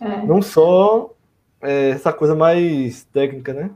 [0.00, 0.24] É.
[0.24, 1.12] Não só
[1.60, 3.70] é, essa coisa mais técnica, né?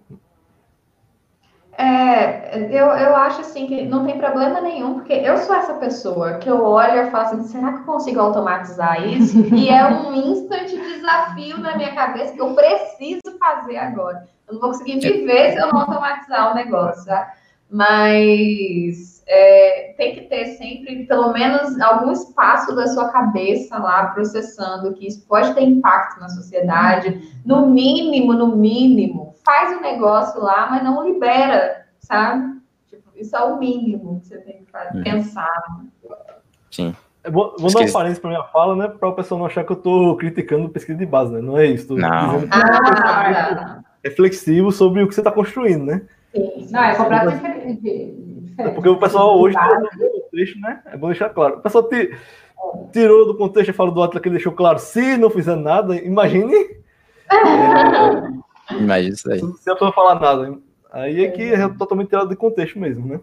[1.76, 6.38] É, eu, eu acho assim que não tem problema nenhum, porque eu sou essa pessoa
[6.38, 9.38] que eu olho e falo assim, será que eu consigo automatizar isso?
[9.54, 14.28] e é um instant desafio na minha cabeça que eu preciso fazer agora.
[14.46, 17.34] Eu não vou conseguir viver se eu não automatizar o negócio, tá?
[17.68, 24.92] Mas é, tem que ter sempre, pelo menos, algum espaço da sua cabeça lá processando
[24.92, 27.32] que isso pode ter impacto na sociedade.
[27.44, 32.60] No mínimo, no mínimo, faz o negócio lá, mas não libera, sabe?
[32.88, 35.04] Tipo, isso é o mínimo que você tem que fazer, uhum.
[35.04, 35.62] pensar.
[36.70, 36.94] Sim.
[37.30, 38.88] Vou, vou dar um parênteses para minha fala, né?
[38.88, 41.40] Para o pessoal não achar que eu estou criticando pesquisa de base, né?
[41.40, 41.94] Não é isso.
[41.94, 42.40] Não.
[42.40, 46.02] dizendo ah, é reflexivo sobre o que você está construindo, né?
[46.34, 46.68] Sim.
[46.70, 48.23] Não, é completamente
[48.58, 50.82] é porque o pessoal hoje tirou do contexto, né?
[50.86, 51.56] É bom deixar claro.
[51.56, 51.88] O pessoal
[52.92, 55.96] tirou do contexto e falou do Atlas que ele deixou claro, se não fizer nada,
[55.96, 56.54] imagine.
[57.30, 59.40] É, imagine isso aí.
[59.40, 60.58] Se a pessoa falar nada.
[60.92, 63.20] Aí é que é totalmente tirado do contexto mesmo, né?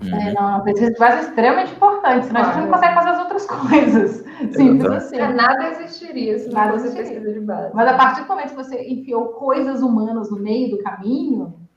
[0.00, 3.18] É, não, pesquisa de base é extremamente importante, senão a gente não consegue fazer as
[3.18, 4.24] outras coisas.
[4.52, 5.16] Simples assim.
[5.16, 7.74] É, nada existiria se nada fosse pesquisa de base.
[7.74, 11.67] Mas a partir do momento que você enfiou coisas humanas no meio do caminho,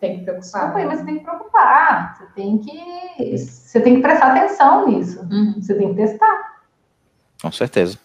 [0.00, 0.66] tem que preocupar.
[0.66, 2.16] Desculpa, mas você tem que preocupar.
[2.16, 5.20] Você tem que, você tem que prestar atenção nisso.
[5.30, 5.54] Uhum.
[5.60, 6.56] Você tem que testar.
[7.42, 7.98] Com certeza.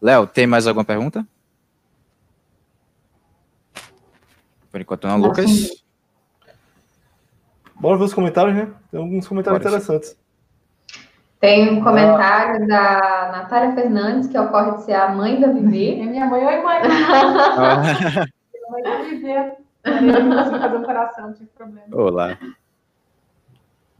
[0.00, 1.26] Léo, tem mais alguma pergunta?
[4.70, 5.84] Por enquanto não, Lucas.
[7.76, 8.72] Bora ver os comentários, né?
[8.90, 10.16] Tem alguns comentários Bora interessantes.
[11.40, 12.66] Tem um comentário ah.
[12.66, 16.00] da Natália Fernandes, que ocorre de ser a mãe da Vivi.
[16.00, 16.80] É minha mãe, oi mãe.
[17.58, 18.26] Ah.
[18.70, 19.63] mãe da Vivi.
[19.84, 21.86] Eu fazer um coração, tive problema.
[21.92, 22.38] Olá.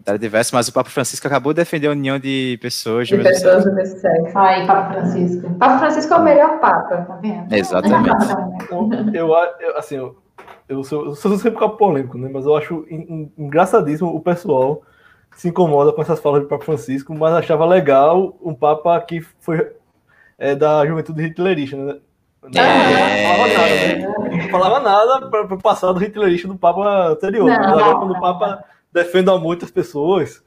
[0.06, 3.22] Era diverso, mas o Papa Francisco acabou de defender a união de pessoas de, de
[3.22, 4.38] pessoas do mesmo sexo.
[4.38, 5.54] Ai, Papa Francisco.
[5.54, 7.52] Papa Francisco é o melhor Papa, tá vendo?
[7.52, 8.10] Exatamente.
[8.64, 9.28] Então, eu,
[9.60, 10.16] eu, assim, eu,
[10.68, 12.28] eu sou, eu sou sempre polêmico, né?
[12.30, 12.84] Mas eu acho
[13.38, 14.82] engraçadíssimo o pessoal
[15.36, 19.74] se incomoda com essas falas de Papa Francisco, mas achava legal um Papa que foi
[20.36, 21.96] é, da juventude hitlerista, né?
[22.52, 23.18] É...
[23.20, 24.42] Não falava nada, né?
[24.42, 27.46] Não falava nada para o passado hitlerista do Papa anterior.
[27.46, 30.44] Não, agora, não, quando o Papa defende a muitas pessoas,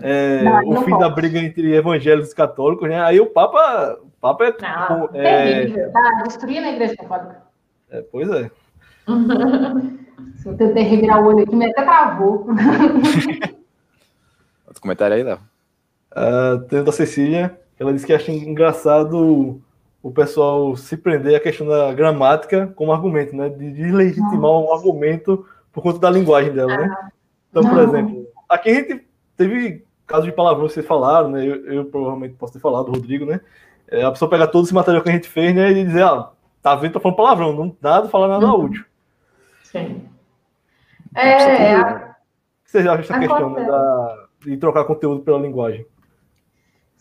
[0.00, 3.02] é, não, o fim da briga entre evangélicos e católicos, né?
[3.02, 7.42] Aí o Papa, o Papa é, não, é, é tá destruindo a igreja católica.
[7.90, 8.50] É, pois é.
[10.36, 12.46] Se eu tentei revirar o olho aqui, mas até travou.
[14.66, 15.40] Outro comentário aí, Léo.
[16.12, 19.60] Uh, tem da Cecília, ela disse que acha engraçado
[20.02, 23.48] o pessoal se prender à questão da gramática como argumento, né?
[23.48, 26.90] De, de legitimar um argumento por conta da linguagem dela, né?
[26.90, 27.08] Ah.
[27.50, 29.06] Então, por exemplo, aqui a gente
[29.36, 31.46] teve casos de palavrão que vocês falaram, né?
[31.46, 33.40] Eu, eu, provavelmente posso ter falado, o Rodrigo, né?
[33.88, 35.70] É, a pessoa pegar todo esse material que a gente fez, né?
[35.70, 36.30] E dizer, ah,
[36.60, 38.64] tá vendo, tá falando palavrão, não nada, falar nada uhum.
[38.64, 38.84] útil.
[39.62, 40.08] Sim.
[41.14, 41.84] É, o
[42.64, 45.86] que vocês acham dessa questão né, da, de trocar conteúdo pela linguagem?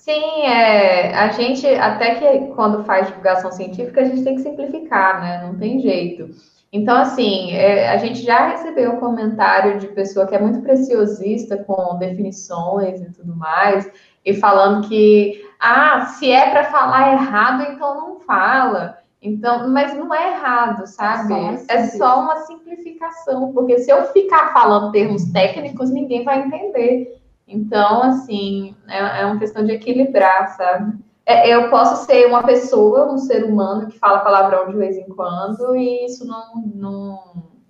[0.02, 5.22] Sim, é, a gente, até que quando faz divulgação científica, a gente tem que simplificar,
[5.22, 5.45] né?
[5.45, 6.28] Não tem jeito.
[6.73, 11.56] Então, assim, é, a gente já recebeu um comentário de pessoa que é muito preciosista
[11.56, 13.91] com definições e tudo mais,
[14.26, 18.98] e falando que, ah, se é para falar errado, então não fala.
[19.22, 21.32] Então, mas não é errado, sabe?
[21.32, 27.20] É, é só uma simplificação, porque se eu ficar falando termos técnicos, ninguém vai entender.
[27.52, 30.98] Então, assim, é, é uma questão de equilibrar, sabe?
[31.26, 35.07] É, eu posso ser uma pessoa, um ser humano que fala palavrão de vez em
[35.10, 37.19] quando e isso não, não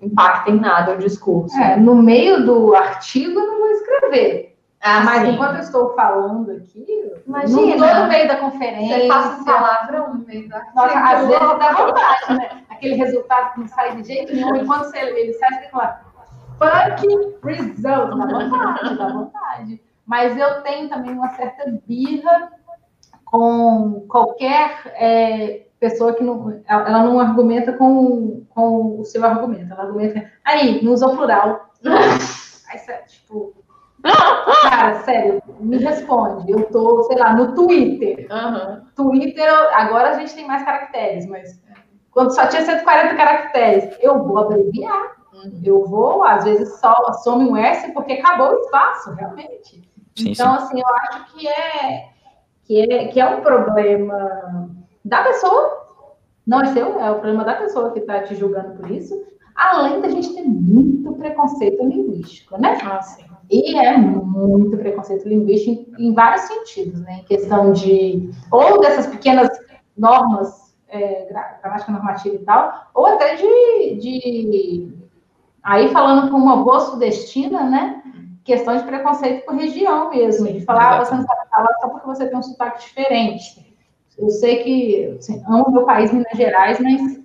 [0.02, 1.56] impacta em nada o discurso.
[1.58, 4.52] É, no meio do artigo eu não vou escrever.
[4.84, 5.34] Ah, mas sim.
[5.34, 9.00] enquanto eu estou falando aqui, imagina, no, meio da conferência.
[9.00, 12.64] Você passa palavrão no meio da Nossa, às vezes dá vontade, né?
[12.68, 16.02] Aquele resultado que não sai de jeito nenhum, e quando você, ele sai, você fala,
[16.62, 19.82] fucking result, dá vontade, dá vontade.
[20.06, 22.52] Mas eu tenho também uma certa birra
[23.26, 29.84] com qualquer é, pessoa que não, ela não argumenta com, com o seu argumento, ela
[29.84, 31.72] argumenta, aí, não usou plural.
[31.84, 33.54] aí, tipo,
[34.64, 38.28] cara, sério, me responde, eu tô, sei lá, no Twitter.
[38.30, 38.82] Uhum.
[38.96, 41.62] Twitter, agora a gente tem mais caracteres, mas
[42.12, 45.21] quando só tinha 140 caracteres, eu vou abreviar.
[45.34, 45.62] Uhum.
[45.64, 49.90] Eu vou, às vezes, só some um S porque acabou o espaço, realmente.
[50.16, 50.64] Sim, então, sim.
[50.64, 52.10] assim, eu acho que é,
[52.64, 54.70] que é, que é um problema
[55.04, 55.88] da pessoa,
[56.46, 59.22] não é seu, é o problema da pessoa que está te julgando por isso,
[59.56, 62.78] além da gente ter muito preconceito linguístico, né?
[62.84, 63.26] Ah, sim.
[63.50, 67.20] E é muito preconceito linguístico em, em vários sentidos, né?
[67.20, 69.50] Em questão de, ou dessas pequenas
[69.98, 71.26] normas, é,
[71.62, 75.01] gramática normativa e tal, ou até de, de
[75.64, 78.02] aí falando com uma boa sudestina, né?
[78.44, 82.08] questão de preconceito por região mesmo, de falar, ah, você não sabe falar só porque
[82.08, 83.76] você tem um sotaque diferente.
[84.18, 87.22] Eu sei que assim, amo meu país, Minas Gerais, mas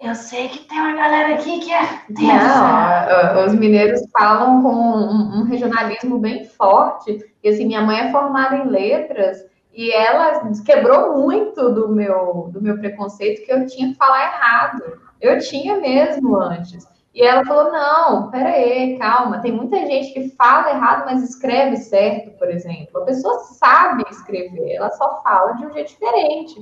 [0.00, 5.40] eu sei que tem uma galera aqui que é Não, os mineiros falam com um,
[5.40, 7.18] um, regionalismo bem forte.
[7.42, 9.44] E assim, minha mãe é formada em letras
[9.74, 14.82] e ela quebrou muito do meu, do meu preconceito que eu tinha que falar errado.
[15.20, 16.86] Eu tinha mesmo antes.
[17.14, 19.40] E ela falou: não, peraí, calma.
[19.40, 23.02] Tem muita gente que fala errado, mas escreve certo, por exemplo.
[23.02, 26.54] A pessoa sabe escrever, ela só fala de um jeito diferente.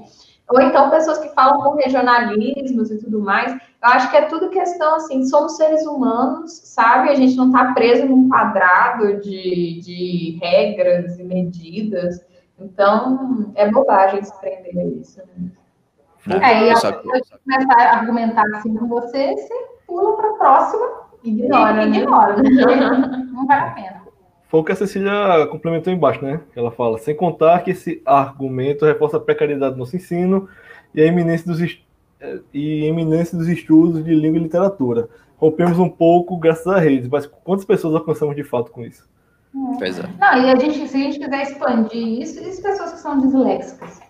[0.49, 3.53] Ou então pessoas que falam com regionalismos e tudo mais.
[3.53, 3.59] Eu
[3.91, 7.11] acho que é tudo questão assim, somos seres humanos, sabe?
[7.11, 12.25] A gente não está preso num quadrado de, de regras e medidas.
[12.59, 15.21] Então, é bobagem se prender a isso.
[16.27, 16.41] Né?
[16.43, 20.87] É, e a pessoa começar a argumentar assim com você, você pula para a próxima
[21.25, 21.99] ignora, e né?
[21.99, 22.51] ignora, né?
[23.33, 24.03] não vale a pena.
[24.49, 26.41] foi o que a Cecília complementou embaixo, né?
[26.55, 30.49] Ela fala, sem contar que esse argumento reforça a precariedade do nosso ensino
[30.95, 31.61] e a iminência dos,
[32.53, 35.09] e iminência dos estudos de língua e literatura.
[35.39, 39.09] Rompemos um pouco graças à rede, mas quantas pessoas alcançamos de fato com isso?
[39.55, 39.79] É.
[39.79, 40.03] Pois é.
[40.21, 43.19] Não, e a gente, se a gente quiser expandir isso, e as pessoas que são
[43.19, 44.06] disléxicas?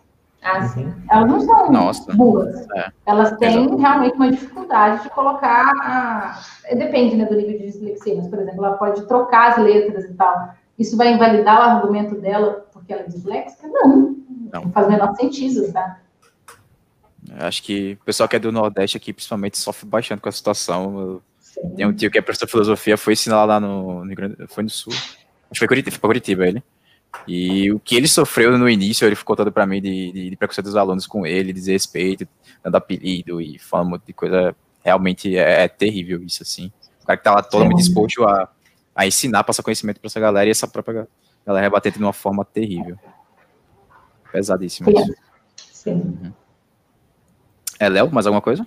[0.52, 0.94] Assim, uhum.
[1.10, 2.14] Elas não são Nossa.
[2.14, 2.66] burras.
[2.77, 2.93] É.
[3.06, 3.77] Elas têm Exato.
[3.77, 5.73] realmente uma dificuldade de colocar.
[5.82, 6.40] A...
[6.74, 10.14] Depende né, do nível de dislexia, mas, por exemplo, ela pode trocar as letras e
[10.14, 10.55] tal.
[10.78, 13.66] Isso vai invalidar o argumento dela porque ela é disléxica?
[13.66, 14.16] Não.
[14.52, 15.98] Não, não faz o menor sentido, tá?
[17.39, 21.20] Acho que o pessoal que é do Nordeste aqui, principalmente, sofre bastante com a situação.
[21.74, 24.14] Tem um tio que é professor de filosofia, foi ensinar lá no, no
[24.48, 24.93] foi no Sul.
[24.93, 26.62] Acho que foi Curitiba, foi para Curitiba ele.
[27.26, 30.36] E o que ele sofreu no início, ele ficou todo para mim de, de, de,
[30.36, 32.26] preconceito dos alunos com ele, desrespeito,
[32.62, 34.55] dando apelido e falando um monte de coisa.
[34.84, 36.72] Realmente é, é terrível isso, assim.
[37.02, 38.48] O cara que tá lá totalmente disposto a,
[38.94, 41.06] a ensinar, passar conhecimento para essa galera e essa própria
[41.44, 42.97] galera rebatendo de uma forma terrível.
[44.32, 45.14] Pesadíssimo isso.
[45.56, 45.93] Sim.
[45.93, 46.32] Uhum.
[47.78, 48.66] É, Léo, mais alguma coisa?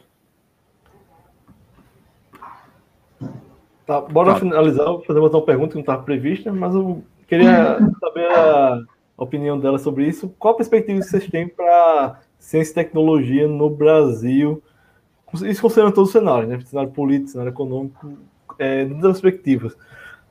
[3.85, 4.39] Tá, bora tá.
[4.39, 8.81] finalizar, fazer mais uma pergunta que não estava prevista, mas eu queria saber a
[9.18, 10.34] opinião dela sobre isso.
[10.38, 14.61] Qual a perspectiva que vocês têm para ciência e tecnologia no Brasil?
[15.43, 16.60] Isso considerando todos os cenários, né?
[16.65, 18.18] Cenário político, cenário econômico,
[18.57, 19.77] é, das perspectivas.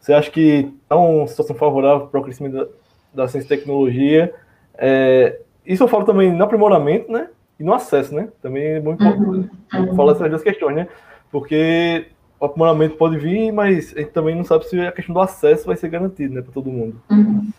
[0.01, 2.67] Você acha que é uma situação favorável para o crescimento da,
[3.15, 4.35] da ciência e tecnologia?
[4.77, 7.29] É, isso eu falo também no aprimoramento, né?
[7.59, 8.29] e no acesso, né?
[8.41, 9.97] Também é muito importante uhum.
[9.97, 10.89] falar essas duas questões, né?
[11.31, 12.07] Porque
[12.41, 15.67] o aprimoramento pode vir, mas a gente também não sabe se a questão do acesso
[15.67, 17.01] vai ser garantido, né, para todo mundo.
[17.11, 17.51] Uhum.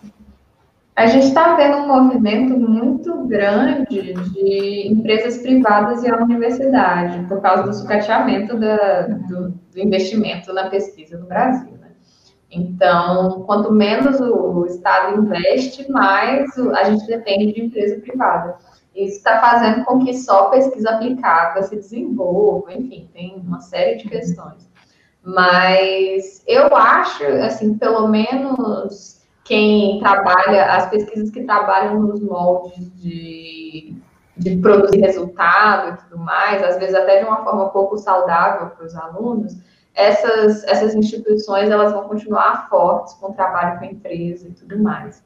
[0.96, 7.42] A gente está vendo um movimento muito grande de empresas privadas e a universidade, por
[7.42, 11.72] causa do sucateamento da, do, do, investimento na pesquisa no Brasil.
[11.80, 11.92] Né?
[12.52, 18.58] Então, quanto menos o Estado investe, mais a gente depende de empresa privada.
[18.94, 24.10] Isso está fazendo com que só pesquisa aplicada se desenvolva, enfim, tem uma série de
[24.10, 24.69] questões.
[25.34, 33.96] Mas eu acho, assim, pelo menos quem trabalha, as pesquisas que trabalham nos moldes de,
[34.36, 38.86] de produzir resultado e tudo mais, às vezes até de uma forma pouco saudável para
[38.86, 39.58] os alunos,
[39.94, 44.82] essas, essas instituições elas vão continuar fortes com o trabalho com a empresa e tudo
[44.82, 45.24] mais.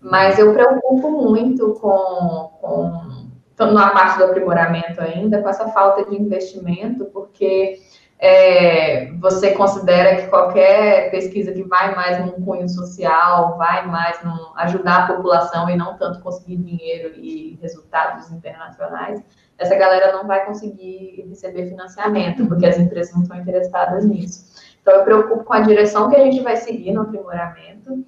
[0.00, 3.18] Mas eu preocupo muito com, com
[3.66, 7.80] na parte do aprimoramento ainda, com essa falta de investimento, porque
[8.18, 14.52] é, você considera que qualquer pesquisa que vai mais num cunho social, vai mais no
[14.56, 19.22] ajudar a população e não tanto conseguir dinheiro e resultados internacionais,
[19.56, 24.46] essa galera não vai conseguir receber financiamento, porque as empresas não estão interessadas nisso.
[24.82, 28.04] Então, eu preocupo com a direção que a gente vai seguir no aprimoramento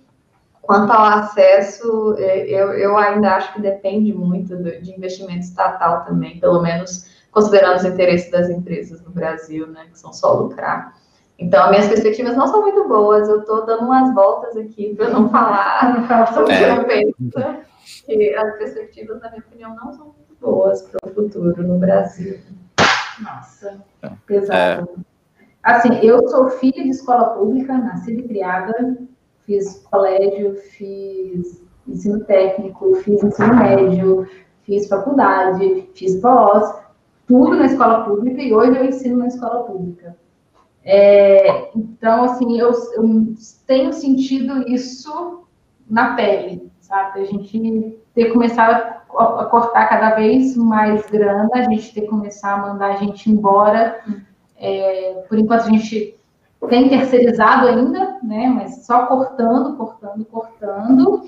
[0.70, 6.38] Quanto ao acesso, é, eu, eu ainda acho que depende muito de investimento estatal também,
[6.38, 10.96] pelo menos considerando os interesses das empresas no Brasil, né, que são só lucrar.
[11.38, 15.28] Então, minhas perspectivas não são muito boas, eu estou dando umas voltas aqui para não
[15.30, 17.64] falar sobre o que eu penso,
[18.04, 22.38] que as perspectivas, na minha opinião, não são muito boas para o futuro no Brasil.
[23.20, 24.10] Nossa, é.
[24.26, 24.88] pesado.
[24.96, 25.10] É.
[25.62, 28.98] Assim, eu sou filha de escola pública, nascida e criada
[29.50, 34.28] fiz colégio, fiz ensino técnico, fiz ensino médio,
[34.62, 36.72] fiz faculdade, fiz pós,
[37.30, 40.16] tudo na escola pública e hoje eu ensino na escola pública.
[40.84, 43.34] É, então, assim, eu, eu,
[43.68, 45.44] tenho sentido isso
[45.88, 47.20] na pele, sabe?
[47.20, 52.08] A gente ter que começar a, cortar cada vez mais grana, a gente ter que
[52.08, 54.00] começar a mandar a gente embora.
[54.58, 56.18] É, por enquanto, a gente
[56.68, 61.22] tem terceirizado ainda, né, mas só cortando, cortando, cortando,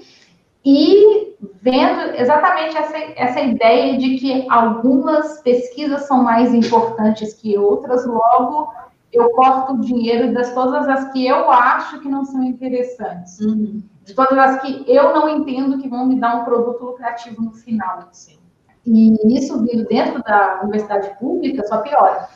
[0.64, 8.06] e vendo exatamente essa, essa ideia de que algumas pesquisas são mais importantes que outras,
[8.06, 8.72] logo
[9.12, 13.82] eu corto o dinheiro das todas as que eu acho que não são interessantes, uhum.
[14.04, 17.52] de todas as que eu não entendo que vão me dar um produto lucrativo no
[17.52, 18.08] final.
[18.10, 18.38] Assim.
[18.86, 22.28] E isso vindo dentro da universidade pública só piora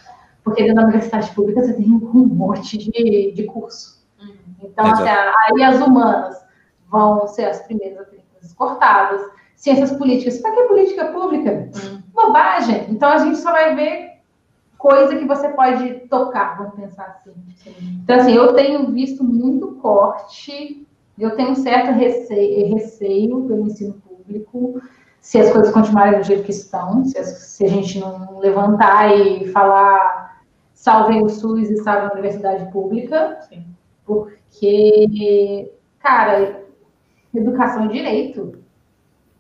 [0.47, 4.07] porque dentro da universidade pública você tem um monte de, de curso.
[4.23, 4.37] Uhum.
[4.63, 6.41] Então, assim, aí as humanas
[6.89, 8.16] vão ser as primeiras a
[8.53, 9.21] cortadas.
[9.55, 11.71] Ciências políticas, para que política pública?
[11.75, 12.03] Uhum.
[12.13, 12.87] Bobagem.
[12.91, 14.17] Então, a gente só vai ver
[14.77, 17.35] coisa que você pode tocar, vamos pensar assim.
[18.03, 20.87] Então, assim, eu tenho visto muito corte,
[21.19, 24.81] eu tenho um certo receio, receio pelo ensino público,
[25.21, 29.49] se as coisas continuarem do jeito que estão, se, se a gente não levantar e
[29.49, 30.41] falar
[30.73, 33.65] salvem o SUS e salvem a universidade pública, Sim.
[34.05, 36.63] porque, cara,
[37.39, 38.59] educação é direito.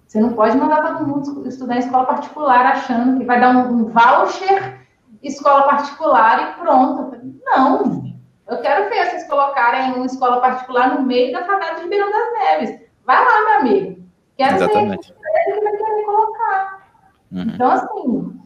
[0.06, 3.72] Você não pode mandar todo mundo estudar em escola particular achando que vai dar um,
[3.72, 4.86] um voucher
[5.22, 7.16] escola particular e pronto.
[7.44, 8.14] Não,
[8.48, 12.32] eu quero ver vocês colocarem uma escola particular no meio da favela de Ribeirão das
[12.32, 12.80] Neves.
[13.04, 14.02] Vai lá, meu amigo.
[14.36, 15.12] Quero Exatamente.
[15.12, 16.88] ver que vai querer colocar.
[17.32, 17.42] Uhum.
[17.42, 18.40] Então, assim,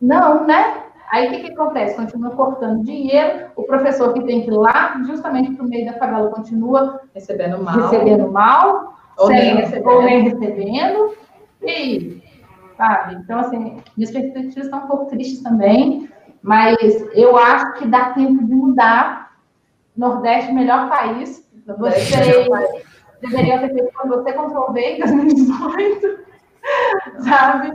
[0.00, 0.84] não, né?
[1.10, 1.96] Aí o que, que acontece?
[1.96, 5.94] Continua cortando dinheiro, o professor que tem que ir lá, justamente para o meio da
[5.94, 9.88] favela, continua recebendo mal, recebendo mal ou, nem recebendo.
[9.88, 11.14] ou nem recebendo.
[11.62, 12.22] E,
[12.76, 13.14] sabe?
[13.16, 16.08] Então, assim, minhas perspectivas estão um pouco tristes também,
[16.42, 16.76] mas
[17.14, 19.28] eu acho que dá tempo de mudar.
[19.96, 21.44] Nordeste, melhor país.
[21.66, 22.82] Você
[23.20, 24.32] deveria ter feito quando você
[24.72, 26.18] V em 2018,
[27.18, 27.72] sabe?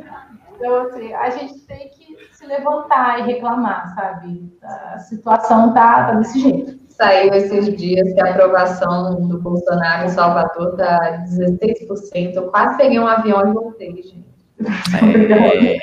[0.64, 4.50] Então, assim, a gente tem que se levantar e reclamar, sabe?
[4.64, 6.80] A situação tá, tá desse jeito.
[6.88, 12.36] Saiu esses dias que a aprovação do Bolsonaro em Salvador tá 16%.
[12.36, 14.26] Eu quase peguei um avião e voltei, gente.
[14.64, 15.78] É...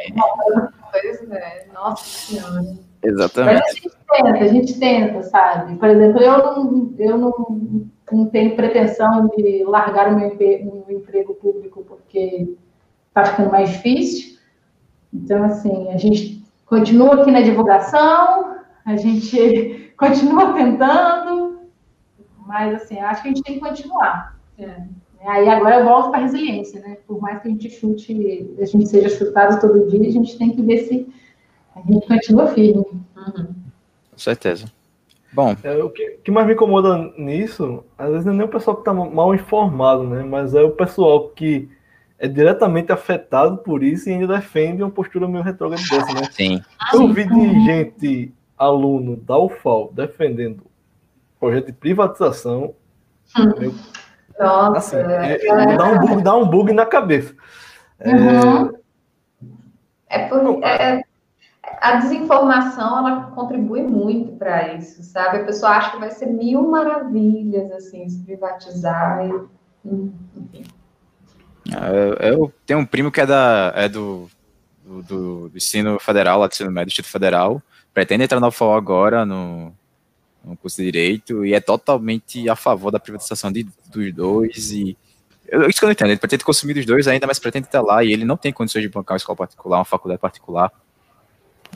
[0.90, 2.64] pois é, nossa senhora.
[3.02, 3.60] Exatamente.
[3.60, 5.76] Mas a gente tenta, a gente tenta, sabe?
[5.76, 7.80] Por exemplo, eu não, eu não,
[8.10, 12.56] não tenho pretensão de largar o meu, meu emprego público porque
[13.08, 14.29] está ficando mais difícil.
[15.12, 21.60] Então, assim, a gente continua aqui na divulgação, a gente continua tentando,
[22.46, 24.38] mas, assim, acho que a gente tem que continuar.
[24.58, 24.82] É.
[25.26, 26.96] Aí agora eu volto para a resiliência, né?
[27.06, 30.50] Por mais que a gente chute, a gente seja chutado todo dia, a gente tem
[30.50, 31.06] que ver se
[31.76, 32.86] a gente continua firme.
[33.16, 33.54] Uhum.
[34.10, 34.66] Com certeza.
[35.32, 35.54] Bom.
[35.62, 38.76] É, o que, que, mais me incomoda nisso, às vezes não é nem o pessoal
[38.76, 40.22] que está mal informado, né?
[40.22, 41.68] Mas é o pessoal que
[42.20, 46.28] é diretamente afetado por isso e ainda defende uma postura meio retrógrada dessa, né?
[46.30, 46.62] Sim.
[46.92, 50.62] Eu vi de gente, aluno da UFAL, defendendo
[51.40, 52.74] projeto de privatização.
[53.38, 53.52] Hum.
[53.58, 53.74] Meu,
[54.38, 57.34] Nossa, assim, é, é, dá, um bug, dá um bug na cabeça.
[58.04, 58.74] Uhum.
[60.10, 61.02] É, é, por, é,
[61.80, 65.38] a desinformação ela contribui muito para isso, sabe?
[65.38, 69.48] A pessoa acha que vai ser mil maravilhas assim se privatizar e
[70.36, 70.79] enfim.
[71.76, 74.28] É, eu tenho um primo que é da é do,
[74.84, 78.72] do, do ensino federal, lá do ensino médio, do Instituto Federal, pretende entrar na UFO
[78.72, 79.72] agora no,
[80.44, 84.96] no curso de direito e é totalmente a favor da privatização de, dos dois e
[85.46, 87.82] eu, isso que eu não entendo, ele pretende consumir dos dois ainda, mas pretende estar
[87.82, 90.72] lá e ele não tem condições de bancar uma escola particular, uma faculdade particular.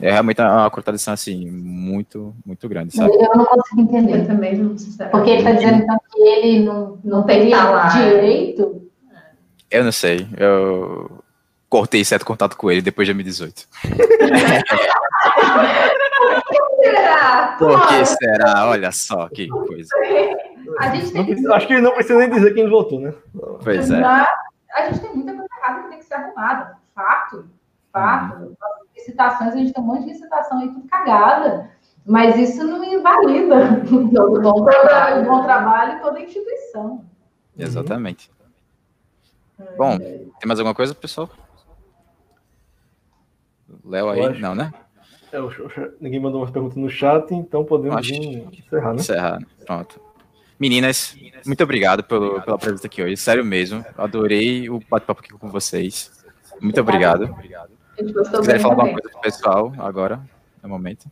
[0.01, 3.13] É realmente uma contradição assim muito muito grande sabe?
[3.13, 4.75] eu não consigo entender eu também não
[5.09, 7.49] porque ele está dizendo então que ele não não tem
[7.93, 8.84] direito
[9.75, 11.23] eu não sei eu
[11.69, 13.67] cortei certo contato com ele depois de 2018
[17.57, 18.67] por que será?
[18.67, 19.87] Olha só que coisa.
[20.03, 21.47] Que...
[21.53, 23.13] acho que não precisa nem dizer quem votou né?
[23.63, 24.03] Pois é.
[24.03, 24.27] A
[24.85, 26.77] gente tem muita coisa errada que tem que ser arrumada.
[26.93, 27.45] Fato
[27.91, 28.35] fato.
[28.35, 28.55] Hum
[29.05, 31.69] citações, a gente tem um monte de citação aí tudo cagada,
[32.05, 33.83] mas isso não invalida.
[34.13, 37.05] Todo bom trabalho, bom trabalho e toda a instituição.
[37.57, 38.31] Exatamente.
[39.77, 41.29] Bom, tem mais alguma coisa, pessoal?
[43.83, 44.39] Léo aí?
[44.39, 44.73] Não, né?
[45.31, 48.99] É, ninguém mandou umas perguntas no chat, então podemos encerrar, né?
[48.99, 49.99] Encerrar, pronto.
[50.57, 53.83] Meninas, muito obrigado pelo, pela presença aqui hoje, sério mesmo.
[53.97, 56.11] Adorei o bate-papo aqui com vocês.
[56.61, 57.25] Muito obrigado.
[57.25, 57.71] obrigado.
[57.97, 58.03] Se
[58.37, 60.21] quiser falar alguma coisa pro pessoal agora,
[60.63, 61.09] é o momento.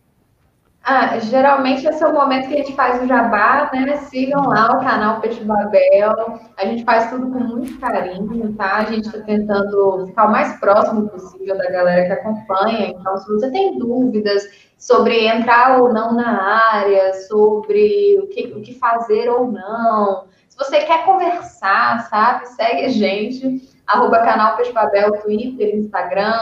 [0.86, 3.96] Ah, geralmente esse é o momento que a gente faz o jabá, né?
[4.10, 6.42] Sigam lá o canal Peixe Babel.
[6.58, 8.80] A gente faz tudo com muito carinho, tá?
[8.80, 12.88] A gente está tentando ficar o mais próximo possível da galera que acompanha.
[12.88, 14.44] Então, se você tem dúvidas
[14.78, 16.44] sobre entrar ou não na
[16.74, 22.46] área, sobre o que, o que fazer ou não, se você quer conversar, sabe?
[22.50, 26.42] Segue a gente arroba canal Peixe Babel, Twitter, Instagram,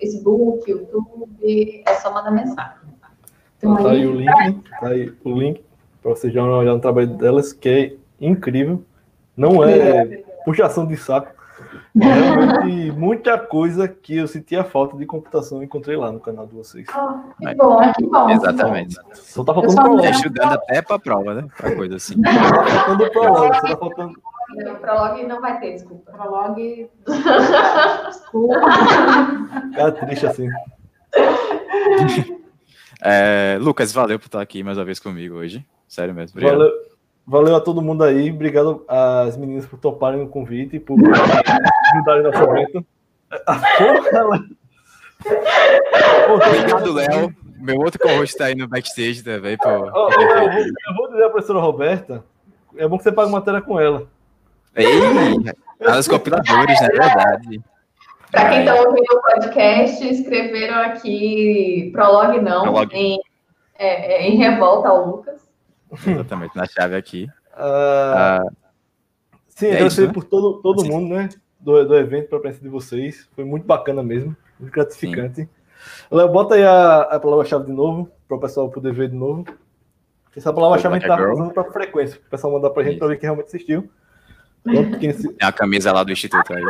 [0.00, 2.81] Facebook, YouTube, é só mandar mensagem.
[3.62, 5.62] Então, tá aí o link, tá aí o link
[6.02, 8.82] para vocês já olhar no trabalho delas, que é incrível.
[9.36, 11.32] Não é puxação de saco.
[11.98, 16.54] É realmente muita coisa que eu sentia falta de computação encontrei lá no canal de
[16.54, 16.86] vocês.
[16.90, 18.30] Oh, que bom, que bom.
[18.30, 18.96] Exatamente.
[19.12, 20.08] Só tá faltando prova.
[20.08, 21.46] Ajudando até pra prova, né?
[21.56, 22.14] Pra coisa assim.
[22.14, 24.22] Só tá faltando prova, só tá faltando.
[24.56, 26.12] Não, prolog não vai ter, desculpa.
[26.12, 26.90] Prolog.
[28.06, 28.60] desculpa.
[29.70, 30.48] Fica triste assim.
[33.04, 35.66] É, Lucas, valeu por estar aqui mais uma vez comigo hoje.
[35.88, 36.38] Sério mesmo.
[36.38, 36.58] Obrigado.
[36.58, 36.72] Valeu,
[37.26, 38.30] valeu a todo mundo aí.
[38.30, 42.86] Obrigado às meninas por toparem o convite e por ajudarem nosso evento.
[43.46, 44.44] A porra, ela...
[46.34, 47.34] Obrigado, Léo.
[47.58, 49.56] Meu outro co-host está aí no backstage também.
[49.56, 49.68] Pô.
[49.68, 52.24] Oh, eu, vou, eu vou dizer a professora Roberta
[52.76, 54.06] É bom que você paga matéria com ela.
[54.74, 54.86] Ei,
[55.86, 56.88] as compiladores, né?
[56.92, 57.62] É verdade.
[58.32, 62.96] Para quem está ouvindo o podcast, escreveram aqui prologue não, prologue.
[62.96, 63.20] Em,
[63.74, 65.46] é, é, em revolta ao Lucas.
[66.06, 67.28] Exatamente, na chave aqui.
[67.54, 68.56] Uh, uh,
[69.48, 70.12] sim, é agradecer né?
[70.14, 71.28] por todo, todo mundo, né?
[71.60, 73.28] Do, do evento, para a presença de vocês.
[73.36, 75.46] Foi muito bacana mesmo, muito gratificante.
[76.10, 79.44] Léo, bota aí a, a palavra-chave de novo, para o pessoal poder ver de novo.
[80.34, 83.08] Essa palavra-chave a gente tá usando para frequência, o pessoal mandar para a gente para
[83.08, 83.90] ver que realmente assistiu.
[84.66, 86.62] É a camisa lá do Instituto aí.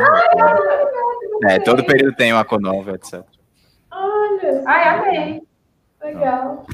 [1.49, 3.23] É, todo período tem uma Conova, etc.
[3.91, 5.41] Olha, ai, amei.
[6.03, 6.65] Legal.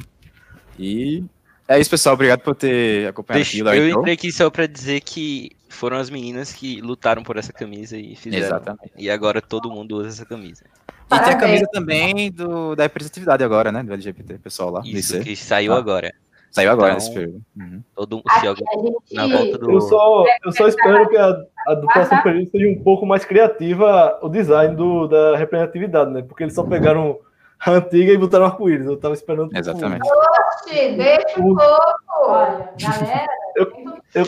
[0.78, 1.24] E
[1.68, 2.14] é isso, pessoal.
[2.14, 3.78] Obrigado por ter acompanhado Deixa, aqui.
[3.78, 7.96] Eu entrei aqui só para dizer que foram as meninas que lutaram por essa camisa
[7.96, 8.46] e fizeram.
[8.46, 8.92] Exatamente.
[8.96, 10.64] E agora todo mundo usa essa camisa.
[11.12, 13.82] E tem a camisa também do, da representatividade agora, né?
[13.82, 14.82] Do LGBT, pessoal lá.
[14.84, 15.78] Isso, que saiu ah.
[15.78, 16.12] agora.
[16.50, 17.42] Saiu agora então, nesse período.
[17.56, 17.82] Uhum.
[17.94, 19.14] Todo um gente...
[19.14, 19.70] na volta do.
[19.70, 21.36] Eu só, eu só espero que a,
[21.68, 26.22] a do próximo período seja um pouco mais criativa o design do, da representatividade, né?
[26.22, 27.18] Porque eles só pegaram
[27.64, 28.86] a antiga e botaram arco-íris.
[28.86, 29.56] Eu tava esperando.
[29.56, 30.02] Exatamente.
[30.02, 32.00] Oxe, deixa um pouco.
[32.26, 33.26] Olha, galera.
[33.56, 33.66] Eu,
[34.14, 34.24] eu,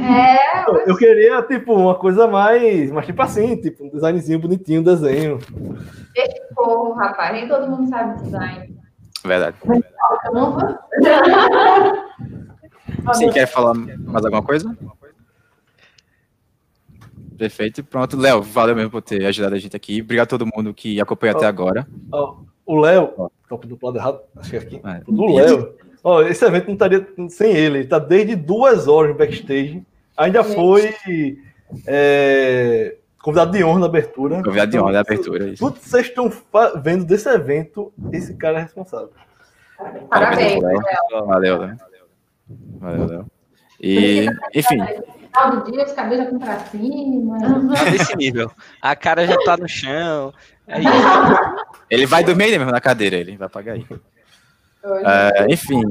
[0.00, 4.80] é, eu, eu queria, tipo, uma coisa mais, mas tipo assim, tipo, um designzinho bonitinho,
[4.80, 5.38] um desenho.
[6.14, 7.32] Deixa um pouco, rapaz.
[7.34, 8.74] Nem todo mundo sabe design.
[9.28, 9.56] Verdade.
[13.04, 14.76] Você quer falar mais alguma coisa?
[17.36, 17.84] Perfeito.
[17.84, 20.00] Pronto, Léo, valeu mesmo por ter ajudado a gente aqui.
[20.00, 21.86] Obrigado a todo mundo que acompanhou oh, até agora.
[22.12, 22.36] Oh,
[22.66, 23.56] o Léo, oh.
[23.56, 24.80] do lado errado, acho que é aqui.
[24.84, 25.00] É.
[25.06, 25.74] Do Léo.
[26.02, 27.78] Oh, esse evento não estaria sem ele.
[27.78, 29.82] Ele está desde duas horas no backstage.
[30.16, 30.94] Ainda foi
[31.86, 32.96] é,
[33.28, 34.42] convidado de honra na abertura.
[34.42, 35.44] Convidado de honra na abertura.
[35.44, 36.32] Tudo, tudo que vocês estão
[36.82, 39.10] vendo desse evento, esse cara é responsável.
[40.08, 41.26] Parabéns, Léo.
[41.26, 41.76] Valeu, Léo.
[42.80, 43.26] Valeu, Léo.
[43.80, 44.78] E, enfim.
[44.78, 47.38] Final do dia, os cabelos já pra cima.
[47.90, 48.50] Nesse nível.
[48.80, 50.32] A cara já tá no chão.
[50.66, 50.78] É
[51.90, 53.86] ele vai dormir mesmo na cadeira, ele vai pagar aí.
[54.84, 55.82] Uh, enfim,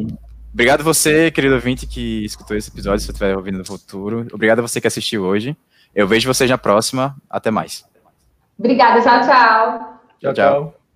[0.52, 4.26] obrigado você, querido ouvinte, que escutou esse episódio, se você estiver ouvindo no futuro.
[4.34, 5.56] Obrigado a você que assistiu hoje.
[5.98, 7.16] Eu vejo vocês na próxima.
[7.28, 7.84] Até mais.
[8.60, 10.00] Obrigada, tchau, tchau.
[10.20, 10.87] Tchau, tchau.